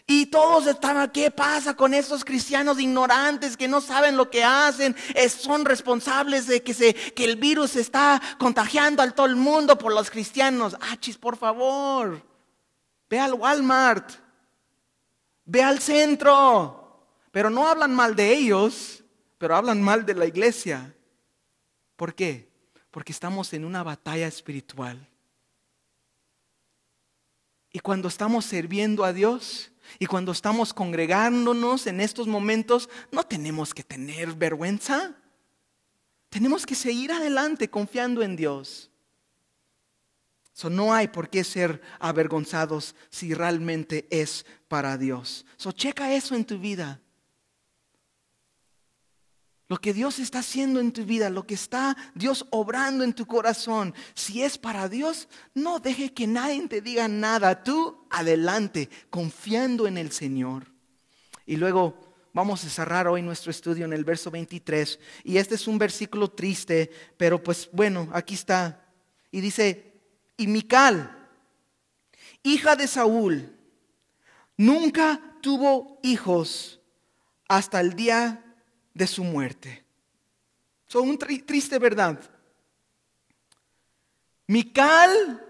Y 0.07 0.27
todos 0.27 0.67
estaban, 0.67 1.09
¿qué 1.11 1.31
pasa 1.31 1.75
con 1.75 1.95
esos 1.95 2.25
cristianos 2.25 2.81
ignorantes 2.81 3.57
que 3.57 3.69
no 3.69 3.81
saben 3.81 4.17
lo 4.17 4.29
que 4.29 4.43
hacen? 4.43 4.97
son 5.29 5.65
responsables 5.65 6.49
de 6.49 6.65
que, 6.65 6.75
que 7.15 7.25
el 7.25 7.37
virus 7.37 7.77
está 7.77 8.21
contagiando 8.37 9.03
al 9.03 9.15
todo 9.15 9.27
el 9.27 9.37
mundo 9.37 9.79
por 9.79 9.95
los 9.95 10.11
cristianos. 10.11 10.77
Achis, 10.81 11.17
por 11.17 11.37
favor, 11.37 12.21
ve 13.09 13.21
al 13.21 13.35
Walmart, 13.35 14.11
ve 15.45 15.63
al 15.63 15.79
centro. 15.79 16.81
Pero 17.31 17.49
no 17.49 17.69
hablan 17.69 17.95
mal 17.95 18.17
de 18.17 18.33
ellos, 18.33 19.00
pero 19.41 19.57
hablan 19.57 19.81
mal 19.81 20.05
de 20.05 20.13
la 20.13 20.27
iglesia. 20.27 20.95
¿Por 21.97 22.15
qué? 22.15 22.53
Porque 22.91 23.11
estamos 23.11 23.55
en 23.55 23.65
una 23.65 23.83
batalla 23.83 24.27
espiritual. 24.27 25.09
Y 27.73 27.79
cuando 27.79 28.09
estamos 28.09 28.45
sirviendo 28.45 29.03
a 29.03 29.15
Dios, 29.15 29.73
y 29.99 30.05
cuando 30.05 30.33
estamos 30.33 30.75
congregándonos 30.75 31.87
en 31.87 32.03
estos 32.03 32.27
momentos, 32.27 32.91
no 33.11 33.23
tenemos 33.23 33.73
que 33.73 33.83
tener 33.83 34.35
vergüenza. 34.35 35.17
Tenemos 36.29 36.67
que 36.67 36.75
seguir 36.75 37.11
adelante 37.11 37.71
confiando 37.71 38.23
en 38.23 38.37
Dios. 38.37 38.91
So, 40.53 40.69
no 40.69 40.93
hay 40.93 41.09
por 41.09 41.31
qué 41.31 41.45
ser 41.45 41.81
avergonzados 41.99 42.95
si 43.09 43.33
realmente 43.33 44.07
es 44.11 44.45
para 44.69 44.99
Dios. 44.99 45.47
So, 45.57 45.73
checa 45.73 46.13
eso 46.13 46.35
en 46.35 46.45
tu 46.45 46.59
vida. 46.59 47.01
Lo 49.71 49.81
que 49.81 49.95
Dios 49.95 50.19
está 50.19 50.41
haciendo 50.41 50.81
en 50.81 50.91
tu 50.91 51.05
vida, 51.05 51.31
lo 51.31 51.47
que 51.47 51.55
está 51.55 51.97
Dios 52.17 52.45
obrando 52.51 53.05
en 53.05 53.13
tu 53.13 53.25
corazón, 53.25 53.95
si 54.15 54.43
es 54.43 54.59
para 54.59 54.89
Dios, 54.89 55.29
no 55.55 55.79
deje 55.79 56.13
que 56.13 56.27
nadie 56.27 56.67
te 56.67 56.81
diga 56.81 57.07
nada. 57.07 57.63
Tú 57.63 58.05
adelante, 58.11 58.91
confiando 59.11 59.87
en 59.87 59.97
el 59.97 60.11
Señor. 60.11 60.67
Y 61.47 61.55
luego 61.55 61.95
vamos 62.33 62.65
a 62.65 62.69
cerrar 62.69 63.07
hoy 63.07 63.23
nuestro 63.23 63.53
estudio 63.53 63.85
en 63.85 63.93
el 63.93 64.05
verso 64.05 64.29
23. 64.29 64.99
Y 65.23 65.37
este 65.37 65.55
es 65.55 65.69
un 65.69 65.79
versículo 65.79 66.33
triste, 66.33 66.91
pero 67.17 67.41
pues 67.41 67.71
bueno, 67.73 68.09
aquí 68.13 68.35
está. 68.35 68.85
Y 69.31 69.41
dice, 69.41 70.03
y 70.37 70.49
Mical, 70.49 71.17
hija 72.43 72.75
de 72.75 72.89
Saúl, 72.89 73.57
nunca 74.57 75.37
tuvo 75.41 76.01
hijos 76.03 76.81
hasta 77.47 77.81
el 77.81 77.95
día 77.95 78.50
de 78.95 79.07
su 79.07 79.25
muerte. 79.25 79.85
Son 80.87 81.09
un 81.09 81.19
triste 81.19 81.79
verdad. 81.79 82.19
Mical 84.47 85.47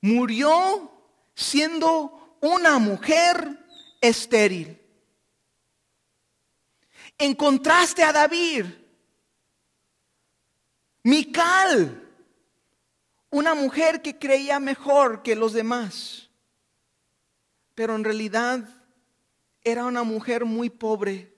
murió 0.00 0.92
siendo 1.34 2.36
una 2.40 2.78
mujer 2.78 3.58
estéril. 4.00 4.78
En 7.16 7.34
contraste 7.34 8.02
a 8.02 8.12
David, 8.12 8.66
Mical, 11.02 12.02
una 13.30 13.54
mujer 13.54 14.00
que 14.02 14.18
creía 14.18 14.58
mejor 14.60 15.22
que 15.22 15.34
los 15.34 15.52
demás, 15.52 16.30
pero 17.74 17.94
en 17.94 18.04
realidad 18.04 18.68
era 19.62 19.84
una 19.84 20.02
mujer 20.02 20.44
muy 20.44 20.70
pobre 20.70 21.33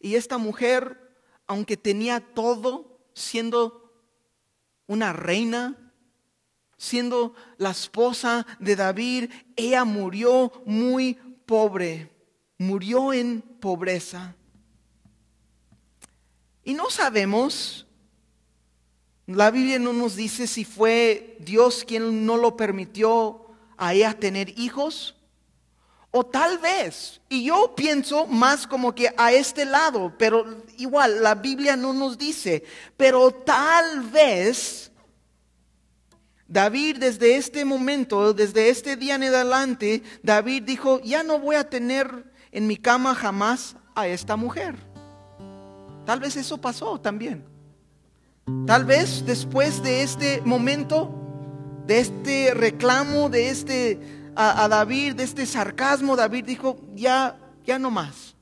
y 0.00 0.14
esta 0.14 0.38
mujer, 0.38 1.14
aunque 1.46 1.76
tenía 1.76 2.20
todo, 2.20 3.00
siendo 3.14 3.92
una 4.86 5.12
reina, 5.12 5.92
siendo 6.76 7.34
la 7.56 7.70
esposa 7.70 8.46
de 8.60 8.76
David, 8.76 9.30
ella 9.56 9.84
murió 9.84 10.52
muy 10.64 11.14
pobre, 11.46 12.12
murió 12.58 13.12
en 13.12 13.42
pobreza. 13.42 14.36
Y 16.62 16.74
no 16.74 16.90
sabemos, 16.90 17.86
la 19.26 19.50
Biblia 19.50 19.78
no 19.78 19.92
nos 19.92 20.16
dice 20.16 20.46
si 20.46 20.64
fue 20.64 21.36
Dios 21.40 21.84
quien 21.84 22.24
no 22.24 22.36
lo 22.36 22.56
permitió 22.56 23.46
a 23.76 23.94
ella 23.94 24.18
tener 24.18 24.58
hijos 24.58 25.17
o 26.10 26.24
tal 26.24 26.58
vez, 26.58 27.20
y 27.28 27.44
yo 27.44 27.74
pienso 27.76 28.26
más 28.26 28.66
como 28.66 28.94
que 28.94 29.12
a 29.16 29.32
este 29.32 29.64
lado, 29.64 30.14
pero 30.18 30.62
igual 30.78 31.22
la 31.22 31.34
Biblia 31.34 31.76
no 31.76 31.92
nos 31.92 32.16
dice, 32.16 32.64
pero 32.96 33.30
tal 33.30 34.00
vez 34.02 34.90
David 36.46 36.96
desde 36.96 37.36
este 37.36 37.64
momento, 37.66 38.32
desde 38.32 38.70
este 38.70 38.96
día 38.96 39.16
en 39.16 39.24
adelante, 39.24 40.02
David 40.22 40.62
dijo, 40.62 41.00
ya 41.00 41.22
no 41.22 41.38
voy 41.38 41.56
a 41.56 41.68
tener 41.68 42.24
en 42.52 42.66
mi 42.66 42.78
cama 42.78 43.14
jamás 43.14 43.76
a 43.94 44.08
esta 44.08 44.36
mujer. 44.36 44.76
Tal 46.06 46.20
vez 46.20 46.36
eso 46.36 46.58
pasó 46.58 46.98
también. 46.98 47.44
Tal 48.66 48.86
vez 48.86 49.26
después 49.26 49.82
de 49.82 50.02
este 50.02 50.40
momento, 50.40 51.14
de 51.86 52.00
este 52.00 52.54
reclamo, 52.54 53.28
de 53.28 53.50
este 53.50 54.17
a, 54.40 54.68
David 54.68 55.16
de 55.16 55.24
este 55.24 55.44
sarcasmo, 55.46 56.14
David 56.14 56.44
dijo, 56.44 56.76
ya, 56.94 57.36
ya 57.66 57.78
no 57.78 57.90
más. 57.90 58.36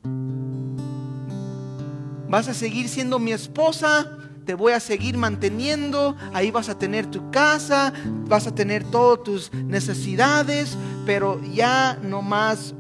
Vas 2.29 2.49
a 2.49 2.55
seguir 2.55 2.91
siendo 2.91 3.19
mi 3.19 3.33
esposa, 3.33 4.19
te 4.45 4.55
voy 4.55 4.73
a 4.73 4.81
seguir 4.81 5.17
manteniendo, 5.17 6.15
ahí 6.35 6.51
vas 6.51 6.69
a 6.69 6.79
tener 6.79 7.07
tu 7.07 7.31
casa, 7.31 7.95
vas 8.29 8.47
a 8.47 8.55
tener 8.55 8.85
todas 8.85 9.25
tus 9.25 9.55
necesidades, 9.55 10.77
pero 11.07 11.41
ya 11.55 11.99
no 12.03 12.21
más, 12.21 12.75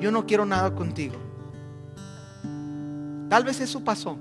yo 0.00 0.12
no 0.12 0.26
quiero 0.26 0.46
nada 0.46 0.72
contigo. 0.76 1.16
Tal 3.28 3.42
vez 3.42 3.60
eso 3.60 3.82
pasó. 3.82 4.16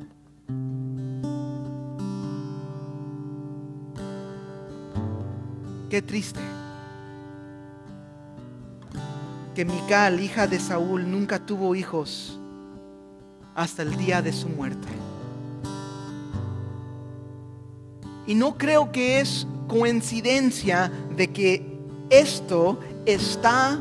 Qué 5.90 6.02
triste. 6.02 6.57
Que 9.58 9.66
Mical, 9.66 10.20
hija 10.20 10.46
de 10.46 10.60
Saúl, 10.60 11.10
nunca 11.10 11.40
tuvo 11.40 11.74
hijos 11.74 12.40
hasta 13.56 13.82
el 13.82 13.98
día 13.98 14.22
de 14.22 14.32
su 14.32 14.48
muerte. 14.50 14.88
Y 18.28 18.36
no 18.36 18.56
creo 18.56 18.92
que 18.92 19.20
es 19.20 19.48
coincidencia 19.68 20.92
de 21.16 21.30
que 21.30 21.80
esto 22.12 22.80
está 23.08 23.80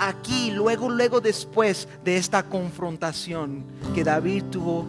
aquí, 0.00 0.50
luego, 0.50 0.90
luego 0.90 1.20
después 1.20 1.86
de 2.04 2.16
esta 2.16 2.42
confrontación 2.42 3.64
que 3.94 4.02
David 4.02 4.42
tuvo 4.50 4.84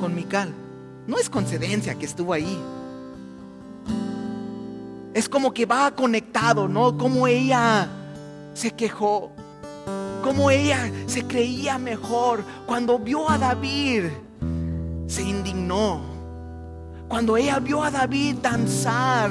con 0.00 0.14
Mical. 0.14 0.50
No 1.06 1.18
es 1.18 1.28
coincidencia 1.28 1.94
que 1.94 2.06
estuvo 2.06 2.32
ahí. 2.32 2.58
Es 5.12 5.28
como 5.28 5.52
que 5.52 5.66
va 5.66 5.94
conectado, 5.94 6.68
¿no? 6.68 6.96
Como 6.96 7.26
ella 7.26 7.86
se 8.54 8.70
quejó, 8.70 9.30
como 10.24 10.50
ella 10.50 10.90
se 11.04 11.26
creía 11.26 11.76
mejor. 11.76 12.42
Cuando 12.64 12.98
vio 12.98 13.30
a 13.30 13.36
David, 13.36 14.04
se 15.06 15.20
indignó. 15.22 16.00
Cuando 17.08 17.36
ella 17.36 17.58
vio 17.58 17.82
a 17.82 17.90
David 17.90 18.36
danzar, 18.40 19.30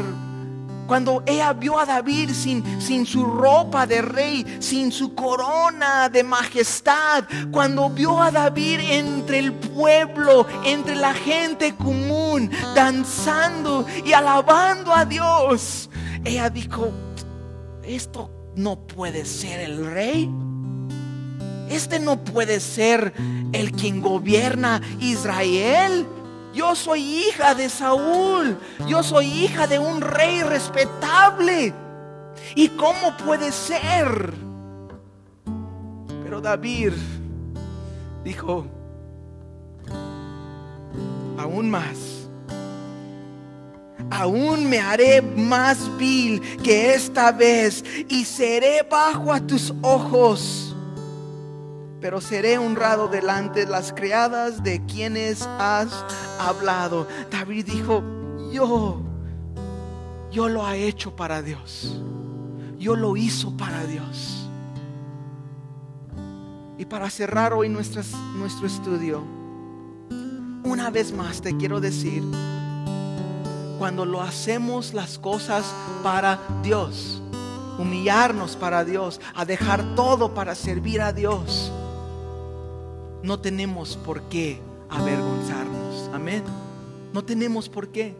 cuando 0.86 1.24
ella 1.26 1.52
vio 1.54 1.80
a 1.80 1.86
David 1.86 2.30
sin, 2.30 2.64
sin, 2.80 3.08
su 3.08 3.26
ropa 3.26 3.88
de 3.88 4.04
rey, 4.04 4.46
sin 4.60 4.92
su 4.92 5.16
corona 5.16 6.10
de 6.10 6.24
majestad, 6.24 7.24
cuando 7.52 7.90
vio 7.90 8.22
a 8.22 8.30
David 8.30 8.82
entre 8.92 9.40
el 9.40 9.52
pueblo, 9.52 10.46
entre 10.64 10.96
la 10.96 11.16
gente 11.16 11.74
común, 11.76 12.52
danzando 12.76 13.88
y 14.06 14.14
alabando 14.14 14.94
a 14.94 15.06
Dios, 15.06 15.90
ella 16.24 16.52
dijo, 16.52 16.92
esto 17.82 18.30
no 18.56 18.76
puede 18.86 19.26
ser 19.26 19.60
el 19.62 19.88
rey 19.88 20.30
este 21.76 22.00
no 22.00 22.24
puede 22.24 22.60
ser 22.60 23.14
el 23.52 23.72
quien 23.72 24.02
gobierna 24.02 24.82
Israel. 25.00 26.06
Yo 26.54 26.76
soy 26.76 27.02
hija 27.02 27.56
de 27.56 27.70
Saúl. 27.70 28.58
Yo 28.88 29.02
soy 29.04 29.26
hija 29.26 29.68
de 29.68 29.80
un 29.80 30.02
rey 30.02 30.44
respetable. 30.44 31.74
¿Y 32.56 32.70
cómo 32.70 33.18
puede 33.26 33.52
ser? 33.52 34.34
Pero 36.24 36.42
David 36.42 36.94
dijo, 38.24 38.66
aún 41.38 41.70
más, 41.70 42.28
aún 44.10 44.70
me 44.70 44.80
haré 44.80 45.22
más 45.22 45.96
vil 45.98 46.42
que 46.64 46.94
esta 46.94 47.32
vez 47.32 47.84
y 48.08 48.26
seré 48.26 48.84
bajo 48.90 49.34
a 49.34 49.40
tus 49.40 49.74
ojos 49.82 50.63
pero 52.04 52.20
seré 52.20 52.58
honrado 52.58 53.08
delante 53.08 53.62
de 53.62 53.72
las 53.72 53.94
criadas 53.94 54.62
de 54.62 54.86
quienes 54.86 55.44
has 55.58 55.88
hablado. 56.38 57.08
David 57.32 57.66
dijo, 57.66 58.04
yo, 58.52 59.00
yo 60.30 60.50
lo 60.50 60.66
ha 60.66 60.76
hecho 60.76 61.16
para 61.16 61.42
Dios. 61.42 61.98
Yo 62.78 62.98
lo 62.98 63.16
hizo 63.16 63.56
para 63.56 63.86
Dios. 63.86 64.50
Y 66.78 66.84
para 66.84 67.10
cerrar 67.10 67.54
hoy 67.54 67.70
nuestro 67.70 68.02
estudio, 68.02 69.24
una 70.66 70.90
vez 70.90 71.14
más 71.14 71.40
te 71.40 71.56
quiero 71.56 71.80
decir, 71.80 72.22
cuando 73.80 74.04
lo 74.04 74.22
hacemos 74.22 74.94
las 74.94 75.18
cosas 75.18 75.64
para 76.04 76.38
Dios, 76.64 77.22
humillarnos 77.80 78.58
para 78.58 78.84
Dios, 78.84 79.22
a 79.34 79.46
dejar 79.46 79.96
todo 79.96 80.34
para 80.34 80.54
servir 80.54 81.00
a 81.02 81.14
Dios, 81.14 81.72
no 83.24 83.40
tenemos 83.40 83.98
por 83.98 84.22
qué 84.24 84.60
avergonzarnos. 84.90 86.10
Amén. 86.14 86.44
No 87.14 87.24
tenemos 87.24 87.70
por 87.70 87.88
qué. 87.88 88.16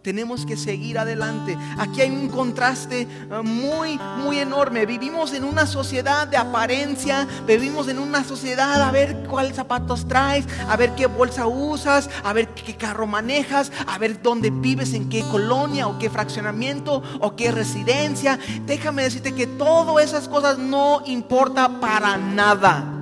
Tenemos 0.00 0.44
que 0.44 0.58
seguir 0.58 0.98
adelante. 0.98 1.56
Aquí 1.78 2.02
hay 2.02 2.10
un 2.10 2.28
contraste 2.28 3.02
eh, 3.02 3.08
muy, 3.42 3.98
muy 4.18 4.38
enorme. 4.38 4.84
Vivimos 4.84 5.32
en 5.32 5.44
una 5.44 5.66
sociedad 5.66 6.28
de 6.28 6.36
apariencia. 6.36 7.26
Vivimos 7.46 7.88
en 7.88 7.98
una 7.98 8.22
sociedad 8.22 8.82
a 8.82 8.90
ver 8.90 9.26
cuáles 9.30 9.56
zapatos 9.56 10.06
traes, 10.06 10.44
a 10.68 10.76
ver 10.76 10.94
qué 10.94 11.06
bolsa 11.06 11.46
usas, 11.46 12.10
a 12.22 12.34
ver 12.34 12.48
qué 12.48 12.76
carro 12.76 13.06
manejas, 13.06 13.72
a 13.86 13.96
ver 13.96 14.20
dónde 14.22 14.50
vives, 14.50 14.92
en 14.92 15.08
qué 15.08 15.22
colonia 15.22 15.88
o 15.88 15.98
qué 15.98 16.10
fraccionamiento 16.10 17.02
o 17.20 17.34
qué 17.34 17.50
residencia. 17.50 18.38
Déjame 18.66 19.04
decirte 19.04 19.32
que 19.32 19.46
todas 19.46 20.04
esas 20.04 20.28
cosas 20.28 20.58
no 20.58 21.00
importa 21.06 21.80
para 21.80 22.18
nada. 22.18 22.93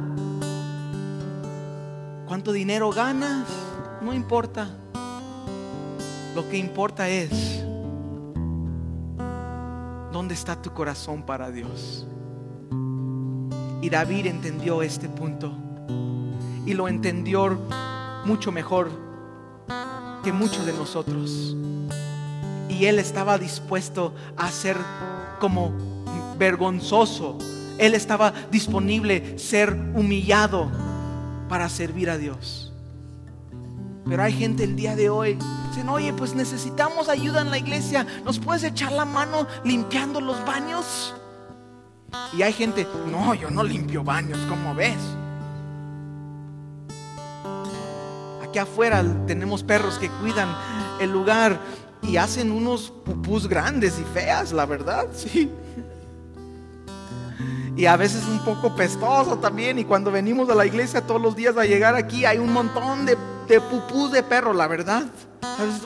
¿Cuánto 2.42 2.54
dinero 2.54 2.90
ganas? 2.90 3.46
No 4.00 4.12
importa. 4.12 4.68
Lo 6.34 6.48
que 6.48 6.58
importa 6.58 7.08
es 7.08 7.62
dónde 10.10 10.34
está 10.34 10.60
tu 10.60 10.72
corazón 10.72 11.22
para 11.22 11.52
Dios. 11.52 12.04
Y 13.80 13.88
David 13.88 14.26
entendió 14.26 14.82
este 14.82 15.08
punto. 15.08 15.52
Y 16.66 16.74
lo 16.74 16.88
entendió 16.88 17.60
mucho 18.24 18.50
mejor 18.50 18.90
que 20.24 20.32
muchos 20.32 20.66
de 20.66 20.72
nosotros. 20.72 21.56
Y 22.68 22.86
él 22.86 22.98
estaba 22.98 23.38
dispuesto 23.38 24.16
a 24.36 24.50
ser 24.50 24.76
como 25.38 25.70
vergonzoso. 26.40 27.38
Él 27.78 27.94
estaba 27.94 28.32
disponible 28.50 29.38
ser 29.38 29.72
humillado 29.94 30.91
para 31.52 31.68
servir 31.68 32.08
a 32.08 32.16
Dios. 32.16 32.72
Pero 34.06 34.22
hay 34.22 34.32
gente 34.32 34.64
el 34.64 34.74
día 34.74 34.96
de 34.96 35.10
hoy, 35.10 35.36
dicen, 35.68 35.86
oye, 35.90 36.10
pues 36.14 36.34
necesitamos 36.34 37.10
ayuda 37.10 37.42
en 37.42 37.50
la 37.50 37.58
iglesia, 37.58 38.06
¿nos 38.24 38.38
puedes 38.38 38.64
echar 38.64 38.90
la 38.90 39.04
mano 39.04 39.46
limpiando 39.62 40.22
los 40.22 40.42
baños? 40.46 41.14
Y 42.32 42.40
hay 42.40 42.54
gente, 42.54 42.86
no, 43.10 43.34
yo 43.34 43.50
no 43.50 43.62
limpio 43.64 44.02
baños, 44.02 44.38
¿cómo 44.48 44.74
ves? 44.74 44.96
Aquí 48.42 48.58
afuera 48.58 49.04
tenemos 49.26 49.62
perros 49.62 49.98
que 49.98 50.08
cuidan 50.08 50.48
el 51.02 51.12
lugar 51.12 51.60
y 52.00 52.16
hacen 52.16 52.50
unos 52.50 52.90
pupús 53.04 53.46
grandes 53.46 53.98
y 53.98 54.04
feas, 54.14 54.52
la 54.52 54.64
verdad, 54.64 55.06
sí 55.14 55.52
y 57.76 57.86
a 57.86 57.96
veces 57.96 58.24
un 58.28 58.40
poco 58.40 58.74
pestoso 58.74 59.38
también. 59.38 59.78
Y 59.78 59.84
cuando 59.84 60.10
venimos 60.10 60.48
a 60.50 60.54
la 60.54 60.66
iglesia 60.66 61.00
todos 61.06 61.20
los 61.20 61.34
días 61.34 61.56
a 61.56 61.64
llegar 61.64 61.94
aquí 61.94 62.24
hay 62.24 62.38
un 62.38 62.52
montón 62.52 63.06
de, 63.06 63.16
de 63.48 63.60
pupús 63.60 64.12
de 64.12 64.22
perro, 64.22 64.52
la 64.52 64.66
verdad. 64.66 65.04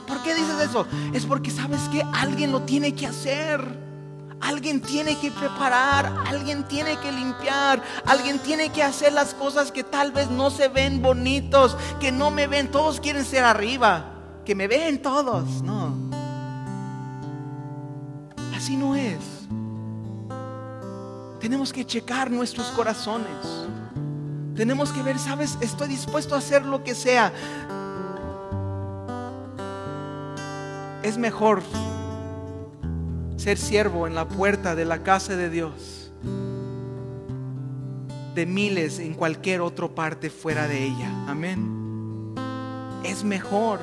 ¿Por 0.07 0.22
qué 0.22 0.34
dices 0.34 0.61
eso? 0.61 0.87
Es 1.12 1.26
porque 1.26 1.51
sabes 1.51 1.80
que 1.91 2.03
alguien 2.14 2.53
lo 2.53 2.62
tiene 2.62 2.95
que 2.95 3.07
hacer. 3.07 3.87
Alguien 4.39 4.82
tiene 4.82 5.18
que 5.18 5.30
preparar, 5.30 6.12
alguien 6.26 6.68
tiene 6.68 6.99
que 6.99 7.11
limpiar, 7.11 7.82
alguien 8.05 8.39
tiene 8.39 8.68
que 8.68 8.82
hacer 8.82 9.14
las 9.14 9.32
cosas 9.32 9.72
que 9.72 9.82
tal 9.82 10.12
vez 10.12 10.30
no 10.30 10.51
se 10.51 10.68
ven 10.68 11.01
bonitos, 11.01 11.74
que 12.01 12.12
no 12.12 12.30
me 12.30 12.47
ven, 12.47 12.70
todos 12.70 13.01
quieren 13.01 13.24
ser 13.24 13.45
arriba, 13.45 14.12
que 14.45 14.55
me 14.55 14.68
ven 14.68 15.01
todos, 15.01 15.62
no. 15.62 15.97
Así 18.55 18.76
no 18.76 18.95
es. 18.95 19.36
Tenemos 21.41 21.72
que 21.72 21.84
checar 21.84 22.30
nuestros 22.30 22.68
corazones. 22.68 23.28
Tenemos 24.55 24.93
que 24.93 25.03
ver, 25.03 25.18
sabes, 25.18 25.59
estoy 25.61 25.89
dispuesto 25.89 26.34
a 26.34 26.39
hacer 26.39 26.64
lo 26.64 26.82
que 26.82 26.95
sea. 26.95 27.32
Es 31.03 31.18
mejor 31.18 31.62
ser 33.37 33.59
siervo 33.59 34.07
en 34.07 34.14
la 34.14 34.26
puerta 34.26 34.74
de 34.74 34.84
la 34.84 35.03
casa 35.03 35.37
de 35.37 35.51
Dios 35.51 36.07
de 38.37 38.45
miles 38.45 38.99
en 38.99 39.14
cualquier 39.14 39.62
otra 39.62 39.89
parte 39.89 40.28
fuera 40.28 40.68
de 40.68 40.84
ella. 40.84 41.11
Amén. 41.26 42.34
Es 43.03 43.24
mejor 43.24 43.80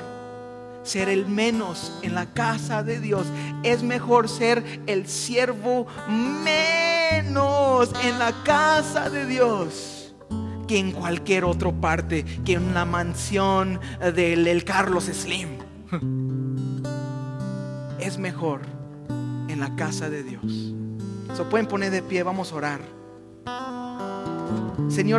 ser 0.84 1.10
el 1.10 1.26
menos 1.26 2.00
en 2.02 2.16
la 2.16 2.28
casa 2.34 2.84
de 2.84 3.00
Dios. 3.00 3.28
Es 3.64 3.84
mejor 3.84 4.30
ser 4.30 4.82
el 4.88 5.08
siervo 5.08 5.88
menos 6.10 7.92
en 8.04 8.20
la 8.20 8.34
casa 8.44 9.10
de 9.10 9.26
Dios 9.26 10.00
que 10.68 10.80
en 10.80 10.92
cualquier 10.92 11.44
otra 11.46 11.72
parte, 11.72 12.24
que 12.46 12.54
en 12.54 12.64
una 12.64 12.86
mansión 12.86 13.80
del 14.16 14.64
Carlos 14.64 15.06
Slim. 15.06 15.50
Es 18.00 18.18
mejor 18.18 18.62
en 19.48 19.62
la 19.62 19.76
casa 19.78 20.10
de 20.10 20.24
Dios. 20.24 20.74
Se 21.34 21.44
pueden 21.46 21.68
poner 21.68 21.90
de 21.90 22.02
pie, 22.02 22.22
vamos 22.24 22.52
a 22.52 22.56
orar. 22.56 22.82
Señor. 24.90 25.12